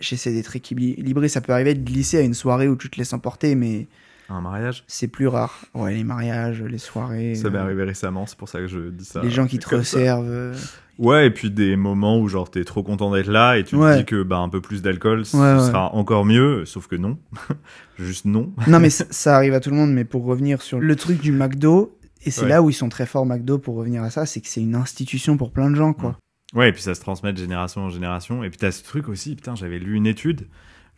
J'essaie 0.00 0.32
d'être 0.32 0.54
équilibré, 0.54 1.28
ça 1.28 1.40
peut 1.40 1.52
arriver 1.52 1.74
de 1.74 1.84
glisser 1.84 2.18
à 2.18 2.20
une 2.20 2.34
soirée 2.34 2.68
où 2.68 2.76
tu 2.76 2.88
te 2.88 2.96
laisses 2.98 3.12
emporter, 3.12 3.54
mais 3.54 3.88
Un 4.30 4.40
mariage 4.42 4.84
c'est 4.86 5.08
plus 5.08 5.26
rare. 5.26 5.64
Ouais, 5.74 5.94
les 5.94 6.04
mariages, 6.04 6.62
les 6.62 6.78
soirées. 6.78 7.34
Ça 7.34 7.48
m'est 7.50 7.56
euh, 7.58 7.62
arrivé 7.62 7.84
récemment, 7.84 8.26
c'est 8.26 8.36
pour 8.38 8.48
ça 8.48 8.58
que 8.58 8.66
je 8.66 8.90
dis 8.90 9.04
ça. 9.04 9.22
les 9.22 9.30
gens 9.30 9.46
qui 9.46 9.58
te 9.58 9.74
resservent. 9.74 10.28
euh, 10.28 10.54
Ouais, 10.98 11.28
et 11.28 11.30
puis 11.30 11.50
des 11.50 11.76
moments 11.76 12.18
où 12.18 12.28
genre 12.28 12.50
t'es 12.50 12.64
trop 12.64 12.82
content 12.82 13.10
d'être 13.12 13.28
là 13.28 13.56
et 13.56 13.62
tu 13.64 13.76
Ouais. 13.76 13.94
te 13.94 13.98
dis 14.00 14.04
que 14.04 14.22
bah 14.24 14.38
un 14.38 14.48
peu 14.48 14.60
plus 14.60 14.82
d'alcool 14.82 15.24
ce 15.24 15.36
Ouais, 15.36 15.54
ouais. 15.54 15.66
sera 15.66 15.94
encore 15.94 16.24
mieux, 16.24 16.64
sauf 16.66 16.88
que 16.88 16.96
non. 16.96 17.18
Juste 17.98 18.24
non. 18.24 18.52
Non, 18.66 18.80
mais 18.80 18.90
ça 18.90 19.36
arrive 19.36 19.54
à 19.54 19.60
tout 19.60 19.70
le 19.70 19.76
monde, 19.76 19.92
mais 19.92 20.04
pour 20.04 20.24
revenir 20.24 20.60
sur 20.62 20.80
le 20.80 20.96
truc 20.96 21.20
du 21.20 21.32
McDo, 21.32 21.96
et 22.24 22.30
c'est 22.32 22.48
là 22.48 22.62
où 22.62 22.68
ils 22.70 22.74
sont 22.74 22.88
très 22.88 23.06
forts, 23.06 23.26
McDo, 23.26 23.58
pour 23.58 23.76
revenir 23.76 24.02
à 24.02 24.10
ça, 24.10 24.26
c'est 24.26 24.40
que 24.40 24.48
c'est 24.48 24.60
une 24.60 24.74
institution 24.74 25.36
pour 25.36 25.52
plein 25.52 25.70
de 25.70 25.76
gens, 25.76 25.92
quoi. 25.92 26.18
Ouais, 26.54 26.70
et 26.70 26.72
puis 26.72 26.82
ça 26.82 26.94
se 26.94 27.00
transmet 27.00 27.32
de 27.32 27.38
génération 27.38 27.82
en 27.82 27.90
génération. 27.90 28.42
Et 28.42 28.48
puis 28.50 28.58
t'as 28.58 28.72
ce 28.72 28.82
truc 28.82 29.08
aussi, 29.08 29.36
putain, 29.36 29.54
j'avais 29.54 29.78
lu 29.78 29.94
une 29.94 30.06
étude. 30.06 30.48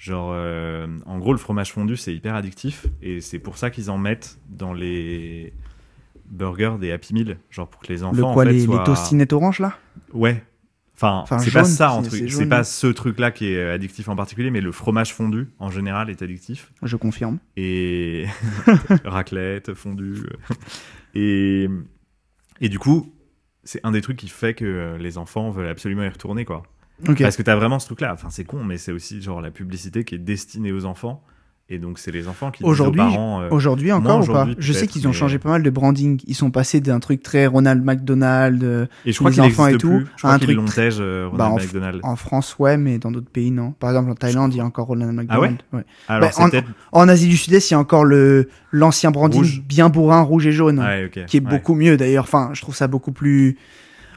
Genre, 0.03 0.31
euh, 0.33 0.87
en 1.05 1.19
gros, 1.19 1.33
le 1.33 1.39
fromage 1.39 1.73
fondu, 1.73 1.95
c'est 1.99 2.15
hyper 2.15 2.35
addictif. 2.35 2.87
Et 3.03 3.21
c'est 3.21 3.39
pour 3.39 3.59
ça 3.59 3.69
qu'ils 3.71 3.91
en 3.91 3.99
mettent 3.99 4.39
dans 4.49 4.73
les 4.73 5.53
burgers 6.31 6.77
des 6.81 6.91
Happy 6.91 7.13
Meal. 7.13 7.37
Genre 7.51 7.69
pour 7.69 7.83
que 7.83 7.93
les 7.93 8.03
enfants. 8.03 8.17
le 8.17 8.25
en 8.25 8.33
quoi, 8.33 8.45
fait, 8.47 8.53
les, 8.53 8.65
soient- 8.65 8.85
les 9.13 9.33
oranges, 9.35 9.59
là? 9.59 9.77
Ouais. 10.15 10.43
Enfin, 10.95 11.21
Enfin, 11.23 11.39
c'est 11.39 11.51
pas 11.51 11.65
ça 11.65 11.93
en 11.93 12.03
truc. 12.03 12.31
c'est 12.31 12.47
pas 12.49 12.65
ce 12.65 12.87
truc-là 12.87 13.31
qui 13.31 13.47
est 13.53 13.71
addictif 13.71 14.09
en 14.09 14.17
particulier, 14.17 14.51
mais 14.51 14.61
le 14.63 14.73
fromage 14.73 15.13
fondu, 15.15 15.49
en 15.59 15.71
général, 15.71 16.09
est 16.11 16.23
addictif. 16.23 16.73
Je 16.83 16.97
confirme. 16.97 17.39
et 17.57 18.25
raclette, 19.05 19.75
fondue. 19.75 20.17
Et, 21.15 21.69
et 22.61 22.69
du 22.69 22.79
coup, 22.79 23.13
c'est 23.65 23.81
un 23.85 23.93
des 23.93 24.01
trucs 24.03 24.17
qui 24.19 24.29
fait 24.29 24.55
que 24.55 24.97
les 24.99 25.19
enfants 25.19 25.51
veulent 25.51 25.69
absolument 25.69 26.03
y 26.05 26.09
retourner, 26.09 26.45
quoi. 26.45 26.63
Parce 27.05 27.37
que 27.37 27.43
t'as 27.43 27.57
vraiment 27.57 27.79
ce 27.79 27.87
truc-là. 27.87 28.13
Enfin, 28.15 28.29
c'est 28.31 28.45
con, 28.45 28.63
mais 28.65 28.79
c'est 28.79 28.93
aussi 28.93 29.21
genre 29.23 29.41
la 29.41 29.51
publicité 29.51 30.05
qui 30.05 30.15
est 30.15 30.19
destinée 30.19 30.73
aux 30.73 30.85
enfants. 30.85 31.23
Et 31.73 31.79
donc, 31.79 32.01
c'est 32.01 32.11
les 32.11 32.27
enfants 32.27 32.51
qui 32.51 32.65
disent 32.65 32.69
aux 32.69 32.73
Aujourd'hui, 32.73 32.99
parents. 33.01 33.43
euh, 33.43 33.49
Aujourd'hui 33.53 33.93
encore 33.93 34.17
ou 34.23 34.27
pas? 34.27 34.33
Aujourd'hui, 34.33 34.57
Je 34.59 34.73
sais 34.73 34.89
qu'ils 34.89 35.07
ont 35.07 35.11
mais- 35.11 35.15
changé 35.17 35.39
pas 35.39 35.51
mal 35.51 35.63
de 35.63 35.71
branding. 35.71 36.21
Ils 36.27 36.35
sont 36.35 36.51
passés 36.51 36.81
d'un 36.81 36.99
truc 36.99 37.23
très 37.23 37.47
Ronald 37.47 37.85
McDonald. 37.85 38.65
euh, 38.65 38.87
et 39.07 39.13
je 39.13 39.19
crois 39.19 39.31
les 39.31 39.39
enfants 39.39 39.69
et 39.69 39.77
tout, 39.79 39.89
plus. 39.99 40.07
Je 40.17 40.23
crois 40.23 40.33
un 40.33 40.39
truc 40.41 40.57
l'ont 40.57 40.65
tr- 40.65 40.75
tège, 40.75 40.97
euh, 40.99 41.29
Ronald 41.31 41.39
Bah, 41.39 41.49
en 41.55 41.57
McDonald. 41.65 42.01
En 42.03 42.17
France, 42.17 42.57
ouais, 42.59 42.77
mais 42.77 42.99
dans 42.99 43.13
d'autres 43.13 43.31
pays, 43.31 43.53
non? 43.53 43.71
Par 43.71 43.91
exemple, 43.91 44.11
en 44.11 44.17
Thaïlande, 44.17 44.53
il 44.53 44.57
y 44.57 44.61
a 44.61 44.65
encore 44.65 44.89
Ronald 44.89 45.13
McDonald. 45.15 45.59
ouais. 45.73 45.85
Alors, 46.09 46.29
bah, 46.37 46.61
en- 46.91 47.09
Asie 47.09 47.29
du 47.29 47.37
Sud-Est, 47.37 47.71
il 47.71 47.75
y 47.75 47.77
a 47.77 47.79
encore 47.79 48.05
le 48.05 48.49
l'ancien 48.73 49.13
branding 49.13 49.43
Rouge. 49.43 49.63
bien 49.65 49.91
bourrin, 49.91 50.23
rouge 50.23 50.49
et 50.49 50.53
jaune, 50.53 50.81
Ouais, 50.81 51.09
qui 51.29 51.37
est 51.37 51.41
beaucoup 51.41 51.77
mieux 51.77 51.97
d'ailleurs. 51.97 52.25
Enfin, 52.25 52.51
je 52.53 52.63
trouve 52.63 52.75
ça 52.75 52.89
beaucoup 52.89 53.13
plus. 53.13 53.57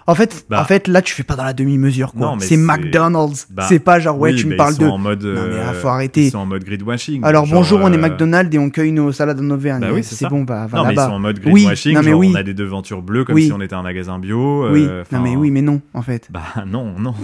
En 0.06 0.16
fait, 0.16 0.46
Bah. 0.50 0.62
en 0.62 0.66
fait, 0.66 0.88
là, 0.88 1.02
tu 1.02 1.14
fais 1.14 1.24
pas 1.24 1.36
dans 1.36 1.44
la 1.46 1.54
demi-mesure, 1.54 2.12
quoi. 2.14 2.28
Non, 2.28 2.36
mais 2.36 2.46
C'est 2.46 2.58
McDonald's. 2.58 3.48
Bah, 3.50 3.66
c'est 3.70 3.80
pas 3.80 4.00
genre, 4.00 4.20
ouais, 4.20 4.32
Oui, 4.34 4.40
tu 4.40 4.46
me 4.48 4.52
bah, 4.52 4.66
parles 4.66 4.78
de. 4.78 4.86
en 4.86 4.98
mode. 4.98 5.24
Non, 5.24 5.32
mais, 5.34 5.56
ah, 5.64 5.70
euh, 5.70 5.74
faut 5.74 5.88
arrêter. 5.88 6.26
Ils 6.26 6.32
sont 6.32 6.40
en 6.40 6.46
mode 6.46 6.64
greenwashing. 6.64 7.24
Alors, 7.24 7.46
genre, 7.46 7.60
bonjour, 7.60 7.80
on 7.82 7.92
est 7.92 7.98
euh, 7.98 8.02
McDonald's 8.02 8.54
et 8.54 8.60
on 8.60 8.70
cueille 8.70 8.92
nos 8.92 9.12
salades 9.12 9.40
en 9.40 9.50
Auvergne. 9.50 9.82
Bah 9.82 9.88
oui, 9.94 10.04
c'est 10.04 10.28
bon, 10.28 10.44
va, 10.44 10.68
va 10.68 10.78
Non, 10.80 10.86
mais 10.88 10.94
ils 10.94 10.98
sont 11.00 11.02
en 11.04 11.20
mode 11.20 11.40
Oui, 11.46 11.62
greenwashing. 11.64 11.94
non, 11.96 12.02
mais 12.04 12.12
genre, 12.12 12.20
oui. 12.20 12.32
on 12.34 12.36
a 12.36 12.44
des 12.44 12.54
devantures 12.54 13.02
bleues 13.02 13.24
comme 13.24 13.36
Oui. 13.36 13.46
si 13.46 13.54
on 13.54 13.62
était 13.62 13.76
un 13.76 13.84
magasin 13.84 14.20
bio. 14.20 14.70
Oui, 14.72 14.86
euh, 14.90 15.04
non, 15.12 15.22
mais 15.22 15.36
oui, 15.36 15.52
mais 15.52 15.62
non, 15.62 15.82
en 15.94 16.02
fait. 16.02 16.28
Bah 16.32 16.42
non, 16.68 16.94
non. 17.00 17.14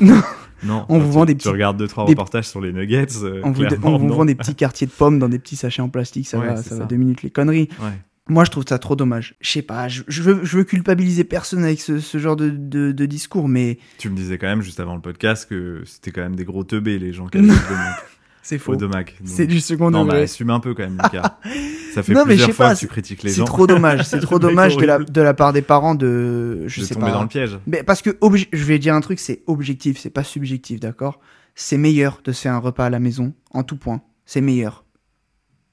Non. 0.62 0.86
On 0.90 1.00
vous 1.00 1.06
tu- 1.08 1.14
vend 1.14 1.24
des 1.26 1.34
Tu 1.36 1.38
petits- 1.38 1.50
regardes 1.50 1.78
deux, 1.78 1.88
trois 1.88 2.04
des- 2.04 2.12
reportages 2.12 2.50
sur 2.50 2.60
les 2.60 2.74
nuggets. 2.74 3.06
euh, 3.24 3.40
On 3.46 3.52
vous, 3.52 3.64
on 3.84 3.98
vend 4.10 4.26
des 4.26 4.36
petits 4.36 4.56
quartiers 4.56 4.88
de 4.88 4.92
pommes 4.92 5.18
dans 5.18 5.30
des 5.30 5.40
petits 5.40 5.56
sachets 5.56 5.82
en 5.82 5.88
plastique, 5.88 6.28
ça 6.28 6.38
Ouais, 6.38 6.48
va, 6.48 6.58
ça 6.58 6.76
va 6.76 6.84
deux 6.84 6.98
minutes 6.98 7.24
les 7.24 7.30
conneries. 7.30 7.70
Ouais. 7.82 7.88
Moi, 8.30 8.46
je 8.46 8.52
trouve 8.52 8.64
ça 8.68 8.80
trop 8.80 8.96
dommage. 8.96 9.36
Je 9.42 9.50
sais 9.50 9.62
pas, 9.62 9.88
je, 9.88 10.04
je 10.08 10.22
veux, 10.22 10.40
je 10.46 10.58
veux 10.58 10.64
culpabiliser 10.64 11.24
personne 11.24 11.64
avec 11.64 11.82
ce, 11.82 12.00
ce 12.00 12.18
genre 12.20 12.36
de, 12.36 12.50
de, 12.50 12.92
de 12.92 13.06
discours, 13.06 13.48
mais 13.50 13.80
Tu 13.98 14.10
me 14.10 14.16
disais 14.16 14.38
quand 14.38 14.48
même 14.48 14.62
juste 14.62 14.80
avant 14.80 14.96
le 14.96 15.02
podcast 15.02 15.48
que 15.50 15.82
c'était 15.86 16.12
quand 16.12 16.22
même 16.22 16.36
des 16.36 16.46
gros 16.46 16.64
teubés 16.64 17.00
les 17.00 17.12
gens 17.14 17.28
qui 17.28 17.40
Domac- 17.40 17.58
c'est 18.42 18.56
au 18.56 18.60
faux. 18.60 18.78
C'est 19.26 19.46
du 19.48 19.60
second 19.60 19.92
Non, 19.92 20.00
bah 20.06 20.14
degré. 20.14 20.24
assume 20.24 20.50
un 20.52 20.60
peu 20.60 20.74
quand 20.74 20.84
même, 20.84 20.98
Lucas. 21.04 21.40
Ça 21.94 22.04
fait 22.04 22.14
Non, 22.14 22.22
mais 22.22 22.34
plusieurs 22.36 22.48
sais 22.50 22.54
fois 22.54 22.68
pas, 22.70 22.76
que 22.76 22.80
tu 22.80 22.88
critiques 22.88 23.24
les 23.24 23.32
C'est 23.32 23.38
gens 23.38 23.46
trop 23.46 23.66
dommage, 23.68 24.04
c'est 24.04 24.20
trop 24.22 24.38
dommage 24.40 24.78
de 24.78 24.86
la, 24.86 24.96
horrible. 24.96 25.12
de 25.12 25.22
la 25.22 25.34
part 25.34 25.54
des 25.54 25.62
parents 25.64 25.96
de. 25.96 26.64
Je 26.68 26.82
de 26.82 26.86
sais 26.86 26.94
tomber 26.94 27.08
pas. 27.08 27.12
dans 27.14 27.24
le 27.24 27.28
piège. 27.28 27.58
Mais 27.68 27.84
parce 27.84 28.02
que, 28.02 28.18
je 28.54 28.64
vais 28.64 28.78
dire 28.80 28.94
un 28.96 29.02
truc, 29.02 29.20
c'est 29.20 29.42
objectif, 29.48 29.98
c'est 30.00 30.10
pas 30.12 30.24
subjectif, 30.24 30.80
d'accord? 30.80 31.20
C'est 31.56 31.78
meilleur 31.78 32.22
de 32.24 32.32
se 32.32 32.42
faire 32.42 32.54
un 32.54 32.60
repas 32.60 32.86
à 32.86 32.90
la 32.92 33.00
maison, 33.00 33.34
en 33.52 33.64
tout 33.64 33.76
point. 33.76 34.02
C'est 34.26 34.42
meilleur. 34.42 34.86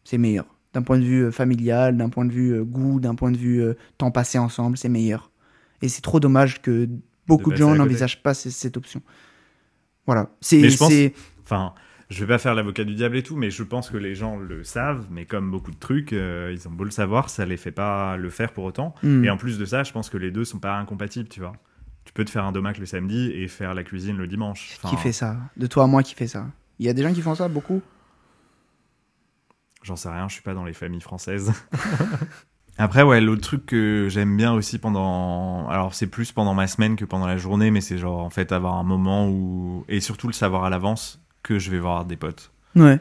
C'est 0.05 0.19
meilleur. 0.19 0.47
D'un 0.77 0.83
point 0.83 0.99
de 0.99 1.05
vue 1.05 1.25
euh, 1.25 1.31
familial, 1.31 1.97
d'un 1.97 2.11
point 2.11 2.27
de 2.27 2.33
vue 2.33 2.53
euh, 2.53 2.63
goût, 2.63 3.01
d'un 3.01 3.15
point 3.15 3.31
de 3.31 3.39
vue 3.39 3.63
euh, 3.63 3.79
temps 3.97 4.11
passé 4.11 4.37
ensemble, 4.37 4.77
c'est 4.77 4.91
meilleur. 4.91 5.31
Et 5.81 5.89
c'est 5.89 6.03
trop 6.03 6.21
dommage 6.21 6.61
que 6.61 6.87
beaucoup 7.27 7.51
de, 7.51 7.57
gens 7.57 7.75
n'envisagent 7.75 8.23
pas 8.23 8.35
cette 8.35 8.77
option. 8.77 9.01
Voilà. 10.05 10.29
C'est. 10.43 10.77
Pense- 10.77 10.93
Enfin, 11.45 11.73
je 12.11 12.21
vais 12.21 12.27
pas 12.27 12.37
faire 12.37 12.55
l'avocat 12.55 12.85
du 12.85 12.95
diable 12.95 13.17
et 13.17 13.23
tout, 13.23 13.37
mais 13.37 13.51
je 13.51 13.63
pense 13.63 13.89
que 13.89 13.97
les 13.97 14.15
gens 14.15 14.37
le 14.37 14.65
savent, 14.65 15.07
mais 15.11 15.25
comme 15.25 15.51
beaucoup 15.51 15.71
de 15.71 15.79
trucs, 15.79 16.13
euh, 16.13 16.53
ils 16.53 16.69
ont 16.69 16.73
beau 16.73 16.85
le 16.85 16.91
savoir, 16.91 17.31
ça 17.31 17.47
les 17.47 17.57
fait 17.57 17.73
pas 17.73 18.19
le 18.19 18.29
faire 18.29 18.53
pour 18.53 18.65
autant. 18.65 18.95
Hmm. 19.03 19.25
Et 19.25 19.31
en 19.31 19.39
plus 19.39 19.59
de 19.59 19.65
ça, 19.65 19.83
je 19.83 19.93
pense 19.93 20.11
que 20.11 20.19
les 20.19 20.31
deux 20.31 20.45
sont 20.45 20.59
pas 20.59 20.77
incompatibles, 20.77 21.31
tu 21.31 21.41
vois. 21.41 21.55
Tu 22.05 22.13
peux 22.13 22.27
te 22.27 22.31
faire 22.31 22.45
un 22.45 22.53
domac 22.53 22.77
le 22.77 22.85
samedi 22.85 23.31
et 23.33 23.49
faire 23.49 23.73
la 23.73 23.83
cuisine 23.83 24.19
le 24.19 24.27
dimanche. 24.27 24.77
Enfin, 24.77 24.95
Qui 24.95 25.03
fait 25.03 25.13
ça? 25.13 25.39
De 25.57 25.67
toi 25.67 25.85
à 25.85 25.87
moi, 25.87 26.03
qui 26.03 26.15
fait 26.15 26.27
ça? 26.27 26.47
Il 26.79 26.85
y 26.85 26.91
a 26.91 26.93
des 26.93 27.03
gens 27.03 27.15
qui 27.15 27.23
font 27.23 27.35
ça, 27.35 27.49
beaucoup? 27.49 27.81
J'en 29.87 29.95
sais 29.95 30.09
rien, 30.09 30.27
je 30.27 30.35
suis 30.35 30.43
pas 30.43 30.53
dans 30.53 30.65
les 30.65 30.73
familles 30.73 31.01
françaises. 31.01 31.53
Après, 32.77 33.03
ouais, 33.03 33.21
l'autre 33.21 33.41
truc 33.43 33.67
que 33.67 34.09
j'aime 34.11 34.37
bien 34.37 34.53
aussi 34.53 34.79
pendant. 34.81 35.69
Alors, 35.69 35.95
c'est 35.95 36.09
plus 36.09 36.33
pendant 36.33 36.55
ma 36.55 36.67
semaine 36.67 36.97
que 36.97 37.05
pendant 37.05 37.29
la 37.29 37.37
journée, 37.37 37.71
mais 37.71 37.81
c'est 37.81 37.97
genre, 37.97 38.19
en 38.21 38.29
fait, 38.29 38.51
avoir 38.51 38.75
un 38.75 38.83
moment 38.83 39.29
où. 39.29 39.85
Et 39.89 40.01
surtout 40.01 40.27
le 40.27 40.33
savoir 40.33 40.65
à 40.65 40.71
l'avance 40.71 41.21
que 41.45 41.61
je 41.61 41.71
vais 41.71 41.79
voir 41.79 42.05
des 42.05 42.17
potes. 42.17 42.51
Ouais. 42.75 42.99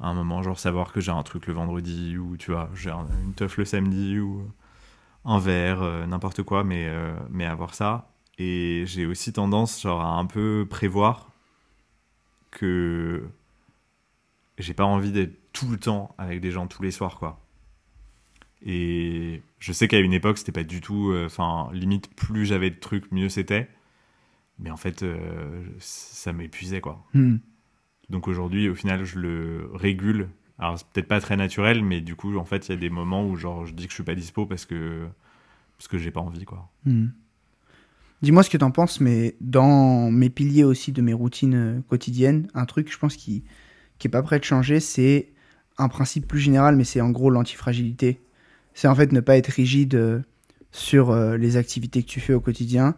À 0.00 0.08
un 0.08 0.14
moment, 0.14 0.42
genre 0.42 0.58
savoir 0.58 0.90
que 0.92 1.00
j'ai 1.02 1.12
un 1.12 1.22
truc 1.22 1.46
le 1.46 1.52
vendredi, 1.52 2.16
ou 2.16 2.38
tu 2.38 2.50
vois, 2.50 2.70
j'ai 2.74 2.90
un- 2.90 3.06
une 3.22 3.34
teuf 3.34 3.58
le 3.58 3.66
samedi, 3.66 4.18
ou 4.18 4.50
un 5.26 5.38
verre, 5.38 5.82
euh, 5.82 6.06
n'importe 6.06 6.42
quoi, 6.42 6.64
mais, 6.64 6.86
euh, 6.88 7.12
mais 7.30 7.44
avoir 7.44 7.74
ça. 7.74 8.08
Et 8.38 8.84
j'ai 8.86 9.04
aussi 9.04 9.34
tendance, 9.34 9.82
genre, 9.82 10.00
à 10.00 10.14
un 10.18 10.24
peu 10.24 10.66
prévoir 10.68 11.28
que 12.50 13.22
j'ai 14.58 14.74
pas 14.74 14.84
envie 14.84 15.12
d'être 15.12 15.36
tout 15.62 15.70
le 15.70 15.78
temps 15.78 16.14
avec 16.18 16.40
des 16.40 16.50
gens 16.50 16.66
tous 16.66 16.82
les 16.82 16.90
soirs, 16.90 17.18
quoi. 17.18 17.40
Et 18.64 19.42
je 19.58 19.72
sais 19.72 19.88
qu'à 19.88 19.98
une 19.98 20.12
époque, 20.12 20.38
c'était 20.38 20.52
pas 20.52 20.64
du 20.64 20.80
tout. 20.80 21.10
euh, 21.10 21.26
Enfin, 21.26 21.70
limite, 21.72 22.14
plus 22.14 22.46
j'avais 22.46 22.70
de 22.70 22.78
trucs, 22.78 23.10
mieux 23.12 23.28
c'était. 23.28 23.68
Mais 24.58 24.70
en 24.70 24.76
fait, 24.76 25.02
euh, 25.02 25.64
ça 25.78 26.32
m'épuisait, 26.32 26.80
quoi. 26.80 27.04
Hmm. 27.14 27.36
Donc 28.10 28.28
aujourd'hui, 28.28 28.68
au 28.68 28.74
final, 28.74 29.04
je 29.04 29.18
le 29.18 29.70
régule. 29.74 30.28
Alors, 30.58 30.78
c'est 30.78 30.86
peut-être 30.88 31.08
pas 31.08 31.20
très 31.20 31.36
naturel, 31.36 31.82
mais 31.84 32.00
du 32.00 32.14
coup, 32.14 32.36
en 32.36 32.44
fait, 32.44 32.68
il 32.68 32.72
y 32.72 32.74
a 32.74 32.76
des 32.78 32.90
moments 32.90 33.26
où, 33.26 33.36
genre, 33.36 33.66
je 33.66 33.72
dis 33.72 33.84
que 33.84 33.90
je 33.90 33.94
suis 33.94 34.04
pas 34.04 34.14
dispo 34.14 34.46
parce 34.46 34.64
que. 34.64 35.08
Parce 35.78 35.88
que 35.88 35.98
j'ai 35.98 36.12
pas 36.12 36.20
envie, 36.20 36.44
quoi. 36.44 36.70
Hmm. 36.84 37.08
Dis-moi 38.20 38.44
ce 38.44 38.50
que 38.50 38.56
t'en 38.58 38.70
penses, 38.70 39.00
mais 39.00 39.34
dans 39.40 40.08
mes 40.12 40.30
piliers 40.30 40.62
aussi 40.62 40.92
de 40.92 41.02
mes 41.02 41.12
routines 41.14 41.54
euh, 41.54 41.80
quotidiennes, 41.88 42.46
un 42.54 42.66
truc, 42.66 42.92
je 42.92 42.96
pense, 42.98 43.16
qui, 43.16 43.42
qui 43.98 44.06
est 44.06 44.10
pas 44.10 44.22
prêt 44.22 44.38
de 44.38 44.44
changer, 44.44 44.78
c'est 44.78 45.31
un 45.78 45.88
principe 45.88 46.26
plus 46.28 46.40
général, 46.40 46.76
mais 46.76 46.84
c'est 46.84 47.00
en 47.00 47.10
gros 47.10 47.30
l'antifragilité. 47.30 48.20
C'est 48.74 48.88
en 48.88 48.94
fait 48.94 49.12
ne 49.12 49.20
pas 49.20 49.36
être 49.36 49.48
rigide 49.48 49.94
euh, 49.94 50.20
sur 50.70 51.10
euh, 51.10 51.36
les 51.36 51.56
activités 51.56 52.02
que 52.02 52.08
tu 52.08 52.20
fais 52.20 52.34
au 52.34 52.40
quotidien 52.40 52.94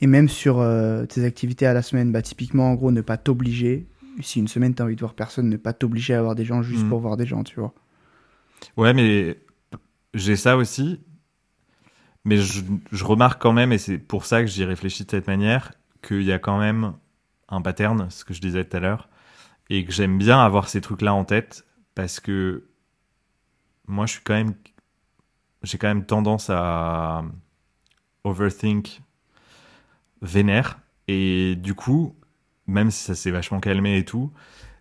et 0.00 0.06
même 0.06 0.28
sur 0.28 0.60
euh, 0.60 1.06
tes 1.06 1.24
activités 1.24 1.66
à 1.66 1.72
la 1.74 1.82
semaine. 1.82 2.12
Bah, 2.12 2.22
typiquement, 2.22 2.70
en 2.70 2.74
gros, 2.74 2.90
ne 2.90 3.00
pas 3.00 3.16
t'obliger. 3.16 3.86
Si 4.22 4.38
une 4.38 4.48
semaine, 4.48 4.74
t'as 4.74 4.84
envie 4.84 4.94
de 4.94 5.00
voir 5.00 5.14
personne, 5.14 5.48
ne 5.48 5.56
pas 5.56 5.72
t'obliger 5.72 6.14
à 6.14 6.22
voir 6.22 6.34
des 6.34 6.44
gens 6.44 6.62
juste 6.62 6.84
Mhm. 6.84 6.88
pour 6.88 7.00
voir 7.00 7.16
des 7.16 7.26
gens, 7.26 7.44
tu 7.44 7.60
vois. 7.60 7.74
Ouais, 8.76 8.94
mais 8.94 9.38
j'ai 10.14 10.36
ça 10.36 10.56
aussi. 10.56 11.00
Mais 12.24 12.38
je, 12.38 12.62
je 12.90 13.04
remarque 13.04 13.40
quand 13.40 13.52
même, 13.52 13.72
et 13.72 13.78
c'est 13.78 13.98
pour 13.98 14.24
ça 14.24 14.40
que 14.40 14.48
j'y 14.48 14.64
réfléchis 14.64 15.04
de 15.04 15.10
cette 15.10 15.26
manière, 15.28 15.72
qu'il 16.02 16.22
y 16.22 16.32
a 16.32 16.38
quand 16.38 16.58
même 16.58 16.94
un 17.48 17.62
pattern, 17.62 18.10
ce 18.10 18.24
que 18.24 18.34
je 18.34 18.40
disais 18.40 18.64
tout 18.64 18.76
à 18.76 18.80
l'heure, 18.80 19.08
et 19.70 19.84
que 19.84 19.92
j'aime 19.92 20.18
bien 20.18 20.40
avoir 20.40 20.68
ces 20.68 20.80
trucs-là 20.80 21.14
en 21.14 21.24
tête, 21.24 21.64
parce 21.96 22.20
que 22.20 22.68
moi, 23.88 24.06
je 24.06 24.12
suis 24.12 24.22
quand 24.22 24.34
même. 24.34 24.54
J'ai 25.64 25.78
quand 25.78 25.88
même 25.88 26.06
tendance 26.06 26.48
à 26.50 27.24
overthink 28.22 29.00
vénère, 30.22 30.78
et 31.08 31.56
du 31.56 31.74
coup, 31.74 32.14
même 32.66 32.90
si 32.90 33.02
ça 33.04 33.14
s'est 33.14 33.30
vachement 33.30 33.60
calmé 33.60 33.98
et 33.98 34.04
tout, 34.04 34.32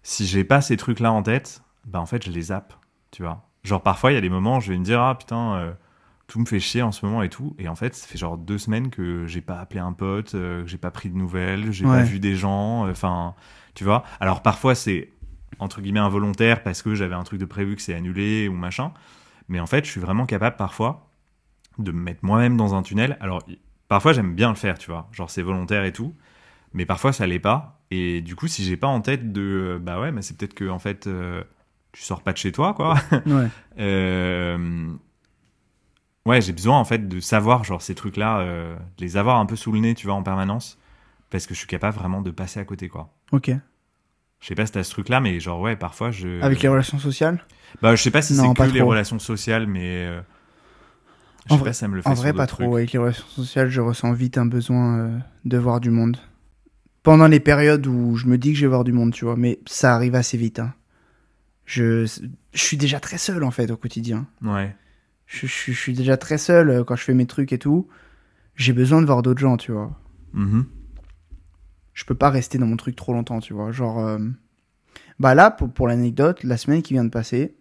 si 0.04 0.26
j'ai 0.26 0.44
pas 0.44 0.62
ces 0.62 0.78
trucs-là 0.78 1.12
en 1.12 1.24
tête, 1.24 1.62
bah 1.86 2.00
en 2.00 2.06
fait, 2.06 2.24
je 2.26 2.32
les 2.32 2.42
zappe, 2.44 2.74
tu 3.12 3.24
vois. 3.24 3.48
Genre, 3.64 3.82
parfois, 3.82 4.12
il 4.12 4.16
y 4.16 4.18
a 4.18 4.22
des 4.22 4.30
moments 4.30 4.58
où 4.58 4.62
je 4.62 4.72
vais 4.72 4.78
me 4.78 4.84
dire, 4.84 5.02
ah 5.02 5.16
putain, 5.18 5.56
euh, 5.56 5.74
tout 6.28 6.40
me 6.40 6.46
fait 6.46 6.60
chier 6.60 6.82
en 6.82 6.92
ce 6.92 7.06
moment 7.06 7.22
et 7.24 7.30
tout. 7.30 7.56
Et 7.60 7.68
en 7.68 7.76
fait, 7.76 7.96
ça 7.96 8.08
fait 8.08 8.18
genre 8.18 8.38
deux 8.38 8.58
semaines 8.58 8.90
que 8.90 9.26
j'ai 9.28 9.42
pas 9.42 9.60
appelé 9.60 9.80
un 9.80 9.94
pote, 9.94 10.36
euh, 10.36 10.64
que 10.64 10.70
j'ai 10.70 10.78
pas 10.78 10.92
pris 10.92 11.10
de 11.10 11.16
nouvelles, 11.18 11.72
j'ai 11.72 11.86
Ouais. 11.86 11.98
pas 11.98 12.04
vu 12.04 12.20
des 12.20 12.36
gens, 12.36 12.86
euh, 12.86 12.92
enfin, 12.92 13.36
tu 13.74 13.84
vois. 13.84 14.04
Alors, 14.20 14.42
parfois, 14.42 14.76
c'est 14.76 15.10
entre 15.60 15.82
guillemets 15.82 16.00
involontaire 16.00 16.64
parce 16.64 16.82
que 16.82 16.96
j'avais 16.96 17.16
un 17.16 17.24
truc 17.24 17.40
de 17.40 17.46
prévu 17.46 17.76
que 17.76 17.82
c'est 17.82 17.94
annulé 17.94 18.48
ou 18.48 18.54
machin. 18.54 18.92
Mais 19.48 19.60
en 19.60 19.66
fait, 19.68 19.86
je 19.86 19.92
suis 19.92 20.02
vraiment 20.02 20.26
capable 20.26 20.56
parfois 20.58 21.10
de 21.78 21.92
me 21.92 22.00
mettre 22.02 22.20
moi-même 22.24 22.58
dans 22.58 22.74
un 22.76 22.82
tunnel. 22.82 23.18
Alors, 23.20 23.44
parfois, 23.88 24.14
j'aime 24.14 24.34
bien 24.34 24.50
le 24.50 24.56
faire, 24.56 24.78
tu 24.78 24.90
vois. 24.90 25.08
Genre, 25.12 25.30
c'est 25.30 25.42
volontaire 25.42 25.84
et 25.86 25.94
tout. 25.94 26.16
Mais 26.74 26.86
parfois, 26.86 27.14
ça 27.14 27.28
l'est 27.28 27.40
pas. 27.40 27.80
Et 27.92 28.22
du 28.22 28.36
coup, 28.36 28.48
si 28.48 28.64
j'ai 28.64 28.78
pas 28.78 28.88
en 28.88 29.02
tête 29.02 29.32
de. 29.32 29.42
euh, 29.76 29.80
Bah 29.80 30.00
ouais, 30.00 30.12
mais 30.12 30.22
c'est 30.22 30.36
peut-être 30.38 30.54
que, 30.56 30.68
en 30.70 30.80
fait, 30.80 31.08
euh, 31.08 31.44
tu 31.92 32.02
sors 32.02 32.22
pas 32.22 32.34
de 32.34 32.38
chez 32.38 32.52
toi, 32.52 32.74
quoi. 32.74 32.96
Ouais. 33.26 33.48
Euh, 33.80 34.90
Ouais, 36.26 36.42
j'ai 36.42 36.54
besoin, 36.54 36.80
en 36.80 36.86
fait, 36.86 37.08
de 37.08 37.20
savoir, 37.20 37.64
genre, 37.64 37.82
ces 37.84 37.94
trucs-là, 37.94 38.40
euh, 38.40 38.76
de 38.76 39.04
les 39.06 39.16
avoir 39.16 39.38
un 39.38 39.46
peu 39.46 39.56
sous 39.56 39.72
le 39.72 39.80
nez, 39.80 39.94
tu 39.94 40.08
vois, 40.08 40.16
en 40.16 40.24
permanence. 40.24 40.80
Parce 41.30 41.46
que 41.46 41.54
je 41.54 41.60
suis 41.60 41.68
capable 41.68 41.96
vraiment 41.96 42.22
de 42.22 42.32
passer 42.32 42.60
à 42.60 42.66
côté, 42.66 42.90
quoi. 42.90 43.14
Ok. 43.32 43.52
Je 44.42 44.48
sais 44.48 44.56
pas 44.56 44.66
si 44.66 44.72
t'as 44.74 44.84
ce 44.84 44.92
truc-là, 44.92 45.22
mais 45.22 45.40
genre, 45.40 45.60
ouais, 45.62 45.76
parfois, 45.76 46.12
je. 46.12 46.42
Avec 46.42 46.62
les 46.62 46.70
relations 46.70 47.00
sociales? 47.00 47.44
Bah, 47.82 47.96
je 47.96 48.02
sais 48.02 48.12
pas 48.12 48.22
si 48.22 48.36
c'est 48.36 48.42
que 48.54 48.64
les 48.64 48.80
trop. 48.80 48.90
relations 48.90 49.20
sociales, 49.20 49.68
mais. 49.68 50.06
euh, 50.06 50.22
Je 51.48 51.54
En 51.54 51.58
sais 51.58 51.60
vrai- 51.62 51.70
pas, 51.70 51.74
ça 51.74 51.88
me 51.88 51.96
le 51.96 52.02
fait 52.02 52.10
En 52.10 52.14
vrai, 52.14 52.34
pas 52.34 52.48
trop. 52.48 52.64
trucs. 52.64 52.74
Avec 52.76 52.92
les 52.92 53.00
relations 53.00 53.28
sociales, 53.28 53.70
je 53.70 53.82
ressens 53.82 54.14
vite 54.14 54.38
un 54.38 54.46
besoin 54.46 54.98
euh, 55.00 55.18
de 55.46 55.58
voir 55.58 55.80
du 55.80 55.90
monde. 55.90 56.18
Pendant 57.04 57.28
les 57.28 57.40
périodes 57.40 57.86
où 57.88 58.16
je 58.16 58.26
me 58.28 58.38
dis 58.38 58.52
que 58.54 58.58
je 58.58 58.62
vais 58.66 58.70
voir 58.70 58.84
du 58.84 58.92
monde, 58.94 59.14
tu 59.14 59.26
vois, 59.26 59.36
mais 59.36 59.60
ça 59.68 59.94
arrive 59.96 60.16
assez 60.16 60.38
vite. 60.38 60.60
hein. 60.60 60.74
Je, 61.66 62.06
je 62.06 62.60
suis 62.62 62.78
déjà 62.78 63.00
très 63.00 63.18
seul, 63.18 63.44
en 63.44 63.52
fait, 63.52 63.70
au 63.72 63.78
quotidien. 63.78 64.28
Ouais. 64.44 64.76
Je, 65.28 65.48
je- 65.48 65.72
je 65.72 65.78
suis 65.80 65.94
déjà 65.94 66.18
très 66.18 66.38
seul 66.38 66.70
euh, 66.70 66.84
quand 66.84 66.96
je 66.96 67.04
fais 67.04 67.14
mes 67.16 67.26
trucs 67.26 67.52
et 67.54 67.58
tout. 67.60 67.88
J'ai 68.56 68.74
besoin 68.74 69.02
de 69.02 69.08
voir 69.08 69.22
d'autres 69.24 69.40
gens, 69.40 69.58
tu 69.58 69.72
vois. 69.72 70.00
Mhm. 70.34 70.66
Je 71.96 72.06
peux 72.06 72.14
pas 72.14 72.30
rester 72.30 72.60
dans 72.60 72.68
mon 72.68 72.78
truc 72.78 72.96
trop 72.96 73.14
longtemps, 73.14 73.40
tu 73.40 73.54
vois. 73.54 73.72
Genre, 73.72 74.00
euh, 74.00 74.20
bah 75.20 75.34
là, 75.34 75.50
pour, 75.50 75.70
pour 75.72 75.88
l'anecdote, 75.88 76.44
la 76.44 76.58
semaine 76.58 76.82
qui 76.84 76.94
vient 76.94 77.04
de 77.06 77.10
passer, 77.10 77.56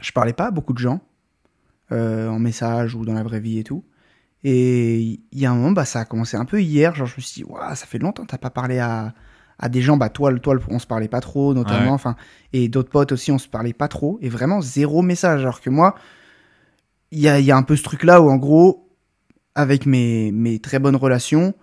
je 0.00 0.12
parlais 0.12 0.32
pas 0.32 0.46
à 0.46 0.50
beaucoup 0.50 0.72
de 0.72 0.78
gens, 0.78 1.00
euh, 1.92 2.28
en 2.28 2.38
message 2.38 2.94
ou 2.94 3.04
dans 3.04 3.12
la 3.14 3.22
vraie 3.22 3.40
vie 3.40 3.58
et 3.58 3.64
tout. 3.64 3.84
Et 4.44 5.00
il 5.32 5.38
y 5.38 5.44
a 5.46 5.50
un 5.50 5.54
moment, 5.56 5.72
bah, 5.72 5.84
ça 5.84 6.00
a 6.00 6.04
commencé 6.04 6.36
un 6.36 6.44
peu 6.44 6.62
hier. 6.62 6.94
Genre, 6.94 7.06
je 7.06 7.16
me 7.16 7.20
suis 7.20 7.42
dit, 7.42 7.48
ça 7.74 7.86
fait 7.86 7.98
longtemps 7.98 8.24
t'as 8.24 8.38
pas 8.38 8.50
parlé 8.50 8.78
à, 8.78 9.12
à 9.58 9.68
des 9.68 9.82
gens. 9.82 9.96
Bah, 9.96 10.08
toi, 10.10 10.30
le- 10.30 10.38
toi, 10.38 10.54
le- 10.54 10.60
on 10.68 10.78
se 10.78 10.86
parlait 10.86 11.08
pas 11.08 11.20
trop, 11.20 11.52
notamment. 11.52 11.86
Ouais. 11.86 11.90
Enfin, 11.90 12.14
et 12.52 12.68
d'autres 12.68 12.90
potes 12.90 13.10
aussi, 13.12 13.32
on 13.32 13.38
se 13.38 13.48
parlait 13.48 13.72
pas 13.72 13.88
trop. 13.88 14.18
Et 14.22 14.28
vraiment, 14.28 14.60
zéro 14.60 15.02
message. 15.02 15.40
Alors 15.40 15.60
que 15.60 15.70
moi, 15.70 15.96
il 17.10 17.18
y 17.18 17.28
a, 17.28 17.40
y 17.40 17.50
a 17.50 17.56
un 17.56 17.62
peu 17.64 17.74
ce 17.74 17.82
truc-là 17.82 18.20
où, 18.22 18.30
en 18.30 18.36
gros, 18.36 18.88
avec 19.56 19.86
mes, 19.86 20.30
mes 20.30 20.60
très 20.60 20.78
bonnes 20.78 20.96
relations, 20.96 21.54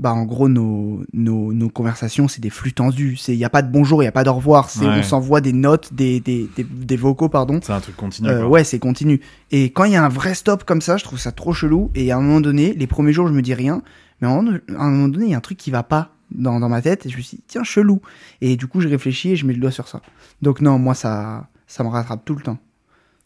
bah, 0.00 0.12
en 0.14 0.24
gros, 0.24 0.48
nos, 0.48 1.04
nos, 1.12 1.52
nos 1.52 1.68
conversations, 1.68 2.26
c'est 2.26 2.40
des 2.40 2.48
flux 2.50 2.72
tendus. 2.72 3.18
Il 3.28 3.36
n'y 3.36 3.44
a 3.44 3.50
pas 3.50 3.60
de 3.62 3.70
bonjour, 3.70 4.02
il 4.02 4.06
n'y 4.06 4.08
a 4.08 4.12
pas 4.12 4.24
d'au 4.24 4.32
revoir. 4.32 4.70
C'est, 4.70 4.86
Ouais. 4.86 4.98
On 4.98 5.02
s'envoie 5.02 5.40
des 5.42 5.52
notes, 5.52 5.92
des, 5.92 6.18
des, 6.20 6.48
des, 6.56 6.64
des 6.64 6.96
vocaux, 6.96 7.28
pardon. 7.28 7.60
C'est 7.62 7.72
un 7.74 7.80
truc 7.80 7.96
continu. 7.96 8.28
Euh, 8.28 8.46
ouais, 8.46 8.64
c'est 8.64 8.78
continu. 8.78 9.20
Et 9.50 9.70
quand 9.70 9.84
il 9.84 9.92
y 9.92 9.96
a 9.96 10.02
un 10.04 10.08
vrai 10.08 10.34
stop 10.34 10.64
comme 10.64 10.80
ça, 10.80 10.96
je 10.96 11.04
trouve 11.04 11.18
ça 11.18 11.32
trop 11.32 11.52
chelou. 11.52 11.90
Et 11.94 12.10
à 12.12 12.16
un 12.16 12.20
moment 12.22 12.40
donné, 12.40 12.72
les 12.72 12.86
premiers 12.86 13.12
jours, 13.12 13.28
je 13.28 13.32
me 13.34 13.42
dis 13.42 13.52
rien. 13.54 13.82
Mais 14.20 14.26
à 14.26 14.30
un 14.30 14.42
moment, 14.90 15.08
donné, 15.08 15.26
il 15.26 15.30
y 15.30 15.34
a 15.34 15.36
un 15.36 15.40
truc 15.40 15.58
qui 15.58 15.70
va 15.70 15.82
pas 15.82 16.14
dans, 16.30 16.60
dans 16.60 16.68
ma 16.70 16.80
tête. 16.80 17.04
Et 17.04 17.10
je 17.10 17.16
me 17.18 17.22
suis 17.22 17.36
dit, 17.36 17.44
tiens, 17.46 17.62
chelou. 17.62 18.00
Et 18.40 18.56
du 18.56 18.66
coup, 18.66 18.80
je 18.80 18.88
réfléchis 18.88 19.32
et 19.32 19.36
je 19.36 19.44
mets 19.46 19.52
le 19.52 19.60
doigt 19.60 19.70
sur 19.70 19.86
ça. 19.86 20.00
Donc, 20.40 20.62
non, 20.62 20.78
moi, 20.78 20.94
ça, 20.94 21.48
ça 21.66 21.84
me 21.84 21.88
rattrape 21.90 22.24
tout 22.24 22.34
le 22.34 22.42
temps. 22.42 22.58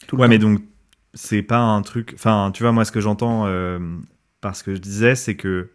Tout 0.07 0.17
le 0.17 0.21
Ouais, 0.21 0.27
temps. 0.27 0.29
mais 0.29 0.39
donc, 0.39 0.59
c'est 1.13 1.41
pas 1.41 1.59
un 1.59 1.81
truc. 1.83 2.11
Enfin, 2.15 2.51
tu 2.53 2.63
vois, 2.63 2.73
moi, 2.73 2.83
ce 2.83 2.91
que 2.91 2.99
j'entends 2.99 3.43
euh, 3.45 3.79
par 4.41 4.55
ce 4.57 4.63
que 4.65 4.75
je 4.75 4.81
disais, 4.81 5.15
c'est 5.15 5.35
que. 5.35 5.69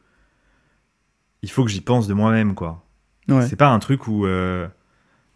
Il 1.43 1.51
faut 1.51 1.65
que 1.65 1.71
j'y 1.71 1.81
pense 1.81 2.07
de 2.07 2.15
moi-même, 2.15 2.55
quoi. 2.55 2.85
Ouais. 3.29 3.47
C'est 3.47 3.57
pas 3.57 3.69
un 3.69 3.79
truc 3.79 4.09
où, 4.09 4.27
euh, 4.27 4.67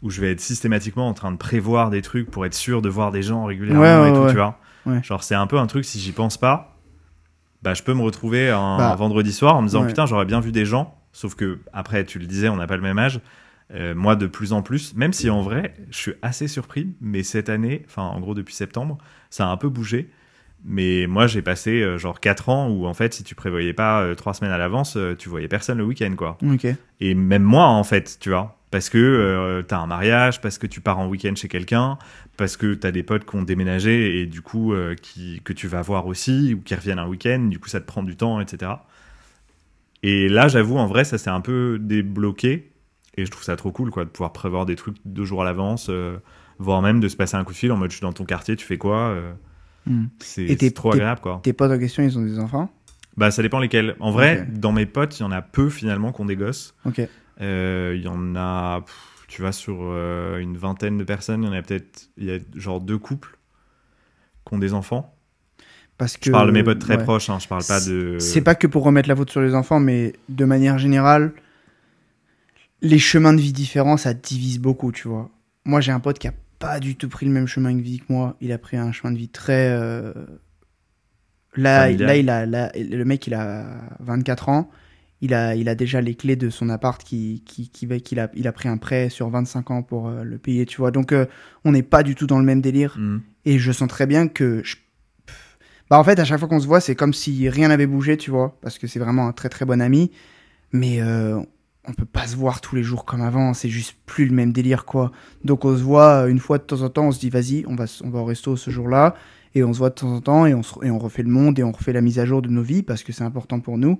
où 0.02 0.10
je 0.10 0.20
vais 0.20 0.32
être 0.32 0.40
systématiquement 0.40 1.08
en 1.08 1.14
train 1.14 1.32
de 1.32 1.36
prévoir 1.36 1.90
des 1.90 2.02
trucs 2.02 2.30
pour 2.30 2.44
être 2.44 2.54
sûr 2.54 2.82
de 2.82 2.88
voir 2.88 3.10
des 3.10 3.22
gens 3.22 3.44
régulièrement 3.44 3.80
Ouais, 3.82 4.00
ouais, 4.00 4.10
et 4.10 4.12
tout, 4.12 4.28
tu 4.28 4.36
vois. 4.36 4.58
Genre, 5.02 5.22
c'est 5.22 5.34
un 5.34 5.46
peu 5.46 5.58
un 5.58 5.66
truc, 5.66 5.84
si 5.84 5.98
j'y 5.98 6.12
pense 6.12 6.36
pas, 6.36 6.76
bah, 7.62 7.72
je 7.72 7.82
peux 7.82 7.94
me 7.94 8.02
retrouver 8.02 8.50
un, 8.50 8.76
Bah, 8.76 8.94
vendredi 8.96 9.32
soir 9.32 9.56
en 9.56 9.62
me 9.62 9.66
disant 9.68 9.86
putain, 9.86 10.04
j'aurais 10.06 10.26
bien 10.26 10.40
vu 10.40 10.52
des 10.52 10.66
gens. 10.66 10.98
Sauf 11.12 11.34
que, 11.34 11.60
après, 11.72 12.04
tu 12.04 12.18
le 12.18 12.26
disais, 12.26 12.48
on 12.48 12.56
n'a 12.56 12.66
pas 12.66 12.76
le 12.76 12.82
même 12.82 12.98
âge. 12.98 13.20
Euh, 13.72 13.94
moi, 13.94 14.14
de 14.14 14.26
plus 14.26 14.52
en 14.52 14.60
plus, 14.60 14.94
même 14.94 15.14
si 15.14 15.30
en 15.30 15.40
vrai, 15.40 15.74
je 15.90 15.96
suis 15.96 16.12
assez 16.20 16.48
surpris, 16.48 16.94
mais 17.00 17.22
cette 17.22 17.48
année, 17.48 17.82
enfin, 17.86 18.02
en 18.02 18.20
gros, 18.20 18.34
depuis 18.34 18.54
septembre, 18.54 18.98
ça 19.30 19.46
a 19.46 19.50
un 19.50 19.56
peu 19.56 19.70
bougé. 19.70 20.10
Mais 20.64 21.06
moi, 21.06 21.26
j'ai 21.26 21.42
passé 21.42 21.82
euh, 21.82 21.98
genre 21.98 22.20
4 22.20 22.48
ans 22.48 22.68
où, 22.70 22.86
en 22.86 22.94
fait, 22.94 23.12
si 23.14 23.22
tu 23.22 23.34
prévoyais 23.34 23.74
pas 23.74 24.14
3 24.14 24.34
semaines 24.34 24.52
à 24.52 24.58
l'avance, 24.58 24.96
euh, 24.96 25.14
tu 25.14 25.28
voyais 25.28 25.48
personne 25.48 25.78
le 25.78 25.84
week-end, 25.84 26.14
quoi. 26.16 26.38
Et 27.00 27.14
même 27.14 27.42
moi, 27.42 27.66
en 27.66 27.84
fait, 27.84 28.18
tu 28.20 28.30
vois. 28.30 28.56
Parce 28.74 28.88
que 28.90 28.98
euh, 28.98 29.62
t'as 29.62 29.78
un 29.78 29.86
mariage, 29.86 30.40
parce 30.40 30.58
que 30.58 30.66
tu 30.66 30.80
pars 30.80 30.98
en 30.98 31.06
week-end 31.06 31.32
chez 31.36 31.46
quelqu'un, 31.46 31.96
parce 32.36 32.56
que 32.56 32.74
t'as 32.74 32.90
des 32.90 33.04
potes 33.04 33.24
qui 33.24 33.36
ont 33.36 33.44
déménagé 33.44 34.18
et 34.20 34.26
du 34.26 34.42
coup 34.42 34.72
euh, 34.72 34.96
qui, 34.96 35.40
que 35.44 35.52
tu 35.52 35.68
vas 35.68 35.80
voir 35.80 36.08
aussi, 36.08 36.54
ou 36.54 36.60
qui 36.60 36.74
reviennent 36.74 36.98
un 36.98 37.06
week-end, 37.06 37.38
du 37.38 37.60
coup 37.60 37.68
ça 37.68 37.80
te 37.80 37.86
prend 37.86 38.02
du 38.02 38.16
temps, 38.16 38.40
etc. 38.40 38.72
Et 40.02 40.28
là, 40.28 40.48
j'avoue, 40.48 40.76
en 40.76 40.88
vrai, 40.88 41.04
ça 41.04 41.18
s'est 41.18 41.30
un 41.30 41.40
peu 41.40 41.78
débloqué. 41.80 42.72
Et 43.16 43.24
je 43.24 43.30
trouve 43.30 43.44
ça 43.44 43.54
trop 43.54 43.70
cool, 43.70 43.92
quoi, 43.92 44.04
de 44.04 44.10
pouvoir 44.10 44.32
prévoir 44.32 44.66
des 44.66 44.74
trucs 44.74 44.96
deux 45.04 45.24
jours 45.24 45.42
à 45.42 45.44
l'avance, 45.44 45.86
euh, 45.88 46.16
voire 46.58 46.82
même 46.82 46.98
de 46.98 47.06
se 47.06 47.14
passer 47.14 47.36
un 47.36 47.44
coup 47.44 47.52
de 47.52 47.58
fil 47.58 47.70
en 47.70 47.76
mode 47.76 47.92
je 47.92 47.98
suis 47.98 48.02
dans 48.02 48.12
ton 48.12 48.24
quartier, 48.24 48.56
tu 48.56 48.66
fais 48.66 48.76
quoi 48.76 49.14
Hmm. 49.86 50.06
C'est 50.18 50.74
trop 50.74 50.92
agréable, 50.92 51.20
quoi. 51.20 51.40
Tes 51.42 51.52
potes 51.52 51.70
en 51.70 51.78
question, 51.78 52.02
ils 52.02 52.18
ont 52.18 52.22
des 52.22 52.38
enfants? 52.38 52.70
Bah, 53.16 53.30
ça 53.30 53.42
dépend 53.42 53.60
lesquels. 53.60 53.96
En 54.00 54.10
vrai, 54.10 54.46
dans 54.50 54.72
mes 54.72 54.86
potes, 54.86 55.18
il 55.18 55.22
y 55.22 55.26
en 55.26 55.32
a 55.32 55.42
peu 55.42 55.68
finalement 55.68 56.12
qui 56.12 56.20
ont 56.20 56.26
des 56.26 56.36
gosses. 56.36 56.74
Ok. 56.84 57.06
Euh, 57.40 57.94
Il 57.96 58.02
y 58.02 58.08
en 58.08 58.36
a, 58.36 58.80
pff, 58.80 59.26
tu 59.28 59.42
vois, 59.42 59.52
sur 59.52 59.78
euh, 59.80 60.38
une 60.38 60.56
vingtaine 60.56 60.98
de 60.98 61.04
personnes, 61.04 61.42
il 61.42 61.46
y 61.46 61.48
en 61.48 61.52
a 61.52 61.62
peut-être, 61.62 62.08
il 62.16 62.24
y 62.24 62.32
a 62.32 62.38
genre 62.54 62.80
deux 62.80 62.98
couples 62.98 63.38
qui 64.46 64.54
ont 64.54 64.58
des 64.58 64.74
enfants. 64.74 65.14
Parce 65.98 66.16
que. 66.16 66.26
Je 66.26 66.30
parle 66.32 66.48
de 66.48 66.52
mes 66.52 66.64
potes 66.64 66.80
très 66.80 66.96
ouais. 66.96 67.04
proches, 67.04 67.30
hein, 67.30 67.38
je 67.40 67.48
parle 67.48 67.64
pas 67.64 67.80
de. 67.80 68.18
C'est 68.18 68.40
pas 68.40 68.54
que 68.54 68.66
pour 68.66 68.84
remettre 68.84 69.08
la 69.08 69.16
faute 69.16 69.30
sur 69.30 69.40
les 69.40 69.54
enfants, 69.54 69.80
mais 69.80 70.14
de 70.28 70.44
manière 70.44 70.78
générale, 70.78 71.32
les 72.82 72.98
chemins 72.98 73.32
de 73.32 73.40
vie 73.40 73.52
différents, 73.52 73.96
ça 73.96 74.14
divise 74.14 74.58
beaucoup, 74.58 74.92
tu 74.92 75.08
vois. 75.08 75.30
Moi, 75.64 75.80
j'ai 75.80 75.92
un 75.92 76.00
pote 76.00 76.18
qui 76.18 76.28
a 76.28 76.32
pas 76.64 76.80
du 76.80 76.96
tout 76.96 77.08
pris 77.08 77.26
le 77.26 77.32
même 77.32 77.46
chemin 77.46 77.72
de 77.74 77.80
vie 77.80 77.98
que 77.98 78.04
moi. 78.12 78.36
Il 78.40 78.52
a 78.52 78.58
pris 78.58 78.76
un 78.76 78.92
chemin 78.92 79.12
de 79.12 79.18
vie 79.18 79.28
très. 79.28 79.68
euh, 79.70 80.12
Là, 81.56 81.82
Familial. 81.82 82.06
là, 82.08 82.16
il 82.16 82.30
a, 82.30 82.46
là, 82.46 82.72
le 82.74 83.04
mec, 83.04 83.26
il 83.26 83.34
a 83.34 83.66
24 84.00 84.48
ans. 84.48 84.70
Il 85.20 85.32
a, 85.32 85.54
il 85.54 85.68
a 85.68 85.74
déjà 85.74 86.00
les 86.00 86.14
clés 86.16 86.36
de 86.36 86.50
son 86.50 86.68
appart 86.68 87.02
qui, 87.02 87.42
qui, 87.46 87.68
qui, 87.70 87.86
va- 87.86 87.98
qu'il 88.00 88.18
a, 88.18 88.28
il 88.34 88.48
a 88.48 88.52
pris 88.52 88.68
un 88.68 88.76
prêt 88.76 89.08
sur 89.08 89.30
25 89.30 89.70
ans 89.70 89.82
pour 89.82 90.08
euh, 90.08 90.24
le 90.24 90.36
payer, 90.38 90.66
tu 90.66 90.78
vois. 90.78 90.90
Donc, 90.90 91.12
euh, 91.12 91.26
on 91.64 91.72
n'est 91.72 91.84
pas 91.84 92.02
du 92.02 92.14
tout 92.16 92.26
dans 92.26 92.38
le 92.38 92.44
même 92.44 92.60
délire. 92.60 92.96
Mhm. 92.98 93.22
Et 93.44 93.58
je 93.58 93.72
sens 93.72 93.88
très 93.88 94.06
bien 94.06 94.26
que. 94.28 94.62
je- 94.64 94.76
Bah, 95.88 95.98
en 95.98 96.04
fait, 96.04 96.18
à 96.18 96.24
chaque 96.24 96.40
fois 96.40 96.48
qu'on 96.48 96.60
se 96.60 96.66
voit, 96.66 96.80
c'est 96.80 96.96
comme 96.96 97.12
si 97.14 97.48
rien 97.48 97.68
n'avait 97.68 97.86
bougé, 97.86 98.16
tu 98.16 98.30
vois. 98.32 98.58
Parce 98.60 98.78
que 98.78 98.86
c'est 98.88 98.98
vraiment 98.98 99.28
un 99.28 99.32
très 99.32 99.48
très 99.48 99.64
bon 99.64 99.80
ami. 99.80 100.10
Mais 100.72 101.00
euh, 101.00 101.40
on 101.86 101.92
peut 101.92 102.04
pas 102.04 102.26
se 102.26 102.36
voir 102.36 102.60
tous 102.60 102.76
les 102.76 102.82
jours 102.82 103.04
comme 103.04 103.20
avant. 103.20 103.54
C'est 103.54 103.68
juste 103.68 103.96
plus 104.06 104.26
le 104.26 104.34
même 104.34 104.52
délire, 104.52 104.84
quoi. 104.84 105.12
Donc 105.44 105.64
on 105.64 105.76
se 105.76 105.82
voit 105.82 106.24
euh, 106.24 106.26
une 106.28 106.38
fois 106.38 106.58
de 106.58 106.62
temps 106.64 106.82
en 106.82 106.88
temps. 106.90 107.06
On 107.08 107.12
se 107.12 107.20
dit, 107.20 107.30
vas-y, 107.30 107.64
on 107.66 107.74
va, 107.76 107.84
on 108.02 108.10
va 108.10 108.20
au 108.20 108.24
resto 108.24 108.56
ce 108.56 108.70
jour-là. 108.70 109.14
Et 109.54 109.62
on 109.62 109.72
se 109.72 109.78
voit 109.78 109.90
de 109.90 109.94
temps 109.94 110.12
en 110.12 110.20
temps. 110.20 110.46
Et 110.46 110.54
on, 110.54 110.62
se- 110.62 110.84
et 110.84 110.90
on 110.90 110.98
refait 110.98 111.22
le 111.22 111.30
monde. 111.30 111.58
Et 111.58 111.62
on 111.62 111.72
refait 111.72 111.92
la 111.92 112.00
mise 112.00 112.18
à 112.18 112.24
jour 112.26 112.42
de 112.42 112.48
nos 112.48 112.62
vies. 112.62 112.82
Parce 112.82 113.02
que 113.02 113.12
c'est 113.12 113.24
important 113.24 113.60
pour 113.60 113.78
nous. 113.78 113.98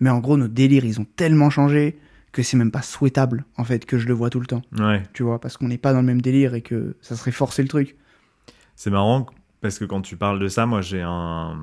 Mais 0.00 0.10
en 0.10 0.18
gros, 0.18 0.36
nos 0.36 0.48
délires, 0.48 0.84
ils 0.84 1.00
ont 1.00 1.06
tellement 1.16 1.50
changé 1.50 1.98
que 2.32 2.42
c'est 2.42 2.56
même 2.58 2.70
pas 2.70 2.82
souhaitable, 2.82 3.46
en 3.56 3.64
fait, 3.64 3.86
que 3.86 3.96
je 3.98 4.06
le 4.06 4.12
vois 4.12 4.28
tout 4.28 4.40
le 4.40 4.46
temps. 4.46 4.60
Ouais. 4.78 5.02
Tu 5.14 5.22
vois, 5.22 5.40
parce 5.40 5.56
qu'on 5.56 5.68
n'est 5.68 5.78
pas 5.78 5.94
dans 5.94 6.00
le 6.00 6.06
même 6.06 6.20
délire 6.20 6.54
et 6.54 6.60
que 6.60 6.96
ça 7.00 7.16
serait 7.16 7.30
forcer 7.30 7.62
le 7.62 7.68
truc. 7.68 7.96
C'est 8.74 8.90
marrant 8.90 9.24
parce 9.62 9.78
que 9.78 9.86
quand 9.86 10.02
tu 10.02 10.18
parles 10.18 10.38
de 10.38 10.48
ça, 10.48 10.66
moi 10.66 10.82
j'ai 10.82 11.00
un 11.00 11.58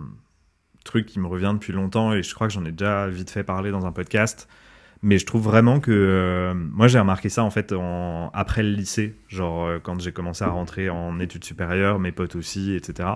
truc 0.84 1.06
qui 1.06 1.20
me 1.20 1.28
revient 1.28 1.52
depuis 1.54 1.74
longtemps 1.74 2.12
et 2.14 2.24
je 2.24 2.34
crois 2.34 2.48
que 2.48 2.54
j'en 2.54 2.66
ai 2.66 2.72
déjà 2.72 3.08
vite 3.08 3.30
fait 3.30 3.44
parler 3.44 3.70
dans 3.70 3.86
un 3.86 3.92
podcast. 3.92 4.48
Mais 5.06 5.18
je 5.18 5.26
trouve 5.26 5.44
vraiment 5.44 5.82
que 5.82 5.92
euh, 5.92 6.54
moi 6.54 6.88
j'ai 6.88 6.98
remarqué 6.98 7.28
ça 7.28 7.44
en 7.44 7.50
fait 7.50 7.74
en, 7.74 8.30
après 8.34 8.64
le 8.64 8.70
lycée, 8.70 9.20
genre 9.28 9.66
euh, 9.66 9.80
quand 9.80 10.00
j'ai 10.00 10.14
commencé 10.14 10.46
à 10.46 10.50
rentrer 10.50 10.90
en 10.90 11.20
études 11.20 11.44
supérieures, 11.44 12.00
mes 12.00 12.14
potes 12.14 12.38
aussi, 12.38 12.74
etc. 12.74 13.10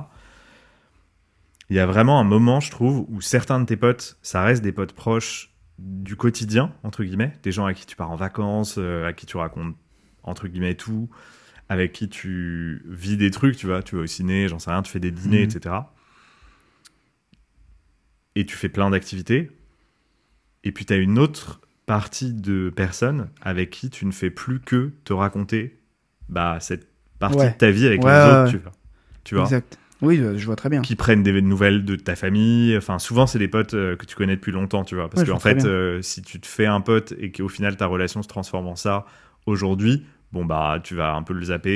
Il 1.70 1.78
y 1.78 1.80
a 1.80 1.86
vraiment 1.86 2.20
un 2.20 2.24
moment, 2.26 2.60
je 2.60 2.72
trouve, 2.72 3.06
où 3.10 3.22
certains 3.22 3.60
de 3.62 3.66
tes 3.66 3.78
potes, 3.78 4.18
ça 4.22 4.44
reste 4.44 4.62
des 4.64 4.74
potes 4.74 4.92
proches 4.94 5.54
du 5.80 6.16
quotidien, 6.18 6.74
entre 6.84 7.04
guillemets, 7.06 7.34
des 7.44 7.52
gens 7.54 7.66
à 7.66 7.74
qui 7.74 7.86
tu 7.86 7.96
pars 7.96 8.12
en 8.12 8.16
vacances, 8.18 8.76
euh, 8.78 9.08
à 9.08 9.14
qui 9.14 9.26
tu 9.26 9.38
racontes, 9.38 9.76
entre 10.24 10.48
guillemets, 10.50 10.76
tout, 10.76 11.10
avec 11.70 11.94
qui 11.94 12.10
tu 12.10 12.82
vis 12.86 13.16
des 13.16 13.32
trucs, 13.32 13.56
tu 13.56 13.66
vois, 13.68 13.82
tu 13.82 13.96
vas 13.96 14.02
au 14.02 14.08
ciné, 14.08 14.48
j'en 14.50 14.60
sais 14.60 14.72
rien, 14.72 14.82
tu 14.82 14.92
fais 14.92 15.00
des 15.00 15.12
dîners, 15.12 15.46
Mhm. 15.46 15.52
etc. 15.56 15.76
Et 18.36 18.46
tu 18.46 18.56
fais 18.56 18.70
plein 18.70 18.90
d'activités. 18.90 19.52
Et 20.64 20.72
puis 20.72 20.86
tu 20.86 20.94
as 20.94 20.98
une 20.98 21.18
autre 21.20 21.62
partie 21.88 22.34
de 22.34 22.70
personnes 22.70 23.30
avec 23.42 23.72
qui 23.72 23.90
tu 23.90 24.06
ne 24.06 24.12
fais 24.12 24.30
plus 24.30 24.60
que 24.60 24.92
te 25.06 25.14
raconter 25.14 25.80
bah, 26.30 26.58
cette 26.60 26.88
partie 27.18 27.38
Ouais. 27.40 27.50
de 27.52 27.58
ta 27.58 27.72
vie 27.72 27.88
avec 27.88 28.04
Ouais, 28.04 28.12
les 28.12 28.18
ouais, 28.18 28.42
autres, 28.44 28.52
tu 28.52 28.58
vois. 28.60 28.72
Tu 29.24 29.36
vois 29.36 29.44
Exact. 29.46 29.80
Oui, 30.04 30.22
je 30.36 30.46
vois 30.46 30.56
très 30.56 30.70
bien. 30.70 30.82
qui 30.84 30.96
prennent 30.96 31.24
des 31.24 31.42
nouvelles 31.42 31.84
de 31.84 31.96
ta 31.96 32.16
famille. 32.16 32.78
Enfin, 32.78 33.00
souvent, 33.00 33.26
c'est 33.26 33.40
des 33.40 33.48
potes 33.48 33.74
euh, 33.74 33.96
que 33.96 34.06
tu 34.06 34.16
connais 34.16 34.36
depuis 34.36 34.52
longtemps, 34.52 34.84
tu 34.84 34.94
vois. 34.94 35.10
Parce 35.10 35.28
qu'en 35.28 35.40
fait, 35.40 35.66
euh, 35.66 36.04
si 36.04 36.22
tu 36.22 36.40
te 36.40 36.46
fais 36.46 36.68
un 36.68 36.82
pote 36.82 37.16
et 37.18 37.32
qu'au 37.32 37.48
final, 37.50 37.76
ta 37.78 37.88
relation 37.88 38.22
se 38.22 38.28
transforme 38.28 38.68
en 38.68 38.76
ça 38.76 39.06
aujourd'hui, 39.48 40.06
bon, 40.34 40.46
bah, 40.46 40.80
tu 40.84 40.94
vas 40.94 41.16
un 41.16 41.24
peu 41.24 41.34
le 41.34 41.46
zapper 41.46 41.72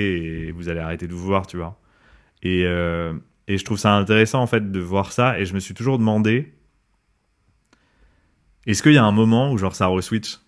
et 0.45 0.51
vous 0.51 0.69
allez 0.69 0.79
arrêter 0.81 1.07
de 1.07 1.13
vous 1.13 1.25
voir, 1.25 1.47
tu 1.47 1.57
vois. 1.57 1.79
Et, 2.43 2.63
euh, 2.67 3.13
et 3.47 3.57
je 3.57 3.65
trouve 3.65 3.79
ça 3.79 3.93
intéressant, 3.95 4.39
en 4.41 4.47
fait, 4.47 4.71
de 4.71 4.79
voir 4.79 5.11
ça. 5.13 5.39
Et 5.39 5.45
je 5.45 5.55
me 5.55 5.59
suis 5.59 5.73
toujours 5.73 5.97
demandé 5.97 6.53
est-ce 8.67 8.83
qu'il 8.83 8.93
y 8.93 8.97
a 8.97 9.03
un 9.03 9.11
moment 9.11 9.51
où, 9.51 9.57
genre, 9.57 9.75
ça 9.75 9.87
reswitch? 9.87 10.39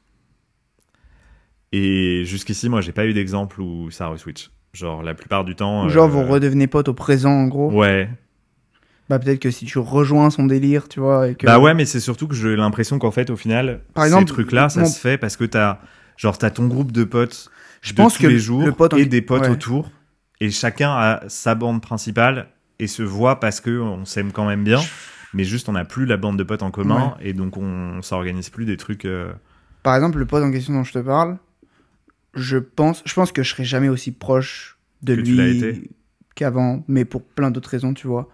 Et 1.71 2.23
jusqu'ici, 2.25 2.69
moi, 2.69 2.81
j'ai 2.81 2.91
pas 2.91 3.05
eu 3.05 3.13
d'exemple 3.13 3.59
où 3.61 3.89
ça 3.89 4.07
reswitch. 4.07 4.51
Genre, 4.73 5.03
la 5.03 5.13
plupart 5.13 5.43
du 5.43 5.55
temps. 5.55 5.87
Genre, 5.89 6.05
euh, 6.05 6.07
vous 6.07 6.23
redevenez 6.23 6.67
potes 6.67 6.87
au 6.89 6.93
présent, 6.93 7.31
en 7.31 7.47
gros? 7.47 7.71
Ouais, 7.71 8.09
Bah, 9.09 9.19
peut-être 9.19 9.39
que 9.39 9.51
si 9.51 9.65
tu 9.65 9.79
rejoins 9.79 10.29
son 10.29 10.45
délire, 10.45 10.87
tu 10.87 10.99
vois. 10.99 11.27
Et 11.29 11.35
que... 11.35 11.45
Bah 11.45 11.59
ouais, 11.59 11.73
mais 11.73 11.85
c'est 11.85 11.99
surtout 11.99 12.27
que 12.27 12.35
j'ai 12.35 12.55
l'impression 12.55 12.99
qu'en 12.99 13.11
fait, 13.11 13.29
au 13.29 13.35
final, 13.35 13.81
Par 13.93 14.03
ces 14.05 14.09
exemple, 14.09 14.31
trucs-là, 14.31 14.69
ça 14.69 14.81
mon- 14.81 14.85
se 14.85 14.99
fait 14.99 15.17
parce 15.17 15.35
que 15.35 15.43
t'as, 15.43 15.79
genre, 16.17 16.37
t'as 16.37 16.49
ton 16.51 16.67
groupe 16.67 16.91
de 16.91 17.03
potes 17.03 17.49
Je 17.81 17.91
de 17.91 17.95
pense 17.97 18.13
tous 18.15 18.23
que 18.23 18.27
les 18.27 18.33
le- 18.33 18.39
jours 18.39 18.65
le 18.65 18.71
pote 18.71 18.93
en- 18.93 18.97
et 18.97 19.05
des 19.05 19.21
potes 19.21 19.41
ouais. 19.41 19.49
autour, 19.49 19.91
et 20.39 20.51
chacun 20.51 20.91
a 20.91 21.23
sa 21.27 21.53
bande 21.53 21.81
principale 21.81 22.47
et 22.79 22.87
se 22.87 23.03
voit 23.03 23.39
parce 23.39 23.59
que 23.61 23.79
on 23.79 24.05
s'aime 24.05 24.31
quand 24.31 24.47
même 24.47 24.63
bien, 24.63 24.79
mais 25.33 25.43
juste 25.43 25.69
on 25.69 25.73
n'a 25.73 25.85
plus 25.85 26.05
la 26.05 26.17
bande 26.17 26.37
de 26.37 26.43
potes 26.43 26.63
en 26.63 26.71
commun 26.71 27.15
et 27.21 27.33
donc 27.33 27.57
on 27.57 28.01
s'organise 28.01 28.49
plus 28.49 28.65
des 28.65 28.77
trucs. 28.77 29.05
euh, 29.05 29.31
Par 29.83 29.95
exemple, 29.95 30.17
le 30.19 30.25
pote 30.25 30.43
en 30.43 30.51
question 30.51 30.73
dont 30.73 30.83
je 30.83 30.93
te 30.93 30.99
parle, 30.99 31.37
je 32.33 32.57
pense, 32.57 33.01
je 33.05 33.13
pense 33.13 33.31
que 33.31 33.43
je 33.43 33.49
serais 33.51 33.63
jamais 33.65 33.89
aussi 33.89 34.11
proche 34.11 34.77
de 35.01 35.15
Que 35.15 35.21
lui 35.21 35.89
qu'avant, 36.35 36.83
mais 36.87 37.05
pour 37.05 37.21
plein 37.23 37.51
d'autres 37.51 37.69
raisons, 37.69 37.93
tu 37.93 38.07
vois. 38.07 38.27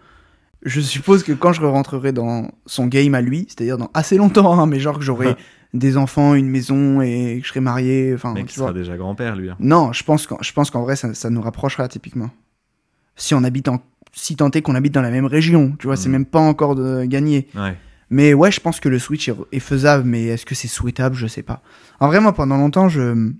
Je 0.62 0.80
suppose 0.80 1.22
que 1.22 1.32
quand 1.32 1.52
je 1.52 1.62
rentrerai 1.62 2.12
dans 2.12 2.50
son 2.66 2.86
game 2.86 3.14
à 3.14 3.20
lui, 3.22 3.46
c'est-à-dire 3.48 3.76
dans 3.78 3.90
assez 3.94 4.16
longtemps, 4.16 4.58
hein, 4.58 4.66
mais 4.66 4.78
genre 4.80 4.98
que 4.98 5.04
j'aurai 5.04 5.36
des 5.74 5.96
enfants, 5.96 6.34
une 6.34 6.48
maison 6.48 7.00
et 7.02 7.38
que 7.40 7.44
je 7.44 7.48
serai 7.50 7.60
marié, 7.60 8.12
enfin, 8.14 8.34
tu 8.34 8.44
qui 8.44 8.54
sera 8.54 8.72
déjà 8.72 8.96
grand-père 8.96 9.36
lui. 9.36 9.50
hein. 9.50 9.56
Non, 9.58 9.92
je 9.92 10.02
pense 10.04 10.26
qu'en, 10.26 10.38
je 10.42 10.52
pense 10.52 10.70
qu'en 10.70 10.82
vrai, 10.82 10.96
ça, 10.96 11.12
ça 11.14 11.30
nous 11.30 11.40
rapprochera 11.42 11.88
typiquement. 11.88 12.30
Si 13.16 13.34
on 13.34 13.42
habite 13.44 13.68
en, 13.68 13.82
si 14.12 14.36
tant 14.36 14.50
est 14.50 14.62
qu'on 14.62 14.74
habite 14.74 14.92
dans 14.92 15.02
la 15.02 15.10
même 15.10 15.26
région, 15.26 15.74
tu 15.78 15.86
vois, 15.86 15.96
c'est 15.96 16.08
Mhm. 16.08 16.12
même 16.12 16.26
pas 16.26 16.40
encore 16.40 16.74
de 16.74 17.04
gagné. 17.04 17.48
Ouais. 17.54 17.76
Mais 18.10 18.34
ouais, 18.34 18.50
je 18.50 18.60
pense 18.60 18.80
que 18.80 18.88
le 18.88 18.98
switch 18.98 19.30
est, 19.52 19.60
faisable, 19.60 20.04
mais 20.04 20.26
est-ce 20.26 20.44
que 20.44 20.56
c'est 20.56 20.68
souhaitable 20.68 21.14
Je 21.14 21.28
sais 21.28 21.44
pas. 21.44 21.62
En 22.00 22.08
vrai, 22.08 22.20
moi, 22.20 22.32
pendant 22.32 22.56
longtemps, 22.56 22.88
je 22.88 23.32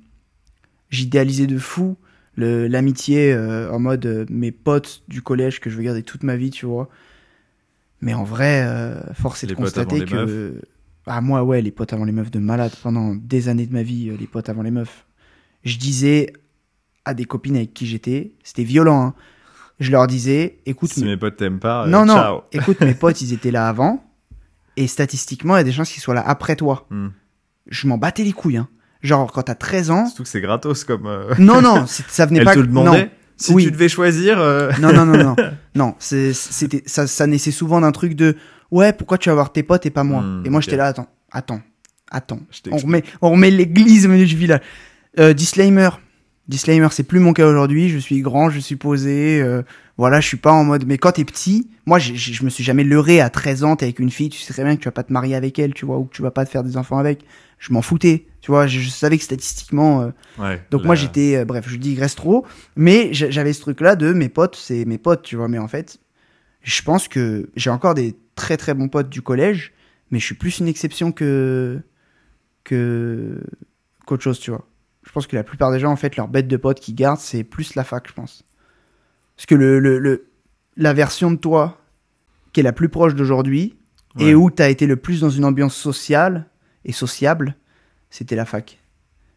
j'idéalisais 0.90 1.46
de 1.46 1.58
fou 1.58 1.96
l'amitié 2.36 3.32
euh, 3.32 3.70
en 3.70 3.78
mode 3.78 4.06
euh, 4.06 4.24
mes 4.30 4.50
potes 4.50 5.02
du 5.08 5.20
collège 5.20 5.60
que 5.60 5.68
je 5.68 5.76
veux 5.76 5.82
garder 5.82 6.02
toute 6.02 6.22
ma 6.22 6.36
vie, 6.36 6.50
tu 6.50 6.64
vois. 6.64 6.88
Mais 8.00 8.14
en 8.14 8.24
vrai, 8.24 8.62
euh, 8.64 8.98
force 9.12 9.44
est 9.44 9.46
de 9.46 9.52
Les 9.52 9.56
constater 9.56 10.04
que. 10.04 10.60
Ah, 11.06 11.20
moi, 11.20 11.42
ouais, 11.42 11.60
les 11.60 11.70
potes 11.70 11.92
avant 11.92 12.04
les 12.04 12.12
meufs 12.12 12.30
de 12.30 12.38
malade. 12.38 12.72
Pendant 12.82 13.14
des 13.14 13.48
années 13.48 13.66
de 13.66 13.72
ma 13.72 13.82
vie, 13.82 14.10
les 14.18 14.26
potes 14.26 14.48
avant 14.48 14.62
les 14.62 14.70
meufs. 14.70 15.04
Je 15.64 15.76
disais 15.76 16.32
à 17.04 17.12
des 17.12 17.24
copines 17.24 17.56
avec 17.56 17.74
qui 17.74 17.86
j'étais, 17.86 18.32
c'était 18.42 18.64
violent, 18.64 19.02
hein. 19.02 19.14
Je 19.80 19.90
leur 19.90 20.06
disais, 20.06 20.58
écoute, 20.66 20.92
Si 20.92 21.00
mes- 21.02 21.10
mes 21.12 21.16
potes 21.16 21.36
t'aiment 21.36 21.58
pas, 21.58 21.84
euh, 21.84 21.88
non, 21.88 22.04
non, 22.04 22.14
ciao. 22.14 22.40
écoute, 22.52 22.80
mes 22.82 22.94
potes, 22.94 23.20
ils 23.22 23.32
étaient 23.32 23.50
là 23.50 23.66
avant. 23.68 24.04
Et 24.76 24.86
statistiquement, 24.86 25.56
il 25.56 25.58
y 25.58 25.62
a 25.62 25.64
des 25.64 25.72
chances 25.72 25.90
qu'ils 25.90 26.02
soient 26.02 26.14
là 26.14 26.22
après 26.26 26.54
toi. 26.56 26.86
Hmm. 26.90 27.08
Je 27.66 27.86
m'en 27.88 27.98
battais 27.98 28.22
les 28.24 28.32
couilles. 28.32 28.58
Hein. 28.58 28.68
Genre, 29.02 29.32
quand 29.32 29.42
t'as 29.42 29.54
13 29.54 29.90
ans. 29.90 30.06
Surtout 30.06 30.22
que 30.24 30.28
c'est 30.28 30.40
gratos 30.40 30.84
comme. 30.84 31.06
euh, 31.06 31.34
Non, 31.38 31.60
non, 31.62 31.86
ça 31.86 32.26
venait 32.26 32.40
Elle 32.40 32.44
pas. 32.44 32.54
te 32.54 32.60
le 32.60 32.66
demandait. 32.66 33.04
Non, 33.04 33.10
Si 33.36 33.52
Oui. 33.54 33.64
tu 33.64 33.70
devais 33.70 33.88
choisir. 33.88 34.38
euh, 34.38 34.70
non, 34.80 34.92
non, 34.92 35.06
non, 35.06 35.16
non. 35.16 35.36
non, 35.74 35.94
c'était, 35.98 36.82
ça, 36.86 37.06
ça 37.06 37.26
naissait 37.26 37.50
souvent 37.50 37.80
d'un 37.80 37.92
truc 37.92 38.14
de 38.14 38.36
Ouais, 38.70 38.92
pourquoi 38.92 39.16
tu 39.18 39.28
vas 39.30 39.34
voir 39.34 39.50
tes 39.52 39.62
potes 39.62 39.86
et 39.86 39.90
pas 39.90 40.04
moi 40.04 40.20
Hmm, 40.20 40.42
Et 40.44 40.50
moi, 40.50 40.60
j'étais 40.60 40.76
là, 40.76 40.86
attends, 40.88 41.08
attends, 41.32 41.60
attends. 42.10 42.40
On 42.70 42.76
remet, 42.76 43.02
on 43.22 43.30
remet 43.30 43.50
l'église 43.50 44.06
au 44.06 44.10
milieu 44.10 44.26
du 44.26 44.36
village. 44.36 44.60
Euh, 45.18 45.32
disclaimer. 45.32 45.88
Disclaimer, 46.50 46.88
c'est 46.90 47.04
plus 47.04 47.20
mon 47.20 47.32
cas 47.32 47.46
aujourd'hui. 47.46 47.88
Je 47.88 47.98
suis 47.98 48.20
grand, 48.20 48.50
je 48.50 48.58
suis 48.58 48.76
posé. 48.76 49.40
euh, 49.40 49.62
voilà, 49.96 50.20
je 50.20 50.26
suis 50.26 50.36
pas 50.36 50.52
en 50.52 50.64
mode. 50.64 50.84
Mais 50.86 50.98
quand 50.98 51.12
t'es 51.12 51.24
petit, 51.24 51.70
moi, 51.86 51.98
je 51.98 52.42
me 52.44 52.50
suis 52.50 52.64
jamais 52.64 52.82
leurré 52.84 53.20
à 53.20 53.30
13 53.30 53.62
ans. 53.64 53.76
T'es 53.76 53.84
avec 53.86 53.98
une 54.00 54.10
fille, 54.10 54.30
tu 54.30 54.40
sais 54.40 54.52
très 54.52 54.64
bien 54.64 54.74
que 54.76 54.80
tu 54.80 54.86
vas 54.86 54.92
pas 54.92 55.04
te 55.04 55.12
marier 55.12 55.34
avec 55.36 55.58
elle, 55.58 55.74
tu 55.74 55.86
vois, 55.86 55.98
ou 55.98 56.04
que 56.06 56.14
tu 56.14 56.22
vas 56.22 56.30
pas 56.32 56.44
te 56.44 56.50
faire 56.50 56.64
des 56.64 56.76
enfants 56.76 56.98
avec. 56.98 57.24
Je 57.58 57.72
m'en 57.72 57.82
foutais, 57.82 58.26
tu 58.40 58.50
vois. 58.50 58.66
Je, 58.66 58.80
je 58.80 58.88
savais 58.88 59.16
que 59.18 59.24
statistiquement. 59.24 60.02
euh, 60.02 60.10
Ouais, 60.38 60.60
donc 60.70 60.80
moi, 60.86 60.94
j'étais. 60.96 61.36
euh, 61.36 61.44
bref, 61.44 61.66
je 61.68 61.76
digresse 61.76 62.14
trop. 62.16 62.44
Mais 62.74 63.12
j'a- 63.12 63.30
j'avais 63.30 63.52
ce 63.52 63.60
truc-là 63.60 63.94
de 63.94 64.12
mes 64.12 64.28
potes, 64.28 64.56
c'est 64.56 64.84
mes 64.86 64.98
potes, 64.98 65.22
tu 65.22 65.36
vois. 65.36 65.46
Mais 65.48 65.58
en 65.58 65.68
fait, 65.68 65.98
je 66.62 66.82
pense 66.82 67.06
que 67.06 67.48
j'ai 67.54 67.70
encore 67.70 67.94
des 67.94 68.16
très 68.34 68.56
très 68.56 68.74
bons 68.74 68.88
potes 68.88 69.08
du 69.10 69.22
collège, 69.22 69.72
mais 70.10 70.18
je 70.18 70.24
suis 70.24 70.34
plus 70.34 70.58
une 70.58 70.66
exception 70.68 71.12
que 71.12 71.78
que 72.64 73.40
qu'autre 74.06 74.22
chose, 74.24 74.40
tu 74.40 74.50
vois. 74.50 74.66
Je 75.10 75.12
pense 75.12 75.26
que 75.26 75.34
la 75.34 75.42
plupart 75.42 75.72
des 75.72 75.80
gens, 75.80 75.90
en 75.90 75.96
fait, 75.96 76.14
leur 76.14 76.28
bête 76.28 76.46
de 76.46 76.56
potes 76.56 76.78
qu'ils 76.78 76.94
gardent, 76.94 77.18
c'est 77.18 77.42
plus 77.42 77.74
la 77.74 77.82
fac, 77.82 78.06
je 78.06 78.12
pense. 78.12 78.44
Parce 79.34 79.46
que 79.46 79.56
le, 79.56 79.80
le, 79.80 79.98
le- 79.98 80.26
la 80.76 80.92
version 80.92 81.32
de 81.32 81.36
toi 81.36 81.78
qui 82.52 82.60
est 82.60 82.62
la 82.62 82.72
plus 82.72 82.88
proche 82.88 83.16
d'aujourd'hui 83.16 83.74
Ouais. 84.16 84.26
et 84.26 84.34
où 84.36 84.52
tu 84.52 84.62
as 84.62 84.68
été 84.68 84.86
le 84.86 84.94
plus 84.94 85.20
dans 85.20 85.28
une 85.30 85.44
ambiance 85.44 85.74
sociale 85.74 86.46
et 86.84 86.92
sociable, 86.92 87.56
c'était 88.08 88.36
la 88.36 88.44
fac. 88.44 88.78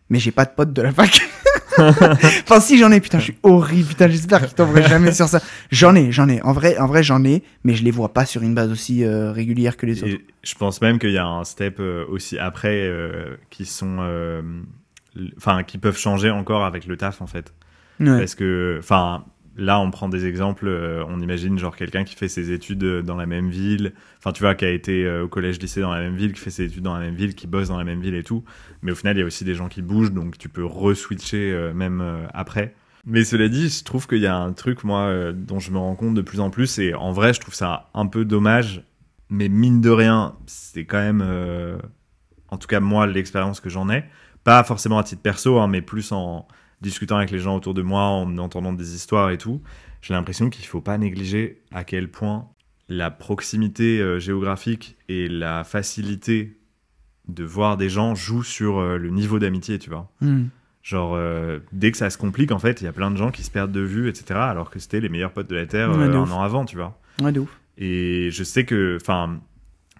Mais 0.09 0.19
j'ai 0.19 0.31
pas 0.31 0.45
de 0.45 0.51
potes 0.51 0.73
de 0.73 0.81
la 0.83 0.91
fac. 0.91 1.21
enfin, 1.79 2.59
si 2.59 2.77
j'en 2.77 2.91
ai, 2.91 2.99
putain, 3.01 3.17
je 3.17 3.23
suis 3.23 3.37
horrible. 3.41 3.87
Putain, 3.89 4.07
j'espère 4.09 4.45
qu'ils 4.45 4.53
tomberaient 4.53 4.87
jamais 4.87 5.11
sur 5.11 5.27
ça. 5.27 5.41
J'en 5.71 5.95
ai, 5.95 6.11
j'en 6.11 6.29
ai. 6.29 6.39
En 6.43 6.53
vrai, 6.53 6.77
en 6.77 6.85
vrai, 6.85 7.01
j'en 7.01 7.23
ai, 7.23 7.41
mais 7.63 7.73
je 7.73 7.83
les 7.83 7.89
vois 7.91 8.13
pas 8.13 8.25
sur 8.27 8.43
une 8.43 8.53
base 8.53 8.71
aussi 8.71 9.03
euh, 9.03 9.31
régulière 9.31 9.75
que 9.75 9.87
les 9.87 10.03
autres. 10.03 10.13
Et 10.13 10.25
je 10.43 10.53
pense 10.55 10.81
même 10.81 10.99
qu'il 10.99 11.11
y 11.13 11.17
a 11.17 11.25
un 11.25 11.43
step 11.43 11.77
euh, 11.79 12.05
aussi 12.09 12.37
après 12.37 12.81
euh, 12.87 13.35
qui 13.49 13.65
sont, 13.65 13.97
enfin, 15.37 15.63
qui 15.63 15.77
peuvent 15.77 15.97
changer 15.97 16.29
encore 16.29 16.65
avec 16.65 16.85
le 16.85 16.97
taf 16.97 17.21
en 17.21 17.27
fait. 17.27 17.53
Ouais. 17.99 18.17
Parce 18.17 18.35
que, 18.35 18.77
enfin, 18.79 19.25
là, 19.55 19.79
on 19.79 19.91
prend 19.91 20.09
des 20.09 20.25
exemples. 20.25 20.67
euh, 20.67 21.05
on 21.07 21.19
imagine 21.19 21.57
genre 21.57 21.75
quelqu'un 21.75 22.03
qui 22.03 22.15
fait 22.15 22.27
ses 22.27 22.51
études 22.51 22.83
euh, 22.83 23.01
dans 23.01 23.15
la 23.15 23.25
même 23.25 23.49
ville. 23.49 23.93
Enfin, 24.17 24.31
tu 24.31 24.41
vois, 24.41 24.55
qui 24.55 24.65
a 24.65 24.69
été 24.69 25.05
euh, 25.05 25.23
au 25.23 25.27
collège, 25.27 25.59
lycée 25.59 25.81
dans 25.81 25.93
la 25.93 26.01
même 26.01 26.15
ville, 26.15 26.33
qui 26.33 26.39
fait 26.39 26.49
ses 26.49 26.65
études 26.65 26.83
dans 26.83 26.95
la 26.95 27.01
même 27.01 27.15
ville, 27.15 27.35
qui 27.35 27.47
bosse 27.47 27.67
dans 27.67 27.77
la 27.77 27.83
même 27.83 28.01
ville 28.01 28.15
et 28.15 28.23
tout. 28.23 28.43
Mais 28.81 28.91
au 28.91 28.95
final, 28.95 29.15
il 29.15 29.19
y 29.19 29.23
a 29.23 29.25
aussi 29.25 29.43
des 29.43 29.55
gens 29.55 29.67
qui 29.67 29.81
bougent, 29.81 30.11
donc 30.11 30.37
tu 30.37 30.49
peux 30.49 30.65
re-switcher 30.65 31.51
euh, 31.51 31.73
même 31.73 32.03
après. 32.33 32.75
Mais 33.05 33.25
cela 33.25 33.49
dit, 33.49 33.69
je 33.69 33.83
trouve 33.83 34.07
qu'il 34.07 34.19
y 34.19 34.27
a 34.27 34.35
un 34.35 34.53
truc, 34.53 34.85
moi, 34.85 35.33
dont 35.33 35.59
je 35.59 35.71
me 35.71 35.77
rends 35.77 35.95
compte 35.95 36.15
de 36.15 36.21
plus 36.21 36.39
en 36.39 36.49
plus, 36.49 36.79
et 36.79 36.93
en 36.93 37.11
vrai, 37.11 37.33
je 37.33 37.41
trouve 37.41 37.53
ça 37.53 37.89
un 37.93 38.07
peu 38.07 38.23
dommage, 38.23 38.81
mais 39.29 39.49
mine 39.49 39.81
de 39.81 39.89
rien, 39.89 40.37
c'est 40.45 40.85
quand 40.85 40.99
même, 40.99 41.21
en 42.47 42.57
tout 42.57 42.67
cas, 42.67 42.79
moi, 42.79 43.05
l'expérience 43.05 43.59
que 43.59 43.69
j'en 43.69 43.89
ai, 43.89 44.05
pas 44.43 44.63
forcément 44.63 44.97
à 44.97 45.03
titre 45.03 45.21
perso, 45.21 45.59
hein, 45.59 45.67
mais 45.67 45.81
plus 45.81 46.11
en 46.11 46.47
discutant 46.81 47.17
avec 47.17 47.31
les 47.31 47.39
gens 47.39 47.55
autour 47.55 47.73
de 47.73 47.81
moi, 47.81 48.01
en 48.01 48.37
entendant 48.37 48.73
des 48.73 48.95
histoires 48.95 49.29
et 49.31 49.37
tout, 49.37 49.61
j'ai 50.01 50.13
l'impression 50.13 50.49
qu'il 50.49 50.65
faut 50.65 50.81
pas 50.81 50.97
négliger 50.97 51.61
à 51.71 51.83
quel 51.83 52.11
point 52.11 52.49
la 52.89 53.09
proximité 53.09 54.01
euh, 54.01 54.19
géographique 54.19 54.97
et 55.07 55.29
la 55.29 55.63
facilité 55.63 56.57
de 57.27 57.43
voir 57.43 57.77
des 57.77 57.89
gens 57.89 58.15
jouent 58.15 58.43
sur 58.43 58.79
euh, 58.79 58.97
le 58.97 59.09
niveau 59.09 59.39
d'amitié, 59.39 59.79
tu 59.79 59.89
vois. 59.89 60.11
Hmm. 60.21 60.47
Genre, 60.81 61.13
euh, 61.15 61.59
dès 61.71 61.91
que 61.91 61.97
ça 61.97 62.09
se 62.09 62.17
complique, 62.17 62.51
en 62.51 62.59
fait, 62.59 62.81
il 62.81 62.83
y 62.83 62.87
a 62.87 62.91
plein 62.91 63.09
de 63.09 63.15
gens 63.15 63.31
qui 63.31 63.43
se 63.43 63.51
perdent 63.51 63.71
de 63.71 63.79
vue, 63.79 64.09
etc., 64.09 64.39
alors 64.39 64.69
que 64.69 64.79
c'était 64.79 64.99
les 64.99 65.07
meilleurs 65.07 65.31
potes 65.31 65.49
de 65.49 65.55
la 65.55 65.65
Terre 65.65 65.89
Ouais, 65.91 66.03
euh, 66.03 66.21
un 66.21 66.31
an 66.31 66.41
avant, 66.41 66.65
tu 66.65 66.75
vois. 66.75 66.99
Ouais, 67.21 67.31
de 67.31 67.39
ouf. 67.39 67.59
Et 67.77 68.29
je 68.31 68.43
sais 68.43 68.65
que, 68.65 68.97
enfin, 69.01 69.39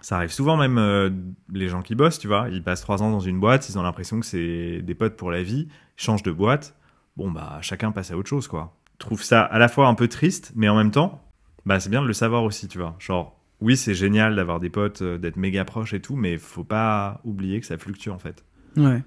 Ça 0.04 0.16
arrive 0.16 0.32
souvent 0.32 0.58
même 0.58 0.76
euh, 0.76 1.08
les 1.50 1.70
gens 1.70 1.80
qui 1.80 1.94
bossent, 1.94 2.18
tu 2.18 2.28
vois, 2.28 2.50
ils 2.50 2.62
passent 2.62 2.82
trois 2.82 3.02
ans 3.02 3.10
dans 3.10 3.20
une 3.20 3.40
boîte, 3.40 3.70
ils 3.70 3.78
ont 3.78 3.82
l'impression 3.82 4.20
que 4.20 4.26
c'est 4.26 4.82
des 4.82 4.94
potes 4.94 5.16
pour 5.16 5.30
la 5.30 5.42
vie, 5.42 5.66
ils 5.70 6.02
changent 6.02 6.22
de 6.22 6.30
boîte, 6.30 6.76
bon 7.16 7.30
bah 7.30 7.56
chacun 7.62 7.90
passe 7.90 8.10
à 8.10 8.16
autre 8.18 8.28
chose 8.28 8.46
quoi. 8.46 8.76
Je 8.92 8.98
trouve 8.98 9.22
ça 9.22 9.40
à 9.40 9.58
la 9.58 9.66
fois 9.66 9.88
un 9.88 9.94
peu 9.94 10.06
triste, 10.06 10.52
mais 10.56 10.68
en 10.68 10.76
même 10.76 10.90
temps, 10.90 11.26
bah 11.64 11.80
c'est 11.80 11.88
bien 11.88 12.02
de 12.02 12.06
le 12.06 12.12
savoir 12.12 12.44
aussi, 12.44 12.68
tu 12.68 12.76
vois. 12.76 12.96
Genre 12.98 13.40
oui 13.62 13.78
c'est 13.78 13.94
génial 13.94 14.36
d'avoir 14.36 14.60
des 14.60 14.68
potes, 14.68 15.00
euh, 15.00 15.16
d'être 15.16 15.38
méga 15.38 15.64
proches 15.64 15.94
et 15.94 16.02
tout, 16.02 16.16
mais 16.16 16.36
faut 16.36 16.64
pas 16.64 17.22
oublier 17.24 17.58
que 17.58 17.66
ça 17.66 17.78
fluctue 17.78 18.10
en 18.10 18.18
fait. 18.18 18.44
Ouais. 18.76 19.02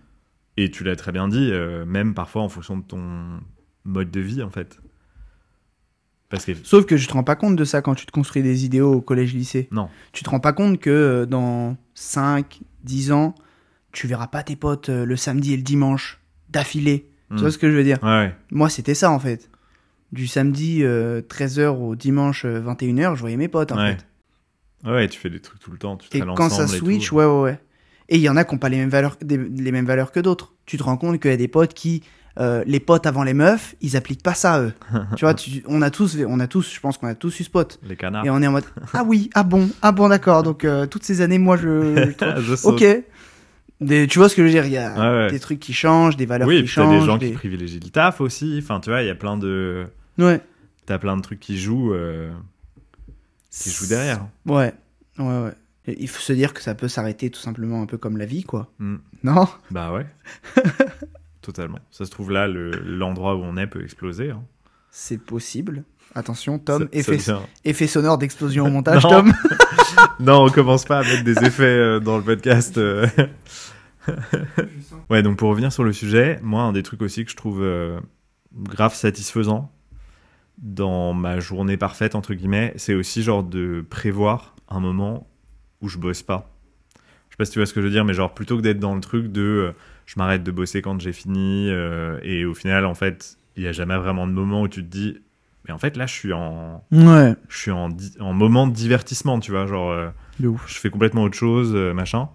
Et 0.58 0.72
tu 0.72 0.84
l'as 0.84 0.95
très 0.95 1.12
bien 1.12 1.28
dit, 1.28 1.52
euh, 1.52 1.86
même 1.86 2.16
parfois 2.16 2.41
en 2.41 2.50
fonction 2.50 2.76
de 2.76 2.84
ton 2.84 3.39
mode 3.86 4.10
de 4.10 4.20
vie 4.20 4.41
en 4.41 4.50
fait. 4.50 4.82
Parce 6.30 6.43
que 6.45 6.51
Sauf 6.63 6.86
que 6.86 6.95
tu 6.95 7.07
te 7.07 7.13
rends 7.13 7.23
pas 7.23 7.36
compte 7.36 7.55
de 7.55 7.63
ça 7.63 7.82
quand 7.82 7.95
tu 7.95 8.05
te 8.05 8.11
construis 8.11 8.43
des 8.43 8.65
idéaux 8.65 8.93
au 8.95 9.01
collège-lycée. 9.01 9.69
non, 9.71 9.88
Tu 10.11 10.23
te 10.23 10.30
rends 10.30 10.39
pas 10.41 10.51
compte 10.53 10.80
que 10.80 10.89
euh, 10.89 11.25
dans 11.25 11.78
5, 11.93 12.59
10 12.84 13.11
ans, 13.13 13.34
tu 13.93 14.07
verras 14.07 14.28
pas 14.28 14.43
tes 14.43 14.55
potes 14.57 14.89
euh, 14.89 15.05
le 15.05 15.15
samedi 15.15 15.53
et 15.53 15.57
le 15.57 15.63
dimanche 15.63 16.19
d'affilée. 16.49 17.09
Tu 17.32 17.41
vois 17.41 17.51
ce 17.51 17.57
que 17.57 17.69
je 17.69 17.75
veux 17.75 17.84
dire? 17.84 18.01
Ouais. 18.03 18.34
Moi, 18.51 18.69
c'était 18.69 18.93
ça 18.95 19.11
en 19.11 19.19
fait. 19.19 19.49
Du 20.13 20.28
samedi 20.28 20.82
13h 20.82 21.67
au 21.78 21.95
dimanche 21.97 22.45
21h, 22.45 23.15
je 23.15 23.19
voyais 23.19 23.36
mes 23.36 23.49
potes 23.49 23.73
en 23.73 23.78
Ouais. 23.78 23.97
fait. 24.84 24.89
Ouais, 24.89 25.07
tu 25.09 25.19
fais 25.19 25.30
des 25.30 25.41
trucs 25.41 25.59
tout 25.59 25.71
le 25.71 25.78
temps, 25.78 25.97
tu 25.97 26.07
Et 26.15 26.21
quand 26.21 26.49
ça 26.49 26.63
et 26.63 26.67
switch, 26.67 27.11
ouais, 27.11 27.25
ouais, 27.25 27.41
ouais. 27.41 27.59
Et 28.09 28.15
il 28.15 28.21
y 28.21 28.30
en 28.30 28.38
a 28.38 28.45
qui 28.45 28.53
n'ont 28.55 28.59
pas 28.59 28.69
les 28.69 28.78
mêmes 28.78 28.89
valeurs, 28.89 29.17
des- 29.21 29.38
les 29.38 29.71
mêmes 29.73 29.86
valeurs 29.86 30.13
que 30.13 30.21
d'autres. 30.21 30.53
Tu 30.65 30.78
te 30.78 30.84
rends 30.84 30.95
compte 30.95 31.19
qu'il 31.21 31.32
y 31.32 31.34
a 31.34 31.38
des 31.38 31.49
potes 31.49 31.73
qui, 31.73 32.03
euh, 32.39 32.63
les 32.67 32.79
potes 32.79 33.05
avant 33.07 33.23
les 33.23 33.33
meufs, 33.33 33.75
ils 33.81 33.97
appliquent 33.97 34.21
pas 34.23 34.33
ça 34.35 34.61
eux. 34.61 34.73
tu 35.15 35.25
vois, 35.25 35.33
tu- 35.33 35.63
on 35.67 35.81
a 35.81 35.89
tous, 35.89 36.17
on 36.27 36.39
a 36.39 36.47
tous, 36.47 36.73
je 36.73 36.79
pense 36.79 36.97
qu'on 36.97 37.07
a 37.07 37.15
tous 37.15 37.39
eu 37.39 37.43
ce 37.43 37.49
pote. 37.49 37.79
Les 37.83 37.95
canards. 37.95 38.25
Et 38.25 38.29
on 38.29 38.41
est 38.41 38.47
en 38.47 38.51
mode, 38.51 38.65
ah 38.93 39.03
oui, 39.05 39.29
ah 39.33 39.43
bon, 39.43 39.69
ah 39.81 39.91
bon, 39.91 40.09
d'accord. 40.09 40.43
Donc 40.43 40.63
euh, 40.65 40.85
toutes 40.85 41.03
ces 41.03 41.21
années, 41.21 41.39
moi, 41.39 41.57
je, 41.57 42.13
je- 42.39 42.67
ok. 42.67 43.03
Des- 43.79 44.07
tu 44.07 44.17
vois 44.19 44.27
ce 44.29 44.35
que 44.35 44.41
je 44.41 44.47
veux 44.47 44.51
dire 44.53 44.65
Il 44.65 44.71
y 44.71 44.77
a 44.77 44.93
Ouais, 44.93 45.25
ouais. 45.25 45.31
des 45.31 45.39
trucs 45.39 45.59
qui 45.59 45.73
changent, 45.73 46.17
des 46.17 46.25
valeurs 46.25 46.47
Oui, 46.47 46.57
qui 46.57 46.63
puis 46.63 46.75
t'as 46.75 46.81
changent. 46.83 46.99
des 46.99 47.05
gens 47.05 47.17
des- 47.17 47.27
qui 47.31 47.33
privilégient 47.33 47.79
le 47.83 47.89
taf 47.91 48.21
aussi. 48.21 48.59
Enfin, 48.61 48.79
tu 48.79 48.89
vois, 48.89 49.01
il 49.01 49.07
y 49.07 49.11
a 49.11 49.15
plein 49.15 49.38
de. 49.38 49.85
Ouais, 50.17 50.41
T'as 50.85 50.97
plein 50.99 51.15
de 51.17 51.21
trucs 51.21 51.39
qui 51.39 51.57
jouent. 51.59 51.93
euh, 51.93 52.31
qui 53.51 53.69
jouent 53.71 53.88
derrière. 53.88 54.25
ouais, 54.45 54.73
ouais, 55.19 55.25
ouais. 55.43 55.53
Il 55.99 56.09
faut 56.09 56.19
se 56.21 56.33
dire 56.33 56.53
que 56.53 56.61
ça 56.61 56.75
peut 56.75 56.88
s'arrêter 56.89 57.29
tout 57.29 57.39
simplement 57.39 57.81
un 57.81 57.85
peu 57.85 57.97
comme 57.97 58.17
la 58.17 58.25
vie, 58.25 58.43
quoi. 58.43 58.69
Hmm. 58.79 58.97
Non? 59.23 59.47
Bah 59.71 59.91
ouais. 59.93 60.05
Totalement. 61.48 61.80
Ça 61.91 62.04
se 62.04 62.12
trouve 62.12 62.32
là, 62.32 62.45
le- 62.45 62.72
l'endroit 62.72 63.36
où 63.38 63.39
on 63.41 63.56
est 63.56 63.68
peut 63.68 63.82
exploser. 63.82 64.32
hein. 64.32 64.43
C'est 64.91 65.18
possible. 65.24 65.86
Attention, 66.14 66.60
Tom, 66.60 66.89
Ça- 66.91 67.39
effet, 67.64 67.88
sonore 67.88 68.18
d'explosion 68.18 68.66
au 68.66 68.70
montage, 68.70 69.02
Non. 69.06 69.10
Tom. 69.10 69.34
Non, 70.20 70.43
on 70.45 70.50
commence 70.50 70.84
pas 70.84 71.00
à 71.00 71.04
mettre 71.04 71.24
des 71.24 71.38
effets 71.45 71.64
euh, 71.64 72.00
dans 72.02 72.18
le 72.18 72.24
podcast. 72.24 72.78
euh. 72.78 73.08
ouais, 75.10 75.24
donc 75.24 75.38
pour 75.38 75.50
revenir 75.50 75.72
sur 75.72 75.84
le 75.86 75.93
sujet, 75.93 76.38
moi, 76.41 76.64
un 76.64 76.74
des 76.74 76.84
trucs 76.84 77.02
aussi 77.02 77.24
que 77.24 77.32
je 77.32 77.36
trouve 77.38 77.62
euh, 77.64 78.00
grave 78.54 78.93
satisfaisant 78.93 79.72
dans 80.58 81.14
ma 81.14 81.39
journée 81.39 81.78
parfaite, 81.78 82.16
entre 82.16 82.34
guillemets, 82.34 82.74
c'est 82.78 82.93
aussi 82.95 83.22
genre 83.24 83.43
de 83.43 83.86
prévoir 83.89 84.56
un 84.70 84.80
moment 84.80 85.28
où 85.82 85.88
je 85.88 85.98
bosse 85.98 86.24
pas. 86.24 86.52
Je 87.30 87.34
sais 87.34 87.38
pas 87.38 87.45
si 87.45 87.52
tu 87.52 87.60
vois 87.60 87.66
ce 87.68 87.74
que 87.74 87.82
je 87.82 87.86
veux 87.86 87.91
dire, 87.91 88.04
mais 88.06 88.14
genre 88.14 88.34
plutôt 88.34 88.58
que 88.58 88.62
d'être 88.64 88.80
dans 88.80 88.95
le 88.95 89.02
truc 89.02 89.32
de 89.32 89.41
euh, 89.41 89.72
je 90.08 90.16
m'arrête 90.18 90.41
de 90.43 90.49
bosser 90.51 90.82
quand 90.82 90.99
j'ai 90.99 91.12
fini, 91.14 91.68
euh, 91.70 92.20
et 92.24 92.45
au 92.45 92.55
final, 92.55 92.86
en 92.86 92.95
fait, 92.95 93.38
il 93.55 93.64
y 93.64 93.68
a 93.68 93.72
jamais 93.72 93.97
vraiment 93.97 94.26
de 94.26 94.32
moment 94.32 94.64
où 94.64 94.68
tu 94.68 94.82
te 94.84 94.89
dis, 94.89 95.20
mais 95.68 95.74
en 95.74 95.78
fait, 95.78 95.95
là, 95.97 96.08
je 96.08 96.14
suis 96.14 96.34
en, 96.34 96.84
Ouais, 96.91 97.36
je 97.49 97.58
suis 97.58 97.72
en, 97.72 97.89
moment 98.34 98.66
de 98.68 98.74
divertissement, 98.74 99.39
tu 99.39 99.51
vois, 99.51 99.68
genre. 99.68 99.91
euh, 99.91 100.10
ouf. 100.43 100.64
je 100.68 100.80
fais 100.80 100.89
complètement 100.89 101.24
autre 101.24 101.38
chose, 101.38 101.74
euh, 101.76 101.93
machin. 101.93 102.30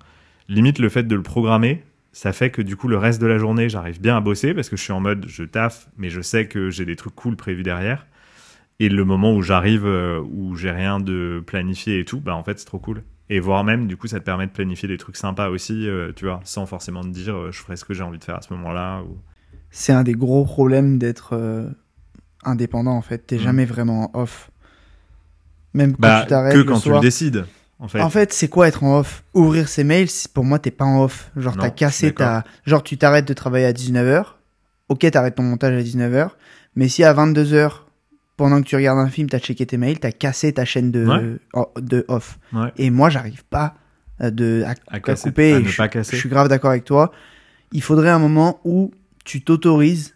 Limite, 0.48 0.78
le 0.78 0.88
fait 0.90 1.04
de 1.04 1.14
le 1.16 1.22
programmer, 1.22 1.82
ça 2.12 2.32
fait 2.32 2.50
que 2.50 2.60
du 2.60 2.76
coup, 2.76 2.88
le 2.88 2.98
reste 2.98 3.20
de 3.22 3.26
la 3.26 3.38
journée, 3.38 3.70
j'arrive 3.70 4.00
bien 4.00 4.16
à 4.16 4.20
bosser 4.20 4.52
parce 4.52 4.68
que 4.68 4.76
je 4.76 4.82
suis 4.82 4.92
en 4.92 5.00
mode, 5.00 5.24
je 5.28 5.44
taffe, 5.44 5.88
mais 5.96 6.10
je 6.10 6.20
sais 6.20 6.46
que 6.46 6.68
j'ai 6.68 6.84
des 6.84 6.96
trucs 6.96 7.14
cool 7.14 7.36
prévus 7.36 7.62
derrière. 7.62 8.06
Et 8.80 8.88
le 8.90 9.04
moment 9.04 9.32
où 9.34 9.40
j'arrive, 9.42 9.86
euh, 9.86 10.20
où 10.20 10.56
j'ai 10.56 10.70
rien 10.70 10.98
de 11.00 11.42
planifié 11.46 12.00
et 12.00 12.04
tout, 12.04 12.20
bah 12.20 12.34
en 12.34 12.42
fait, 12.42 12.58
c'est 12.58 12.66
trop 12.66 12.80
cool. 12.80 13.02
Et 13.34 13.40
voire 13.40 13.64
même, 13.64 13.86
du 13.86 13.96
coup, 13.96 14.08
ça 14.08 14.18
te 14.20 14.24
permet 14.24 14.46
de 14.46 14.52
planifier 14.52 14.88
des 14.88 14.98
trucs 14.98 15.16
sympas 15.16 15.48
aussi, 15.48 15.88
euh, 15.88 16.12
tu 16.14 16.26
vois, 16.26 16.40
sans 16.44 16.66
forcément 16.66 17.00
te 17.00 17.08
dire, 17.08 17.34
euh, 17.34 17.50
je 17.50 17.58
ferai 17.60 17.76
ce 17.76 17.84
que 17.86 17.94
j'ai 17.94 18.02
envie 18.02 18.18
de 18.18 18.24
faire 18.24 18.36
à 18.36 18.42
ce 18.42 18.52
moment-là. 18.52 19.00
Ou... 19.02 19.16
C'est 19.70 19.94
un 19.94 20.02
des 20.02 20.12
gros 20.12 20.44
problèmes 20.44 20.98
d'être 20.98 21.30
euh, 21.34 21.70
indépendant, 22.44 22.92
en 22.92 23.00
fait. 23.00 23.26
T'es 23.26 23.36
Mm. 23.36 23.40
jamais 23.40 23.64
vraiment 23.64 24.10
off. 24.12 24.50
Même 25.72 25.92
quand 25.92 26.00
Bah, 26.02 26.20
tu 26.24 26.28
t'arrêtes 26.28 26.52
que 26.52 26.58
le 26.58 26.64
quand 26.64 26.80
tu 26.80 26.90
le 26.90 27.00
décides, 27.00 27.46
en 27.78 27.88
fait. 27.88 28.02
En 28.02 28.10
fait, 28.10 28.34
c'est 28.34 28.48
quoi 28.48 28.68
être 28.68 28.84
en 28.84 28.98
off? 28.98 29.24
Ouvrir 29.32 29.66
ses 29.68 29.82
mails, 29.84 30.08
pour 30.34 30.44
moi, 30.44 30.58
t'es 30.58 30.70
pas 30.70 30.84
en 30.84 31.02
off. 31.02 31.30
Genre, 31.34 31.56
t'as 31.56 31.70
cassé 31.70 32.12
ta. 32.12 32.44
Genre, 32.66 32.82
tu 32.82 32.98
t'arrêtes 32.98 33.26
de 33.26 33.32
travailler 33.32 33.64
à 33.64 33.72
19h. 33.72 34.24
Ok, 34.90 35.10
t'arrêtes 35.10 35.36
ton 35.36 35.42
montage 35.42 35.74
à 35.74 35.82
19h. 35.82 36.28
Mais 36.76 36.88
si 36.88 37.02
à 37.02 37.14
22h, 37.14 37.84
pendant 38.42 38.60
que 38.60 38.66
tu 38.66 38.74
regardes 38.74 38.98
un 38.98 39.08
film, 39.08 39.28
t'as 39.28 39.38
checké 39.38 39.64
tes 39.66 39.76
mails, 39.76 40.00
t'as 40.00 40.10
cassé 40.10 40.52
ta 40.52 40.64
chaîne 40.64 40.90
de, 40.90 41.06
Ouais. 41.06 41.36
oh, 41.54 41.70
de 41.80 42.04
off. 42.08 42.38
Ouais. 42.52 42.72
Et 42.76 42.90
moi, 42.90 43.08
j'arrive 43.08 43.44
pas 43.44 43.76
euh, 44.20 44.30
de, 44.32 44.64
à, 44.66 44.70
À 44.88 44.96
à 44.96 45.00
casser- 45.00 45.28
couper. 45.28 45.52
à 45.54 45.60
ne 45.60 45.64
je, 45.64 45.76
pas 45.76 45.88
casser. 45.88 46.16
je 46.16 46.20
suis 46.20 46.28
grave 46.28 46.48
d'accord 46.48 46.70
avec 46.70 46.84
toi. 46.84 47.12
Il 47.70 47.82
faudrait 47.82 48.10
un 48.10 48.18
moment 48.18 48.60
où 48.64 48.90
tu 49.24 49.42
t'autorises 49.42 50.14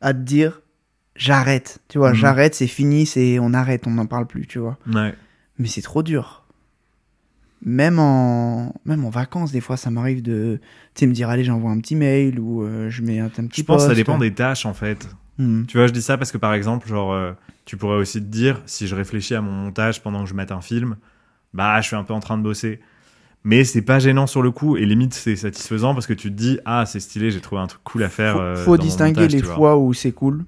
à 0.00 0.14
te 0.14 0.20
dire 0.20 0.62
j'arrête. 1.16 1.80
Tu 1.88 1.98
vois, 1.98 2.10
Mhm. 2.10 2.16
j'arrête, 2.16 2.54
c'est 2.54 2.66
fini, 2.66 3.04
c'est 3.04 3.38
on 3.38 3.52
arrête, 3.52 3.86
on 3.86 3.90
n'en 3.90 4.06
parle 4.06 4.26
plus, 4.26 4.46
tu 4.46 4.58
vois. 4.58 4.78
Ouais. 4.92 5.14
Mais 5.58 5.68
c'est 5.68 5.82
trop 5.82 6.02
dur. 6.02 6.46
Même 7.66 7.98
en, 7.98 8.74
même 8.84 9.04
en 9.04 9.10
vacances, 9.10 9.52
des 9.52 9.60
fois, 9.60 9.76
ça 9.76 9.90
m'arrive 9.90 10.22
de 10.22 10.60
tu 10.94 11.00
sais, 11.00 11.06
me 11.06 11.12
dire 11.12 11.28
allez, 11.30 11.44
j'envoie 11.44 11.70
un 11.70 11.78
petit 11.80 11.96
mail 11.96 12.38
ou 12.40 12.62
euh, 12.62 12.90
je 12.90 13.02
mets 13.02 13.20
un, 13.20 13.26
un 13.26 13.28
petit 13.46 13.60
Je 13.60 13.66
pense 13.66 13.82
que 13.82 13.88
ça 13.90 13.94
dépend 13.94 14.18
des 14.18 14.32
tâches, 14.34 14.66
en 14.66 14.74
fait. 14.74 15.08
Mhm. 15.38 15.66
Tu 15.66 15.76
vois, 15.78 15.86
je 15.86 15.92
dis 15.92 16.02
ça 16.02 16.16
parce 16.16 16.30
que 16.32 16.38
par 16.38 16.54
exemple, 16.54 16.88
genre, 16.88 17.12
euh, 17.12 17.32
tu 17.64 17.76
pourrais 17.76 17.96
aussi 17.96 18.20
te 18.20 18.26
dire, 18.26 18.60
si 18.66 18.86
je 18.86 18.94
réfléchis 18.94 19.34
à 19.34 19.40
mon 19.40 19.50
montage 19.50 20.02
pendant 20.02 20.22
que 20.24 20.28
je 20.28 20.34
mate 20.34 20.52
un 20.52 20.60
film, 20.60 20.96
bah, 21.52 21.80
je 21.80 21.86
suis 21.88 21.96
un 21.96 22.04
peu 22.04 22.12
en 22.14 22.20
train 22.20 22.38
de 22.38 22.42
bosser. 22.42 22.80
Mais 23.42 23.64
c'est 23.64 23.82
pas 23.82 23.98
gênant 23.98 24.26
sur 24.26 24.40
le 24.42 24.50
coup, 24.50 24.76
et 24.76 24.86
limite, 24.86 25.12
c'est 25.12 25.36
satisfaisant 25.36 25.92
parce 25.92 26.06
que 26.06 26.14
tu 26.14 26.30
te 26.30 26.34
dis, 26.36 26.58
ah, 26.64 26.86
c'est 26.86 27.00
stylé, 27.00 27.30
j'ai 27.30 27.40
trouvé 27.40 27.60
un 27.60 27.66
truc 27.66 27.82
cool 27.84 28.02
à 28.02 28.08
faire. 28.08 28.34
faut, 28.34 28.40
euh, 28.40 28.56
faut 28.56 28.76
dans 28.78 28.84
distinguer 28.84 29.20
montage, 29.20 29.32
les 29.32 29.42
fois 29.42 29.76
où 29.76 29.92
c'est 29.92 30.12
cool 30.12 30.44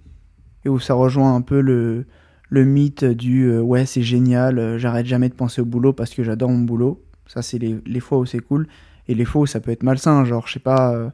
et 0.64 0.68
où 0.68 0.78
ça 0.78 0.94
rejoint 0.94 1.34
un 1.34 1.42
peu 1.42 1.60
le, 1.60 2.06
le 2.48 2.64
mythe 2.64 3.04
du 3.04 3.44
euh, 3.50 3.60
ouais 3.60 3.86
c'est 3.86 4.02
génial 4.02 4.78
j'arrête 4.78 5.06
jamais 5.06 5.28
de 5.28 5.34
penser 5.34 5.60
au 5.60 5.64
boulot 5.64 5.92
parce 5.92 6.14
que 6.14 6.24
j'adore 6.24 6.48
mon 6.50 6.60
boulot 6.60 7.04
ça 7.26 7.42
c'est 7.42 7.58
les, 7.58 7.76
les 7.86 8.00
fois 8.00 8.18
où 8.18 8.26
c'est 8.26 8.40
cool 8.40 8.66
et 9.06 9.14
les 9.14 9.24
fois 9.24 9.42
où 9.42 9.46
ça 9.46 9.60
peut 9.60 9.70
être 9.70 9.82
malsain 9.84 10.24
genre 10.24 10.46
je 10.48 10.54
sais 10.54 10.58
pas 10.58 11.12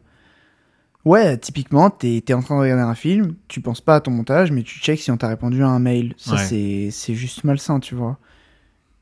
ouais 1.04 1.36
typiquement 1.38 1.90
t'es 1.90 2.22
es 2.26 2.32
en 2.34 2.42
train 2.42 2.56
de 2.56 2.60
regarder 2.62 2.82
un 2.82 2.94
film 2.94 3.34
tu 3.48 3.60
penses 3.60 3.80
pas 3.80 3.96
à 3.96 4.00
ton 4.00 4.10
montage 4.12 4.52
mais 4.52 4.62
tu 4.62 4.78
checks 4.80 5.00
si 5.00 5.10
on 5.10 5.16
t'a 5.16 5.28
répondu 5.28 5.62
à 5.62 5.68
un 5.68 5.78
mail 5.78 6.14
ça 6.16 6.34
Ouais. 6.34 6.38
c'est 6.38 6.88
c'est 6.90 7.14
juste 7.14 7.44
malsain 7.44 7.80
tu 7.80 7.94
vois 7.94 8.18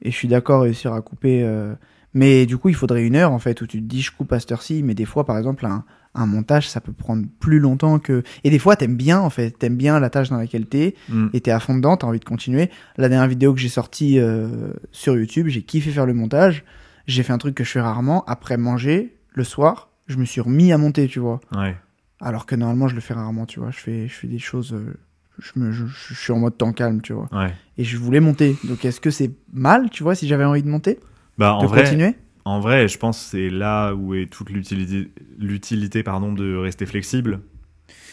et 0.03 0.11
je 0.11 0.17
suis 0.17 0.29
d'accord 0.29 0.63
réussir 0.63 0.93
à 0.95 1.03
couper 1.03 1.43
euh, 1.43 1.75
mais 2.15 2.47
du 2.47 2.57
coup 2.57 2.69
il 2.71 2.75
faudrait 2.75 3.05
une 3.05 3.17
heure 3.17 3.33
en 3.33 3.39
fait 3.39 3.61
où 3.61 3.67
tu 3.67 3.79
te 3.79 3.87
dis 3.87 4.01
je 4.03 4.13
coupe 4.13 4.33
à 4.33 4.41
cette 4.41 4.51
heure-ci 4.53 4.83
mais 4.83 4.95
des 4.95 5.05
fois 5.05 5.25
par 5.27 5.37
exemple 5.37 5.67
un, 5.67 5.85
un 6.15 6.27
montage 6.27 6.69
ça 6.69 6.81
peut 6.81 6.93
prendre 6.95 7.27
plus 7.39 7.59
longtemps 7.59 7.99
que 7.99 8.23
et 8.45 8.51
des 8.51 8.59
fois 8.59 8.77
t'aimes 8.77 8.97
bien 8.97 9.21
en 9.21 9.29
fait 9.31 9.51
t'aimes 9.59 9.77
bien 9.77 10.01
la 10.01 10.09
tâche 10.11 10.31
dans 10.31 10.39
laquelle 10.39 10.67
t'es 10.67 10.95
Mm. 11.11 11.27
et 11.35 11.41
t'es 11.43 11.51
à 11.51 11.61
fond 11.61 11.75
dedans 11.77 11.97
t'as 11.99 12.07
envie 12.07 12.19
de 12.19 12.25
continuer 12.25 12.71
la 12.97 13.09
dernière 13.11 13.29
vidéo 13.29 13.53
que 13.53 13.61
j'ai 13.61 13.69
sortie 13.69 14.19
euh, 14.19 14.73
sur 14.91 15.15
YouTube 15.17 15.49
j'ai 15.49 15.63
kiffé 15.63 15.91
faire 15.91 16.07
le 16.07 16.15
montage 16.15 16.65
j'ai 17.07 17.23
fait 17.23 17.33
un 17.35 17.39
truc 17.39 17.55
que 17.55 17.63
je 17.65 17.71
fais 17.73 17.81
rarement 17.81 18.25
après 18.27 18.57
manger 18.57 19.15
le 19.35 19.45
soir 19.45 19.91
je 20.07 20.17
me 20.17 20.25
suis 20.25 20.41
remis 20.41 20.73
à 20.73 20.79
monter 20.79 21.07
tu 21.07 21.19
vois 21.21 21.41
Ouais. 21.55 21.77
Alors 22.21 22.47
que 22.47 22.55
normalement 22.55 22.89
je 22.89 22.95
le 22.95 23.01
fais 23.01 23.15
rarement 23.15 23.47
tu 23.47 23.61
vois 23.61 23.71
je 23.71 23.79
fais 23.79 24.09
je 24.09 24.15
fais 24.15 24.27
des 24.29 24.39
choses 24.39 24.73
euh, 24.75 24.95
je, 25.39 25.53
me, 25.59 25.73
je, 25.73 25.87
je 25.87 26.15
suis 26.15 26.33
en 26.33 26.39
mode 26.39 26.57
temps 26.59 26.73
calme 26.73 27.01
tu 27.01 27.13
vois 27.13 27.29
Ouais. 27.33 27.53
et 27.79 27.85
je 27.85 27.97
voulais 27.97 28.21
monter 28.21 28.57
donc 28.65 28.85
est-ce 28.85 29.01
que 29.01 29.11
c'est 29.11 29.31
mal 29.53 29.89
tu 29.91 30.03
vois 30.03 30.15
si 30.15 30.29
j'avais 30.29 30.45
envie 30.45 30.63
de 30.63 30.69
monter? 30.69 30.99
Bah, 31.39 31.55
en 31.55 31.65
vrai, 31.67 32.15
en 32.45 32.61
vrai, 32.61 32.87
je 32.89 32.99
pense 32.99 33.19
que 33.19 33.25
c'est 33.31 33.49
là 33.49 33.95
où 33.95 34.15
est 34.15 34.27
toute 34.27 34.51
l'utilité, 34.51 35.11
l'utilité 35.39 36.03
pardon, 36.03 36.33
de 36.35 36.55
rester 36.57 36.85
flexible. 36.85 37.41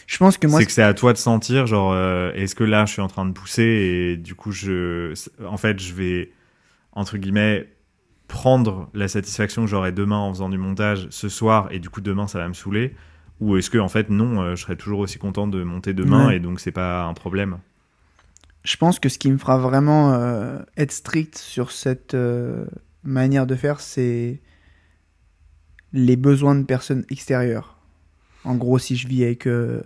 je 0.06 0.16
pense 0.16 0.38
que 0.38 0.46
moi 0.46 0.60
c'est 0.60 0.66
que 0.66 0.72
c'est 0.72 0.82
à 0.82 0.94
toi 0.94 1.12
de 1.12 1.18
sentir, 1.18 1.66
genre, 1.66 1.92
euh, 1.92 2.32
est-ce 2.32 2.54
que 2.54 2.64
là, 2.64 2.86
je 2.86 2.92
suis 2.92 3.02
en 3.02 3.08
train 3.08 3.26
de 3.26 3.32
pousser 3.32 3.62
et 3.64 4.16
du 4.16 4.34
coup, 4.34 4.50
je, 4.52 5.12
en 5.44 5.58
fait, 5.58 5.78
je 5.80 5.92
vais, 5.92 6.32
entre 6.92 7.18
guillemets, 7.18 7.68
prendre 8.28 8.88
la 8.94 9.08
satisfaction 9.08 9.64
que 9.64 9.68
j'aurai 9.70 9.92
demain 9.92 10.16
en 10.18 10.32
faisant 10.32 10.48
du 10.48 10.58
montage 10.58 11.06
ce 11.10 11.28
soir 11.28 11.68
et 11.70 11.78
du 11.78 11.90
coup, 11.90 12.00
demain, 12.00 12.26
ça 12.28 12.38
va 12.38 12.48
me 12.48 12.54
saouler. 12.54 12.94
Ou 13.40 13.56
est-ce 13.56 13.70
que, 13.70 13.78
en 13.78 13.88
fait, 13.88 14.10
non, 14.10 14.40
euh, 14.42 14.56
je 14.56 14.62
serai 14.62 14.76
toujours 14.76 14.98
aussi 15.00 15.18
content 15.18 15.46
de 15.46 15.62
monter 15.62 15.94
demain 15.94 16.26
Ouais. 16.28 16.36
et 16.36 16.40
donc 16.40 16.58
c'est 16.60 16.72
pas 16.72 17.04
un 17.04 17.14
problème. 17.14 17.58
je 18.64 18.76
pense 18.76 18.98
que 18.98 19.08
ce 19.08 19.18
qui 19.18 19.30
me 19.30 19.38
fera 19.38 19.58
vraiment 19.58 20.12
euh, 20.12 20.58
être 20.76 20.92
strict 20.92 21.38
sur 21.38 21.70
cette 21.70 22.14
euh, 22.14 22.66
manière 23.04 23.46
de 23.46 23.54
faire, 23.54 23.80
c'est 23.80 24.40
les 25.92 26.16
besoins 26.16 26.54
de 26.54 26.64
personnes 26.64 27.04
extérieures. 27.10 27.76
En 28.44 28.56
gros, 28.56 28.78
si 28.78 28.96
je 28.96 29.08
vis 29.08 29.24
avec 29.24 29.46
euh, 29.46 29.82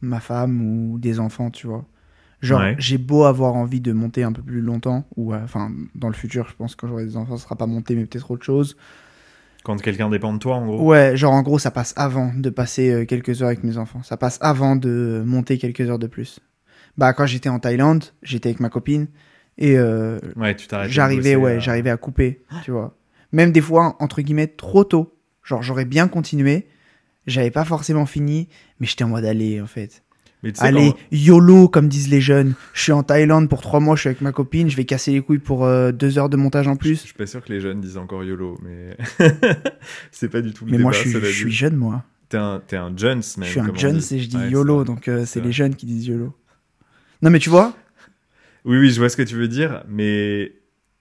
ma 0.00 0.20
femme 0.20 0.62
ou 0.62 0.98
des 0.98 1.20
enfants, 1.20 1.50
tu 1.50 1.66
vois, 1.66 1.84
Genre, 2.40 2.58
Ouais. 2.60 2.74
j'ai 2.78 2.98
beau 2.98 3.22
avoir 3.22 3.54
envie 3.54 3.80
de 3.80 3.92
monter 3.92 4.24
un 4.24 4.32
peu 4.32 4.42
plus 4.42 4.60
longtemps, 4.62 5.06
ou 5.16 5.32
enfin, 5.32 5.70
dans 5.94 6.08
le 6.08 6.14
futur, 6.14 6.48
je 6.48 6.54
pense 6.56 6.74
que 6.74 6.80
quand 6.80 6.88
j'aurai 6.88 7.04
des 7.04 7.16
enfants, 7.16 7.36
ce 7.36 7.44
sera 7.44 7.54
pas 7.54 7.66
monter, 7.66 7.94
mais 7.94 8.04
peut-être 8.04 8.32
autre 8.32 8.44
chose. 8.44 8.76
Quand 9.64 9.80
quelqu'un 9.80 10.08
dépend 10.10 10.32
de 10.32 10.38
toi, 10.38 10.56
en 10.56 10.66
gros. 10.66 10.82
Ouais, 10.82 11.16
genre 11.16 11.32
en 11.32 11.42
gros, 11.42 11.58
ça 11.58 11.70
passe 11.70 11.94
avant 11.96 12.32
de 12.34 12.50
passer 12.50 12.90
euh, 12.90 13.04
quelques 13.04 13.42
heures 13.42 13.48
avec 13.48 13.62
mes 13.62 13.78
enfants. 13.78 14.02
Ça 14.02 14.16
passe 14.16 14.38
avant 14.40 14.76
de 14.76 15.22
monter 15.24 15.58
quelques 15.58 15.82
heures 15.82 15.98
de 15.98 16.08
plus. 16.08 16.40
Bah, 16.98 17.12
quand 17.12 17.26
j'étais 17.26 17.48
en 17.48 17.58
Thaïlande, 17.58 18.04
j'étais 18.22 18.50
avec 18.50 18.60
ma 18.60 18.68
copine 18.68 19.06
et 19.58 19.76
euh, 19.78 20.18
Ouais, 20.36 20.56
j'arrivais, 20.88 21.36
ouais, 21.36 21.56
euh, 21.56 21.60
j'arrivais 21.60 21.90
à 21.90 21.96
couper, 21.96 22.42
tu 22.64 22.70
vois. 22.70 22.96
Même 23.32 23.52
des 23.52 23.60
fois, 23.60 23.96
entre 24.00 24.20
guillemets, 24.20 24.46
trop 24.48 24.84
tôt. 24.84 25.16
Genre, 25.42 25.62
j'aurais 25.62 25.84
bien 25.84 26.08
continué, 26.08 26.68
j'avais 27.26 27.50
pas 27.50 27.64
forcément 27.64 28.06
fini, 28.06 28.48
mais 28.78 28.86
j'étais 28.86 29.04
en 29.04 29.08
mode 29.08 29.24
aller, 29.24 29.60
en 29.60 29.66
fait. 29.66 30.02
Mais 30.42 30.52
Allez, 30.58 30.92
YOLO, 31.12 31.68
comme 31.68 31.88
disent 31.88 32.08
les 32.08 32.20
jeunes. 32.20 32.54
Je 32.74 32.82
suis 32.82 32.92
en 32.92 33.02
Thaïlande 33.04 33.48
pour 33.48 33.60
trois 33.62 33.78
mois, 33.80 33.94
je 33.94 34.00
suis 34.00 34.08
avec 34.08 34.20
ma 34.22 34.32
copine, 34.32 34.68
je 34.68 34.76
vais 34.76 34.84
casser 34.84 35.12
les 35.12 35.20
couilles 35.20 35.38
pour 35.38 35.64
euh, 35.64 35.92
deux 35.92 36.18
heures 36.18 36.28
de 36.28 36.36
montage 36.36 36.66
en 36.66 36.74
Je 36.74 36.78
plus. 36.78 36.96
suis 36.96 37.14
pas 37.14 37.26
sûr 37.26 37.44
que 37.44 37.52
les 37.52 37.60
jeunes 37.60 37.80
disent 37.80 37.96
encore 37.96 38.24
YOLO, 38.24 38.58
mais 38.62 38.96
c'est 40.10 40.28
pas 40.28 40.40
du 40.40 40.52
tout 40.52 40.64
le 40.64 40.72
Mais 40.72 40.76
débat. 40.78 40.90
moi, 40.90 40.92
je 40.92 41.08
suis, 41.08 41.20
je 41.20 41.48
jeune, 41.48 41.76
moi. 41.76 42.02
T'es 42.28 42.38
un, 42.38 42.60
t'es 42.66 42.76
un 42.76 42.92
Jones, 42.96 43.22
même. 43.36 43.44
Je 43.44 43.50
suis 43.50 43.60
un 43.60 43.74
Jones 43.74 44.00
et 44.10 44.18
je 44.18 44.28
dis 44.28 44.36
Ouais, 44.36 44.50
YOLO, 44.50 44.84
donc 44.84 45.06
euh, 45.08 45.24
c'est 45.26 45.40
les 45.40 45.52
jeunes 45.52 45.74
qui 45.76 45.86
disent 45.86 46.06
YOLO. 46.08 46.34
Non, 47.22 47.30
mais 47.30 47.38
tu 47.38 47.50
vois, 47.50 47.74
Oui, 48.64 48.78
oui, 48.78 48.90
je 48.90 48.98
vois 48.98 49.08
ce 49.08 49.16
que 49.16 49.22
tu 49.22 49.36
veux 49.36 49.48
dire, 49.48 49.84
mais 49.88 50.52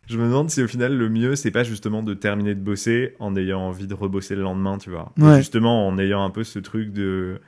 je 0.07 0.17
me 0.17 0.25
demande 0.25 0.49
si 0.49 0.61
au 0.61 0.67
final 0.67 0.95
le 0.97 1.09
mieux, 1.09 1.35
c'est 1.35 1.51
pas 1.51 1.63
justement 1.63 2.03
de 2.03 2.13
terminer 2.13 2.53
de 2.53 2.59
bosser 2.59 3.15
en 3.19 3.35
ayant 3.35 3.61
envie 3.61 3.87
de 3.87 3.93
rebosser 3.93 4.35
le 4.35 4.41
lendemain, 4.41 4.77
tu 4.77 4.89
vois. 4.89 5.13
Ouais. 5.17 5.37
justement, 5.37 5.87
en 5.87 5.97
ayant 5.97 6.23
un 6.23 6.29
peu 6.29 6.43
ce 6.43 6.59
truc 6.59 6.91
de. 6.91 7.39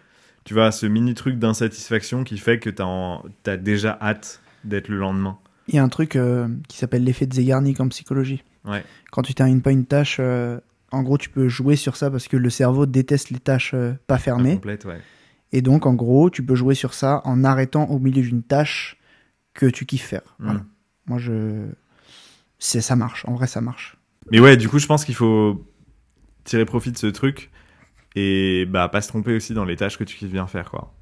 Tu 0.45 0.53
vois, 0.53 0.71
ce 0.71 0.85
mini 0.85 1.13
truc 1.13 1.39
d'insatisfaction 1.39 2.23
qui 2.23 2.37
fait 2.37 2.59
que 2.59 2.69
t'as 2.69 2.83
en- 2.85 3.23
t'as 3.43 3.57
déjà 3.57 3.97
hâte 4.01 4.41
d'être 4.63 4.87
le 4.89 4.97
lendemain. 4.97 5.37
il 5.69 5.75
y 5.75 5.77
a 5.77 5.83
un 5.83 5.89
truc 5.89 6.15
euh, 6.17 6.47
qui 6.67 6.77
s'appelle 6.77 7.03
l'effet 7.05 7.25
de 7.25 7.33
Zeigarnik 7.33 7.79
en 7.79 7.87
psychologie. 7.87 8.43
Ouais. 8.65 8.83
Quand 9.11 9.21
tu 9.21 9.33
termines 9.33 9.61
pas 9.61 9.71
une 9.71 9.85
tâche, 9.85 10.17
euh, 10.19 10.59
en 10.91 11.03
gros, 11.03 11.17
tu 11.17 11.29
peux 11.29 11.47
jouer 11.47 11.75
sur 11.77 11.95
ça 11.95 12.11
parce 12.11 12.27
que 12.27 12.35
le 12.37 12.49
cerveau 12.49 12.85
déteste 12.85 13.29
les 13.29 13.39
tâches 13.39 13.73
euh, 13.73 13.93
pas 14.07 14.17
fermées. 14.17 14.55
Complète, 14.55 14.83
ouais. 14.85 14.99
Et 15.53 15.61
donc, 15.61 15.85
en 15.85 15.93
gros, 15.93 16.29
tu 16.29 16.43
peux 16.43 16.55
jouer 16.55 16.75
sur 16.75 16.93
ça 16.93 17.21
en 17.25 17.43
arrêtant 17.45 17.85
au 17.85 17.99
milieu 17.99 18.21
d'une 18.21 18.43
tâche 18.43 18.97
que 19.53 19.65
tu 19.67 19.85
kiffes 19.85 20.05
faire. 20.05 20.35
Mm. 20.39 20.43
Voilà. 20.45 20.61
Moi, 21.07 21.17
je. 21.19 21.67
C'est, 22.59 22.81
ça 22.81 22.95
marche. 22.95 23.23
En 23.27 23.33
vrai, 23.35 23.47
ça 23.47 23.61
marche. 23.61 23.97
Mais 24.31 24.39
ouais, 24.39 24.57
du 24.57 24.67
coup, 24.69 24.79
je 24.79 24.87
pense 24.87 25.05
qu'il 25.05 25.15
faut 25.15 25.65
tirer 26.43 26.65
profit 26.65 26.91
de 26.91 26.97
ce 26.97 27.07
truc 27.07 27.51
et 28.15 28.65
bah 28.69 28.87
pas 28.89 29.01
se 29.01 29.07
tromper 29.07 29.35
aussi 29.35 29.53
dans 29.53 29.65
les 29.65 29.75
tâches 29.75 29.97
que 29.97 30.03
tu 30.03 30.15
kiffes 30.17 30.31
bien 30.31 30.47
faire, 30.47 30.69
quoi. 30.69 30.93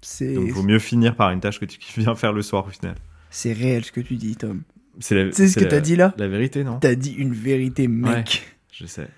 C'est, 0.00 0.34
Donc, 0.34 0.48
vaut 0.50 0.62
mieux 0.62 0.78
finir 0.78 1.16
par 1.16 1.30
une 1.30 1.40
tâche 1.40 1.58
que 1.58 1.64
tu 1.64 1.78
kiffes 1.78 1.98
bien 1.98 2.14
faire 2.14 2.32
le 2.32 2.42
soir 2.42 2.66
au 2.66 2.70
final. 2.70 2.94
c'est 3.30 3.52
réel 3.52 3.84
ce 3.84 3.92
que 3.92 4.00
tu 4.00 4.14
dis, 4.16 4.36
Tom. 4.36 4.62
C'est 5.00 5.32
sais 5.32 5.48
ce 5.48 5.58
que 5.58 5.64
t'as 5.64 5.80
dit 5.80 5.96
là? 5.96 6.14
La 6.18 6.28
vérité, 6.28 6.64
non? 6.64 6.78
T'as 6.78 6.94
dit 6.94 7.12
une 7.12 7.32
vérité, 7.32 7.86
mec. 7.88 8.56
Je 8.72 8.86
sais. 8.86 9.08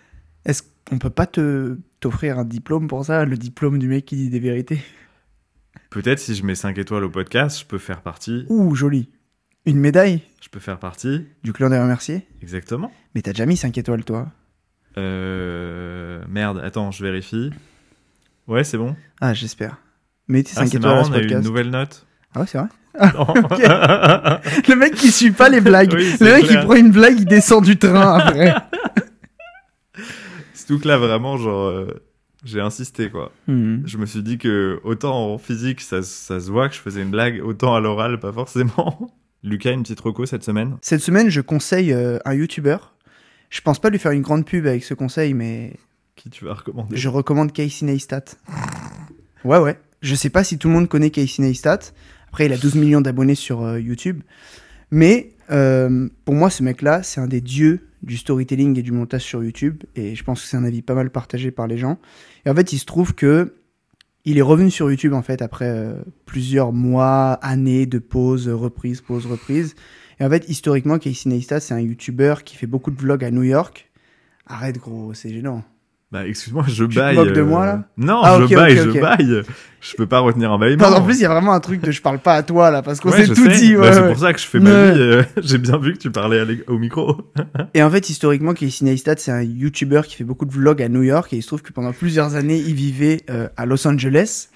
Est-ce 0.45 0.63
qu'on 0.89 0.99
peut 0.99 1.11
pas 1.11 1.27
te 1.27 1.77
t'offrir 2.01 2.39
un 2.39 2.45
diplôme 2.45 2.89
pour 2.89 3.05
ça? 3.05 3.25
Le 3.25 3.37
diplôme 3.37 3.79
du 3.79 3.89
mec 3.89 4.05
qui 4.07 4.17
dit 4.17 4.31
des 4.31 4.41
vérités? 4.41 4.81
Peut-être 5.91 6.19
si 6.19 6.35
je 6.35 6.45
mets 6.45 6.55
5 6.55 6.77
étoiles 6.79 7.05
au 7.05 7.11
podcast, 7.11 7.61
je 7.61 7.65
peux 7.67 7.79
faire 7.79 8.01
partie. 8.03 8.45
Ouh, 8.49 8.75
joli. 8.75 9.11
Une 9.67 9.79
médaille? 9.79 10.21
Je 10.41 10.49
peux 10.49 10.61
faire 10.61 10.79
partie. 10.79 11.27
du 11.43 11.53
clan 11.53 11.69
des 11.69 11.79
remerciés? 11.79 12.27
Exactement. 12.43 12.93
Mais 13.15 13.23
t'as 13.23 13.33
déjà 13.33 13.47
mis 13.47 13.57
5 13.57 13.77
étoiles, 13.77 14.05
toi. 14.05 14.31
Euh... 14.99 16.23
Merde, 16.29 16.61
attends, 16.65 16.91
je 16.91 17.03
vérifie. 17.05 17.51
Ouais, 18.47 18.65
c'est 18.65 18.79
bon. 18.79 18.97
Ah, 19.21 19.35
j'espère. 19.35 19.77
Mettez 20.29 20.53
5 20.53 20.61
Ah, 20.61 20.67
c'est 20.67 20.77
étoiles 20.77 20.93
marrant, 20.93 21.03
à 21.03 21.05
ce 21.05 21.11
on 21.11 21.15
a 21.15 21.21
eu 21.23 21.31
une 21.31 21.41
nouvelle 21.41 21.71
note. 21.71 22.07
Ah 22.35 22.41
ouais, 22.41 22.47
c'est 22.47 22.59
vrai. 22.59 22.69
Le 24.69 24.75
mec 24.75 24.95
qui 24.95 25.11
suit 25.11 25.31
pas 25.31 25.49
les 25.49 25.61
blagues. 25.61 25.93
Oui, 25.95 26.11
le 26.11 26.17
c'est 26.17 26.33
mec 26.33 26.47
clair. 26.47 26.61
il 26.61 26.67
prend 26.67 26.75
une 26.75 26.91
blague, 26.91 27.19
il 27.19 27.25
descend 27.27 27.65
du 27.65 27.77
train 27.79 28.19
après. 28.19 28.55
Surtout 30.55 30.81
que 30.81 30.89
là, 30.89 30.99
vraiment, 30.99 31.37
genre, 31.37 31.67
euh, 31.69 31.87
j'ai 32.45 32.61
insisté, 32.61 33.11
quoi. 33.11 33.33
Hmm. 33.49 33.79
Je 33.87 33.99
me 33.99 34.07
suis 34.07 34.23
dit 34.23 34.39
que 34.39 34.81
autant 34.85 35.33
en 35.33 35.39
physique, 35.39 35.81
ça, 35.81 36.03
ça 36.03 36.41
se 36.41 36.51
voit 36.51 36.69
que 36.69 36.75
je 36.75 36.81
faisais 36.81 37.03
une 37.03 37.11
blague, 37.11 37.41
autant 37.45 37.75
à 37.75 37.81
l'oral, 37.81 38.21
pas 38.21 38.33
forcément. 38.33 39.11
Lucas, 39.43 39.73
une 39.73 39.83
petite 39.83 40.01
reco 40.01 40.27
cette 40.27 40.45
semaine? 40.45 40.77
Cette 40.83 41.01
semaine, 41.01 41.29
je 41.31 41.41
conseille 41.41 41.93
euh, 41.93 42.19
un 42.25 42.35
YouTuber. 42.35 42.77
Je 43.51 43.61
pense 43.61 43.79
pas 43.81 43.91
lui 43.91 43.99
faire 43.99 44.13
une 44.13 44.23
grande 44.23 44.47
pub 44.47 44.67
avec 44.67 44.85
ce 44.85 44.95
conseil, 44.95 45.35
mais 45.35 45.75
Qui 46.17 46.31
tu 46.31 46.45
vas 46.45 46.55
recommander 46.55 46.97
je 46.97 47.09
recommande 47.09 47.53
Casey 47.53 47.85
Neistat. 47.85 48.25
Ouais, 49.45 49.59
ouais. 49.59 49.79
Je 50.03 50.15
sais 50.15 50.31
pas 50.31 50.45
si 50.45 50.57
tout 50.57 50.69
le 50.69 50.75
monde 50.75 50.89
connaît 50.89 51.11
Casey 51.11 51.43
Neistat. 51.43 51.81
Après, 52.29 52.47
il 52.47 52.53
a 52.53 52.57
12 52.57 52.77
millions 52.77 53.01
d'abonnés 53.01 53.35
sur 53.35 53.63
euh, 53.63 53.81
YouTube. 53.81 54.23
Mais 54.93 55.33
euh, 55.51 56.09
pour 56.25 56.35
moi, 56.35 56.49
ce 56.49 56.63
mec-là, 56.63 57.03
c'est 57.03 57.21
un 57.21 57.27
des 57.27 57.41
dieux 57.41 57.89
du 58.03 58.17
storytelling 58.17 58.79
et 58.79 58.83
du 58.83 58.93
montage 58.93 59.23
sur 59.23 59.43
YouTube. 59.43 59.83
Et 59.97 60.15
je 60.15 60.25
pense 60.25 60.43
que 60.43 60.49
c'est 60.49 60.57
un 60.57 60.65
avis 60.65 60.81
pas 60.81 60.95
mal 60.95 61.11
partagé 61.11 61.51
par 61.51 61.67
les 61.67 61.77
gens. 61.77 61.99
Et 62.47 62.51
en 62.51 62.55
fait, 62.55 62.73
il 62.73 62.79
se 62.79 62.87
trouve 62.87 63.15
que 63.15 63.55
il 64.25 64.39
est 64.39 64.43
revenu 64.43 64.71
sur 64.71 64.91
YouTube 64.91 65.15
en 65.15 65.23
fait 65.23 65.41
après 65.41 65.69
euh, 65.69 65.95
plusieurs 66.27 66.73
mois, 66.73 67.33
années 67.43 67.87
de 67.87 67.99
pause, 67.99 68.49
reprise, 68.49 69.01
pause, 69.01 69.27
reprise. 69.27 69.75
Et 70.21 70.25
en 70.25 70.31
fait, 70.31 70.45
historiquement, 70.49 70.99
Casey 70.99 71.29
Neistat, 71.31 71.61
c'est 71.61 71.75
un 71.75 71.81
YouTuber 71.81 72.35
qui 72.45 72.57
fait 72.57 72.67
beaucoup 72.67 72.91
de 72.91 73.01
vlogs 73.01 73.25
à 73.25 73.31
New 73.31 73.43
York. 73.43 73.91
Arrête 74.47 74.79
gros, 74.79 75.15
c'est 75.15 75.31
gênant. 75.31 75.63
Bah, 76.13 76.27
excuse-moi, 76.27 76.65
je 76.69 76.85
te 76.85 76.95
baille. 76.95 77.15
moques 77.15 77.33
de 77.33 77.41
euh, 77.41 77.45
moi, 77.45 77.65
là 77.67 77.85
Non, 77.97 78.21
Ah, 78.25 78.41
je 78.47 78.53
baille, 78.55 78.77
je 78.77 79.01
baille. 79.01 79.43
Je 79.81 79.95
peux 79.97 80.07
pas 80.09 80.19
retenir 80.19 80.51
un 80.53 80.59
bâillement. 80.59 80.89
En 80.89 81.03
plus, 81.03 81.15
il 81.19 81.23
y 81.23 81.25
a 81.25 81.29
vraiment 81.29 81.53
un 81.53 81.61
truc 81.61 81.81
de 81.81 81.93
je 81.93 82.03
parle 82.03 82.19
pas 82.19 82.35
à 82.35 82.43
toi 82.43 82.71
là, 82.73 82.83
parce 82.83 82.99
qu'on 83.01 83.13
s'est 83.13 83.29
tout 83.29 83.37
sais. 83.37 83.57
dit. 83.61 83.75
Bah, 83.77 83.83
ouais, 83.83 83.93
c'est 83.93 84.07
pour 84.09 84.19
ça 84.19 84.33
que 84.33 84.41
je 84.41 84.47
fais 84.47 84.59
ma 84.59 84.91
vie. 84.91 84.99
euh, 85.01 85.23
J'ai 85.41 85.59
bien 85.59 85.79
vu 85.79 85.93
que 85.93 85.99
tu 85.99 86.11
parlais 86.11 86.43
au 86.67 86.79
micro. 86.79 87.17
Et 87.75 87.83
en 87.83 87.89
fait, 87.91 88.11
historiquement, 88.11 88.53
Casey 88.55 88.85
Neistat, 88.85 89.15
c'est 89.19 89.31
un 89.31 89.43
YouTuber 89.43 90.03
qui 90.05 90.17
fait 90.17 90.25
beaucoup 90.25 90.45
de 90.47 90.53
vlogs 90.53 90.83
à 90.83 90.89
New 90.89 91.05
York 91.05 91.33
et 91.33 91.37
il 91.37 91.43
se 91.43 91.47
trouve 91.47 91.63
que 91.63 91.73
pendant 91.73 91.93
plusieurs 91.93 92.35
années, 92.35 92.59
il 92.59 92.75
vivait 92.75 93.21
euh, 93.31 93.49
à 93.57 93.65
Los 93.65 93.87
Angeles 93.87 94.49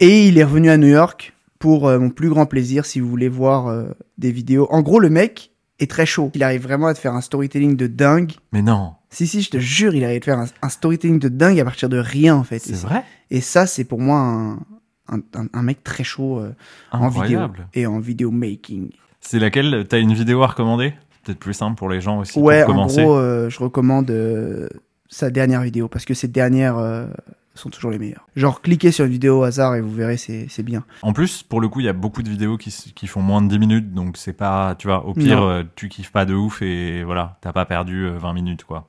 et 0.00 0.26
il 0.26 0.38
est 0.38 0.44
revenu 0.44 0.70
à 0.70 0.78
New 0.78 0.88
York 0.88 1.34
pour 1.62 1.86
euh, 1.86 2.00
mon 2.00 2.10
plus 2.10 2.28
grand 2.28 2.44
plaisir 2.46 2.84
si 2.84 2.98
vous 2.98 3.08
voulez 3.08 3.28
voir 3.28 3.68
euh, 3.68 3.84
des 4.18 4.32
vidéos. 4.32 4.66
En 4.72 4.82
gros, 4.82 4.98
le 4.98 5.10
mec 5.10 5.52
est 5.78 5.88
très 5.88 6.06
chaud. 6.06 6.32
Il 6.34 6.42
arrive 6.42 6.62
vraiment 6.62 6.88
à 6.88 6.94
te 6.94 6.98
faire 6.98 7.14
un 7.14 7.20
storytelling 7.20 7.76
de 7.76 7.86
dingue. 7.86 8.32
Mais 8.50 8.62
non, 8.62 8.94
Si, 9.10 9.28
si, 9.28 9.42
je 9.42 9.50
te 9.50 9.58
jure, 9.58 9.94
il 9.94 10.04
arrive 10.04 10.16
à 10.16 10.20
te 10.20 10.24
faire 10.24 10.38
un, 10.40 10.46
un 10.60 10.68
storytelling 10.68 11.20
de 11.20 11.28
dingue 11.28 11.60
à 11.60 11.64
partir 11.64 11.88
de 11.88 11.98
rien 11.98 12.34
en 12.34 12.42
fait. 12.42 12.58
c'est 12.58 12.74
vrai? 12.74 13.04
Et 13.30 13.40
ça, 13.40 13.66
c'est 13.68 13.84
pour 13.84 14.00
moi 14.00 14.18
un, 14.18 15.20
un, 15.52 15.62
mec 15.62 15.84
très 15.84 16.02
chaud 16.02 16.40
euh, 16.40 16.52
en 16.90 17.08
vidéo 17.08 17.42
et 17.74 17.86
en 17.86 18.00
vidéo 18.00 18.32
making. 18.32 18.90
C'est 19.20 19.38
laquelle? 19.38 19.86
T'as 19.88 20.00
une 20.00 20.14
vidéo 20.14 20.42
à 20.42 20.48
recommander? 20.48 20.94
Peut-être 21.22 21.38
plus 21.38 21.54
simple 21.54 21.76
pour 21.76 21.88
les 21.88 22.00
gens 22.00 22.18
aussi 22.18 22.40
Ouais, 22.40 22.64
pour 22.64 22.74
en 22.74 22.76
commencer. 22.78 23.04
gros, 23.04 23.16
euh, 23.16 23.48
je 23.48 23.58
recommande 23.60 24.10
euh, 24.10 24.68
sa 25.08 25.30
dernière 25.30 25.62
vidéo 25.62 25.86
parce 25.86 26.04
que 26.04 26.14
ces 26.14 26.26
dernières 26.26 26.78
euh, 26.78 27.06
sont 27.54 27.70
toujours 27.70 27.90
les 27.90 27.98
meilleures. 27.98 28.26
Genre, 28.36 28.62
cliquez 28.62 28.90
sur 28.92 29.04
une 29.04 29.10
vidéo 29.12 29.40
au 29.40 29.42
hasard 29.42 29.74
et 29.76 29.80
vous 29.80 29.92
verrez, 29.92 30.16
c'est 30.16 30.62
bien. 30.62 30.84
En 31.02 31.12
plus, 31.12 31.42
pour 31.42 31.60
le 31.60 31.68
coup, 31.68 31.80
il 31.80 31.86
y 31.86 31.88
a 31.88 31.92
beaucoup 31.92 32.22
de 32.22 32.28
vidéos 32.30 32.56
qui, 32.56 32.70
qui 32.94 33.06
font 33.06 33.20
moins 33.22 33.42
de 33.42 33.48
10 33.48 33.58
minutes, 33.58 33.92
donc 33.94 34.16
c'est 34.16 34.32
pas, 34.32 34.74
tu 34.78 34.86
vois, 34.86 35.04
au 35.06 35.12
pire, 35.14 35.40
Non. 35.40 35.48
euh, 35.50 35.62
tu 35.76 35.88
kiffes 35.88 36.12
pas 36.12 36.24
de 36.24 36.34
ouf 36.34 36.62
et 36.62 37.04
voilà, 37.04 37.38
t'as 37.42 37.52
pas 37.52 37.64
perdu 37.66 38.06
euh, 38.06 38.16
20 38.18 38.32
minutes, 38.32 38.64
quoi. 38.64 38.88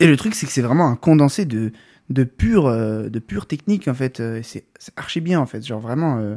Et 0.00 0.06
le 0.06 0.16
truc, 0.16 0.34
c'est 0.34 0.46
que 0.46 0.52
c'est 0.52 0.60
vraiment 0.62 0.88
un 0.88 0.96
condensé 0.96 1.44
de, 1.46 1.72
de 2.10 2.24
pure, 2.24 2.66
euh, 2.66 3.08
de 3.08 3.18
pure 3.20 3.46
technique 3.46 3.88
en 3.88 3.94
fait. 3.94 4.20
Euh, 4.20 4.40
C'est 4.42 4.64
c'est 4.78 4.92
archi 4.98 5.20
bien 5.20 5.40
en 5.40 5.46
fait. 5.46 5.64
Genre 5.64 5.80
vraiment, 5.80 6.18
euh, 6.18 6.36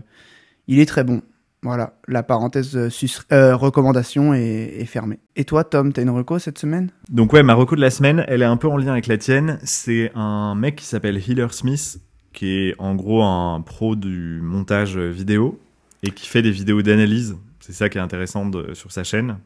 il 0.67 0.79
est 0.79 0.85
très 0.85 1.03
bon. 1.03 1.21
Voilà, 1.63 1.93
la 2.07 2.21
parenthèse 2.23 2.75
euh, 2.77 2.89
euh, 3.31 3.55
recommandation 3.55 4.33
est, 4.33 4.75
est 4.79 4.85
fermée. 4.85 5.19
Et 5.35 5.43
toi, 5.43 5.63
Tom, 5.63 5.91
t'as 5.91 6.03
une 6.03 6.11
reco 6.11 6.37
cette 6.39 6.59
semaine? 6.59 6.91
Donc 7.09 7.33
ouais, 7.33 7.41
ma 7.43 7.55
reco 7.55 7.75
de 7.75 7.81
la 7.81 7.89
semaine, 7.89 8.23
elle 8.27 8.41
est 8.43 8.45
un 8.45 8.57
peu 8.57 8.67
en 8.67 8.77
lien 8.77 8.91
avec 8.91 9.07
la 9.07 9.17
tienne. 9.17 9.57
C'est 9.63 10.11
un 10.15 10.53
mec 10.55 10.75
qui 10.77 10.85
s'appelle 10.85 11.17
Healer 11.17 11.51
Smith, 11.53 11.99
qui 12.31 12.47
est 12.51 12.75
en 12.77 12.93
gros 12.95 13.23
un 13.23 13.59
pro 13.61 13.95
du 13.95 14.39
montage 14.41 14.97
vidéo 14.97 15.59
et 16.03 16.11
qui 16.11 16.27
fait 16.27 16.43
des 16.43 16.51
vidéos 16.51 16.83
d'analyse. 16.83 17.35
C'est 17.59 17.73
ça 17.73 17.89
qui 17.89 17.97
est 17.97 18.01
intéressant 18.01 18.45
de- 18.45 18.73
sur 18.75 18.91
sa 18.91 19.03
chaîne. 19.03 19.37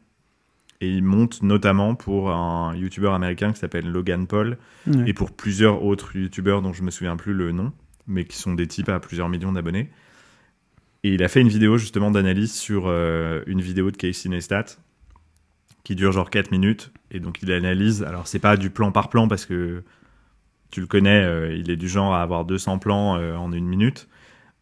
Et 0.82 0.89
il 0.89 1.03
monte 1.03 1.43
notamment 1.43 1.95
pour 1.95 2.32
un 2.32 2.76
YouTuber 2.76 3.09
américain 3.09 3.53
qui 3.53 3.59
s'appelle 3.59 3.88
Logan 3.89 4.28
Paul 4.28 4.57
Ouais. 4.88 5.03
et 5.09 5.14
pour 5.14 5.32
plusieurs 5.32 5.84
autres 5.86 6.16
youtubeurs 6.18 6.62
dont 6.62 6.74
je 6.74 6.82
me 6.84 6.91
souviens 6.91 7.16
plus 7.16 7.34
le 7.34 7.51
nom, 7.51 7.72
mais 8.07 8.26
qui 8.26 8.36
sont 8.36 8.53
des 8.53 8.68
types 8.68 8.89
à 8.89 8.99
plusieurs 8.99 9.30
millions 9.30 9.51
d'abonnés. 9.53 9.89
Et 11.04 11.14
il 11.14 11.24
a 11.24 11.28
fait 11.28 11.41
une 11.41 11.49
vidéo 11.49 11.78
justement 11.78 12.12
d'analyse 12.12 12.54
sur 12.54 12.84
euh, 12.86 13.41
une 13.47 13.62
vidéo 13.62 13.89
de 13.89 13.97
Casey 13.97 14.30
Neistat 14.30 14.66
qui 15.84 15.95
dure 15.95 16.12
genre 16.12 16.30
4 16.30 16.52
minutes. 16.52 16.91
Et 17.10 17.20
donc 17.20 17.39
il 17.41 17.52
analyse, 17.52 18.04
alors 18.04 18.28
c'est 18.28 18.39
pas 18.39 18.56
du 18.56 18.70
plan 18.70 18.91
par 18.91 19.10
plan 19.10 19.28
parce 19.28 19.45
que 19.45 19.84
tu 20.70 20.80
le 20.80 20.88
connais, 20.88 21.24
euh, 21.24 21.56
il 21.56 21.72
est 21.72 21.76
du 21.76 21.89
genre 21.89 22.14
à 22.14 22.22
avoir 22.22 22.45
200 22.45 22.78
plans 22.80 23.18
euh, 23.18 23.36
en 23.36 23.52
une 23.52 23.66
minute. 23.66 24.08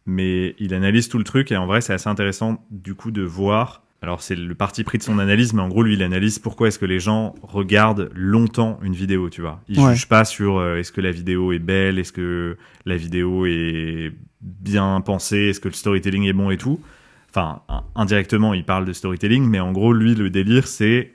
Mais 0.06 0.54
il 0.58 0.72
analyse 0.72 1.08
tout 1.08 1.18
le 1.18 1.24
truc 1.24 1.52
et 1.52 1.56
en 1.56 1.66
vrai 1.66 1.82
c'est 1.82 1.92
assez 1.92 2.08
intéressant 2.08 2.64
du 2.70 2.94
coup 2.94 3.10
de 3.10 3.22
voir. 3.22 3.82
Alors 4.02 4.22
c'est 4.22 4.34
le 4.36 4.54
parti 4.54 4.82
pris 4.82 4.96
de 4.98 5.02
son 5.02 5.18
analyse, 5.18 5.52
mais 5.52 5.60
en 5.60 5.68
gros 5.68 5.82
lui 5.82 5.94
il 5.94 6.02
analyse 6.02 6.38
pourquoi 6.38 6.68
est-ce 6.68 6.78
que 6.78 6.86
les 6.86 7.00
gens 7.00 7.34
regardent 7.42 8.10
longtemps 8.14 8.78
une 8.82 8.94
vidéo, 8.94 9.28
tu 9.28 9.40
vois. 9.42 9.60
Il 9.68 9.78
Ouais. 9.78 9.92
juge 9.94 10.08
pas 10.08 10.24
sur 10.24 10.56
euh, 10.58 10.76
est-ce 10.76 10.90
que 10.92 11.00
la 11.02 11.10
vidéo 11.12 11.52
est 11.52 11.58
belle, 11.58 11.98
est-ce 11.98 12.12
que 12.12 12.56
la 12.86 12.96
vidéo 12.96 13.44
est 13.46 14.12
bien 14.40 15.02
pensée, 15.02 15.48
est-ce 15.50 15.60
que 15.60 15.68
le 15.68 15.74
storytelling 15.74 16.24
est 16.24 16.32
bon 16.32 16.50
et 16.50 16.56
tout. 16.56 16.80
Enfin, 17.28 17.60
in- 17.68 17.84
indirectement, 17.94 18.54
il 18.54 18.64
parle 18.64 18.86
de 18.86 18.92
storytelling, 18.94 19.44
mais 19.46 19.60
en 19.60 19.70
gros, 19.70 19.92
lui, 19.92 20.14
le 20.14 20.30
délire, 20.30 20.66
c'est 20.66 21.12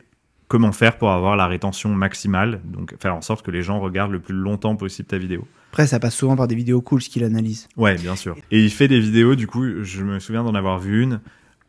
comment 0.48 0.72
faire 0.72 0.98
pour 1.00 1.10
avoir 1.12 1.36
la 1.36 1.48
rétention 1.48 1.90
maximale. 1.94 2.62
Donc, 2.66 2.96
faire 3.02 3.16
en 3.16 3.22
sorte 3.22 3.44
que 3.44 3.50
les 3.52 3.64
gens 3.64 3.80
regardent 3.80 4.12
le 4.12 4.20
plus 4.20 4.36
longtemps 4.36 4.76
possible 4.76 5.08
ta 5.08 5.18
vidéo. 5.18 5.48
Après, 5.72 5.88
ça 5.88 6.00
passe 6.00 6.16
souvent 6.16 6.36
par 6.38 6.48
des 6.48 6.56
vidéos 6.56 6.82
cool 6.82 7.02
ce 7.02 7.10
qu'il 7.10 7.24
analyse. 7.24 7.68
Ouais, 7.78 7.96
bien 7.98 8.16
sûr. 8.16 8.36
Et 8.52 8.64
il 8.64 8.70
fait 8.70 8.88
des 8.88 9.00
vidéos, 9.00 9.34
du 9.36 9.48
coup, 9.48 9.66
je 9.84 10.04
me 10.04 10.20
souviens 10.20 10.44
d'en 10.44 10.54
avoir 10.56 10.78
vu 10.80 11.02
une 11.02 11.20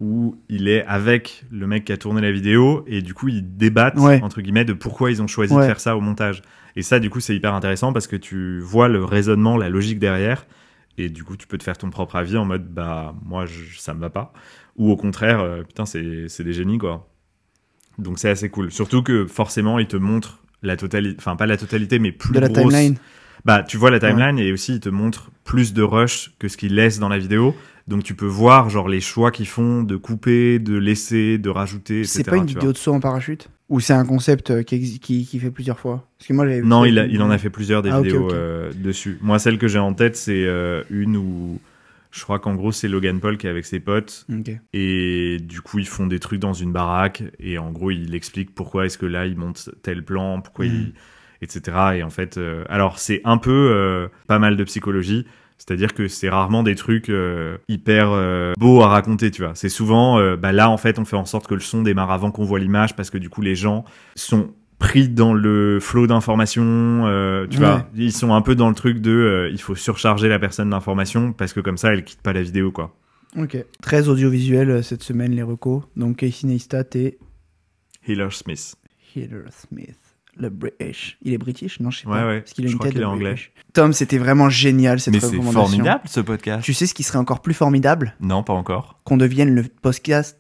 où 0.01 0.36
il 0.49 0.68
est 0.68 0.84
avec 0.84 1.44
le 1.51 1.66
mec 1.66 1.84
qui 1.86 1.92
a 1.92 1.97
tourné 1.97 2.20
la 2.20 2.30
vidéo 2.30 2.84
et 2.86 3.01
du 3.01 3.14
coup 3.14 3.28
ils 3.28 3.57
débattent 3.57 3.99
Ouais. 3.99 4.20
entre 4.22 4.40
guillemets 4.42 4.64
de 4.66 4.74
pourquoi 4.74 5.11
ils 5.11 5.22
ont 5.22 5.26
choisi 5.26 5.55
Ouais. 5.55 5.62
de 5.62 5.66
faire 5.66 5.80
ça 5.80 5.97
au 5.97 6.01
montage. 6.01 6.42
Et 6.76 6.82
ça 6.82 6.99
du 7.01 7.09
coup 7.09 7.20
c'est 7.20 7.34
hyper 7.34 7.55
intéressant 7.55 7.92
parce 7.94 8.07
que 8.07 8.16
tu 8.16 8.61
vois 8.61 8.88
le 8.88 9.03
raisonnement, 9.05 9.57
la 9.57 9.70
logique 9.70 9.99
derrière 9.99 10.47
et 10.99 11.09
du 11.09 11.24
coup 11.24 11.36
tu 11.38 11.47
peux 11.47 11.57
te 11.57 11.62
faire 11.64 11.78
ton 11.78 11.88
propre 11.90 12.16
avis 12.16 12.36
en 12.36 12.44
mode 12.44 12.66
bah 12.68 13.14
moi 13.24 13.47
je- 13.47 13.78
ça 13.78 13.94
me 13.94 14.01
va 14.01 14.11
pas 14.11 14.32
ou 14.76 14.90
au 14.90 14.97
contraire 14.97 15.40
euh, 15.40 15.62
putain 15.62 15.86
c'est 15.86 16.28
c'est 16.28 16.44
des 16.44 16.53
génies 16.53 16.76
quoi. 16.78 17.09
Donc 17.99 18.18
c'est 18.18 18.28
assez 18.28 18.51
cool. 18.51 18.70
Surtout 18.70 19.03
que 19.03 19.24
forcément 19.26 19.78
il 19.78 19.86
te 19.86 19.97
montre 19.97 20.42
la 20.62 20.76
totalité, 20.76 21.16
enfin 21.18 21.36
pas 21.36 21.47
la 21.47 21.57
totalité 21.57 21.99
mais 21.99 22.12
plus 22.12 22.32
de 22.34 22.40
la 22.40 22.49
grosse 22.49 22.68
timeline. 22.72 22.97
Bah, 23.47 23.62
tu 23.62 23.76
vois 23.76 23.90
la 23.90 23.99
timeline 24.01 24.38
et 24.38 24.53
aussi 24.53 24.74
il 24.74 24.80
te 24.80 24.88
montre 24.90 25.30
plus 25.44 25.72
de 25.72 25.82
rush 25.82 26.32
que 26.38 26.49
ce 26.49 26.57
qu'il 26.57 26.74
laisse 26.74 26.99
dans 26.99 27.09
la 27.09 27.18
vidéo. 27.18 27.55
Donc 27.88 28.03
tu 28.03 28.14
peux 28.14 28.26
voir 28.26 28.68
genre 28.68 28.88
les 28.88 29.01
choix 29.01 29.30
qu'ils 29.30 29.47
font 29.47 29.82
de 29.84 29.94
couper, 29.97 30.59
de 30.59 30.76
laisser, 30.76 31.38
de 31.38 31.49
rajouter. 31.49 32.03
C'est 32.05 32.24
pas 32.24 32.36
une 32.36 32.47
vidéo 32.47 32.72
de 32.72 32.76
saut 32.76 32.92
en 32.92 33.01
parachute? 33.01 33.49
Ou 33.68 33.80
c'est 33.80 33.94
un 33.94 34.05
concept 34.05 34.51
euh, 34.51 34.62
qui, 34.62 34.76
exi- 34.76 34.99
qui, 35.01 35.24
qui 35.26 35.38
fait 35.40 35.51
plusieurs 35.51 35.78
fois? 35.80 36.09
Parce 36.18 36.28
que 36.28 36.32
moi, 36.32 36.47
j'avais 36.47 36.61
vois. 36.61 36.68
Non, 36.68 36.84
il, 36.84 36.99
a- 37.01 37.05
une- 37.05 37.14
il 37.14 37.22
en 37.22 37.30
a 37.30 37.38
fait 37.38 37.51
plusieurs 37.51 37.82
des 37.82 37.90
Ah, 37.90 38.01
vidéos 38.01 38.30
euh, 38.32 38.72
dessus. 38.76 39.18
Moi, 39.22 39.38
celle 39.40 39.59
que 39.59 39.66
j'ai 39.68 39.78
en 39.80 39.92
tête, 39.92 40.16
c'est 40.16 40.44
euh, 40.47 40.82
une 40.90 41.16
où 41.16 41.61
je 42.12 42.22
crois 42.22 42.38
qu'en 42.38 42.55
gros 42.55 42.72
c'est 42.72 42.88
Logan 42.88 43.20
Paul 43.20 43.36
qui 43.36 43.47
est 43.47 43.51
avec 43.51 43.66
ses 43.66 43.78
potes 43.80 44.24
et 44.72 45.36
du 45.42 45.61
coup 45.61 45.78
ils 45.80 45.86
font 45.88 46.07
des 46.07 46.18
trucs 46.18 46.40
dans 46.40 46.55
une 46.55 46.72
baraque 46.72 47.22
et 47.38 47.59
en 47.59 47.70
gros 47.72 47.90
il 47.90 48.14
explique 48.14 48.55
pourquoi 48.55 48.86
est-ce 48.86 48.97
que 48.97 49.05
là 49.07 49.26
il 49.26 49.36
monte 49.36 49.68
tel 49.82 50.03
plan, 50.05 50.40
pourquoi 50.40 50.64
Mhm. 50.64 50.72
il 50.72 50.92
etc. 51.43 51.76
Et 51.97 52.03
en 52.03 52.11
fait, 52.11 52.39
euh, 52.39 52.64
alors 52.68 52.99
c'est 52.99 53.20
un 53.24 53.39
peu 53.39 53.70
euh, 53.72 54.09
pas 54.26 54.39
mal 54.39 54.57
de 54.57 54.64
psychologie. 54.64 55.26
C'est-à-dire 55.59 55.95
que 55.95 56.07
c'est 56.07 56.28
rarement 56.28 56.62
des 56.62 56.74
trucs 56.74 57.09
euh, 57.09 57.57
hyper 57.68 58.11
beaux 58.59 58.82
à 58.82 58.89
raconter, 58.89 59.30
tu 59.30 59.43
vois. 59.43 59.55
C'est 59.55 59.70
souvent, 59.70 60.20
bah 60.37 60.53
là 60.53 60.68
en 60.68 60.76
fait, 60.76 60.99
on 60.99 61.05
fait 61.07 61.16
en 61.16 61.24
sorte 61.24 61.47
que 61.47 61.55
le 61.55 61.61
son 61.61 61.82
démarre 61.82 62.11
avant 62.11 62.30
qu'on 62.30 62.45
voit 62.45 62.59
l'image 62.59 62.95
parce 62.95 63.09
que 63.11 63.16
du 63.18 63.30
coup 63.30 63.41
les 63.41 63.55
gens 63.55 63.84
sont 64.16 64.51
pris 64.78 65.09
dans 65.09 65.32
le 65.32 65.78
flot 65.80 66.07
d'informations, 66.07 67.07
euh, 67.07 67.47
tu 67.49 67.59
Ouais. 67.59 67.64
vois. 67.64 67.89
Ils 67.97 68.12
sont 68.12 68.34
un 68.34 68.43
peu 68.43 68.55
dans 68.55 68.68
le 68.68 68.74
truc 68.74 69.01
de, 69.01 69.11
euh, 69.11 69.49
il 69.51 69.59
faut 69.59 69.74
surcharger 69.74 70.28
la 70.28 70.39
personne 70.39 70.68
d'informations 70.68 71.32
parce 71.32 71.55
que 71.55 71.61
comme 71.61 71.78
ça, 71.78 71.95
elle 71.95 72.05
quitte 72.05 72.20
pas 72.20 72.34
la 72.34 72.43
vidéo, 72.43 72.70
quoi. 72.70 72.95
Ok. 73.39 73.57
Très 73.80 74.09
audiovisuel 74.11 74.68
euh, 74.70 74.82
cette 74.82 75.03
semaine, 75.03 75.32
les 75.32 75.43
recos. 75.43 75.82
Donc 75.97 76.16
Casey 76.18 76.47
Neistat 76.47 76.84
et 76.95 77.16
Hiller 78.07 78.28
Smith. 78.30 78.74
Heather 79.16 79.45
Smith. 79.51 79.97
Le 80.39 80.51
British. 80.51 81.16
Il 81.22 81.32
est 81.32 81.39
British? 81.39 81.80
Non, 81.80 81.91
je 81.91 82.01
sais 82.01 82.07
Ouais, 82.07 82.14
pas. 82.18 82.26
ouais. 82.26 82.41
Parce 82.41 82.53
qu'il 82.53 82.64
a 82.64 82.68
Je 82.68 82.72
une 82.72 82.78
crois 82.78 82.87
tête 82.89 82.93
qu'il 82.95 83.01
de 83.01 83.07
est 83.07 83.11
anglais. 83.11 83.30
British. 83.30 83.53
Tom, 83.72 83.93
c'était 83.93 84.18
vraiment 84.18 84.51
génial 84.51 85.01
cette 85.01 85.14
Mais 85.14 85.20
c'est 85.20 85.26
recommandation. 85.28 85.61
formidable 85.62 86.01
ce 86.07 86.20
podcast. 86.20 86.62
Tu 86.64 86.74
sais 86.74 86.87
ce 86.87 86.95
qui 86.95 87.03
serait 87.03 87.18
encore 87.18 87.41
plus 87.41 87.55
formidable? 87.55 88.14
Non, 88.20 88.43
pas 88.43 88.53
encore. 88.53 89.01
Qu'on 89.05 89.16
devienne 89.16 89.55
le 89.55 89.62
podcast, 89.64 90.39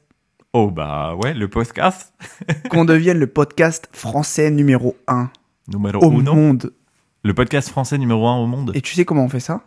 Oh 0.52 0.70
bah 0.70 1.14
ouais, 1.16 1.34
le 1.34 1.48
podcast 1.48 2.14
qu'on 2.70 2.84
devienne 2.86 3.18
le 3.18 3.26
podcast 3.26 3.88
français 3.92 4.50
numéro 4.50 4.96
1 5.06 5.30
numéro 5.68 5.98
au 6.06 6.10
uno. 6.20 6.34
monde. 6.34 6.72
Le 7.24 7.34
podcast 7.34 7.68
français 7.68 7.98
numéro 7.98 8.26
1 8.26 8.36
au 8.36 8.46
monde. 8.46 8.70
Et 8.74 8.80
tu 8.80 8.94
sais 8.94 9.04
comment 9.04 9.24
on 9.24 9.28
fait 9.28 9.40
ça? 9.40 9.62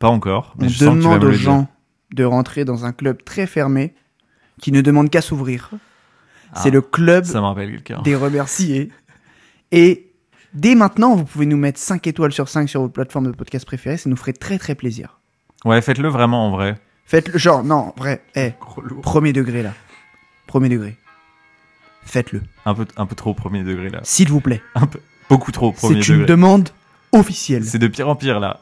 Pas 0.00 0.08
encore, 0.08 0.54
mais 0.58 0.66
On 0.66 0.68
je 0.68 0.78
sens 0.78 0.88
que 0.88 1.02
tu 1.02 1.08
vas 1.08 1.18
demande 1.18 1.20
me 1.22 1.26
aux 1.26 1.30
le 1.30 1.36
dire. 1.36 1.44
gens 1.44 1.68
de 2.14 2.24
rentrer 2.24 2.64
dans 2.64 2.84
un 2.84 2.92
club 2.92 3.22
très 3.24 3.46
fermé 3.46 3.94
qui 4.60 4.72
ne 4.72 4.80
demande 4.80 5.08
qu'à 5.10 5.20
s'ouvrir. 5.20 5.70
Ah, 6.52 6.60
C'est 6.62 6.70
le 6.70 6.80
club 6.80 7.24
Ça 7.24 7.40
me 7.40 7.46
rappelle 7.46 7.70
quelqu'un. 7.70 8.02
des 8.02 8.14
remerciés. 8.16 8.90
Et 9.76 10.12
dès 10.54 10.76
maintenant, 10.76 11.16
vous 11.16 11.24
pouvez 11.24 11.46
nous 11.46 11.56
mettre 11.56 11.80
5 11.80 12.06
étoiles 12.06 12.32
sur 12.32 12.48
5 12.48 12.68
sur 12.68 12.80
votre 12.82 12.92
plateforme 12.92 13.26
de 13.26 13.32
podcast 13.32 13.64
préférée. 13.66 13.96
Ça 13.96 14.08
nous 14.08 14.14
ferait 14.16 14.32
très 14.32 14.56
très 14.56 14.76
plaisir. 14.76 15.18
Ouais, 15.64 15.80
faites-le 15.82 16.08
vraiment 16.08 16.46
en 16.46 16.50
vrai. 16.52 16.76
Faites-le, 17.06 17.36
genre, 17.38 17.64
non, 17.64 17.92
vrai, 17.98 18.22
eh, 18.36 18.52
premier 19.02 19.32
degré 19.32 19.62
là. 19.64 19.72
Premier 20.46 20.68
degré. 20.68 20.96
Faites-le, 22.04 22.42
Un 22.66 22.74
peu, 22.74 22.86
un 22.96 23.06
peu 23.06 23.14
trop 23.16 23.34
premier 23.34 23.62
degré 23.64 23.88
là. 23.90 23.98
s'il 24.04 24.28
vous 24.28 24.40
plaît. 24.40 24.62
Un 24.76 24.86
peu, 24.86 25.00
beaucoup 25.28 25.50
trop 25.50 25.72
premier 25.72 26.02
C'est 26.02 26.08
une 26.12 26.20
degré. 26.20 26.26
demande 26.28 26.68
officielle. 27.12 27.64
C'est 27.64 27.78
de 27.78 27.88
pire 27.88 28.08
en 28.08 28.14
pire 28.14 28.38
là. 28.40 28.60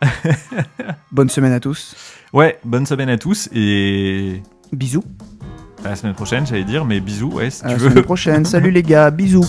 Bonne 1.13 1.29
semaine 1.29 1.53
à 1.53 1.61
tous. 1.61 1.95
Ouais, 2.33 2.59
bonne 2.65 2.87
semaine 2.87 3.11
à 3.11 3.19
tous 3.19 3.49
et 3.53 4.43
Bisous. 4.73 5.05
à 5.85 5.91
la 5.91 5.97
semaine 5.97 6.15
prochaine, 6.15 6.47
j'allais 6.47 6.65
dire, 6.65 6.85
mais 6.87 7.01
bisous, 7.01 7.31
ouais, 7.33 7.51
si 7.51 7.63
À 7.65 7.69
tu 7.69 7.73
la 7.75 7.77
veux. 7.79 7.91
semaine 7.91 8.05
prochaine. 8.05 8.45
Salut 8.47 8.71
les 8.71 8.83
gars. 8.83 9.11
Bisous. 9.11 9.45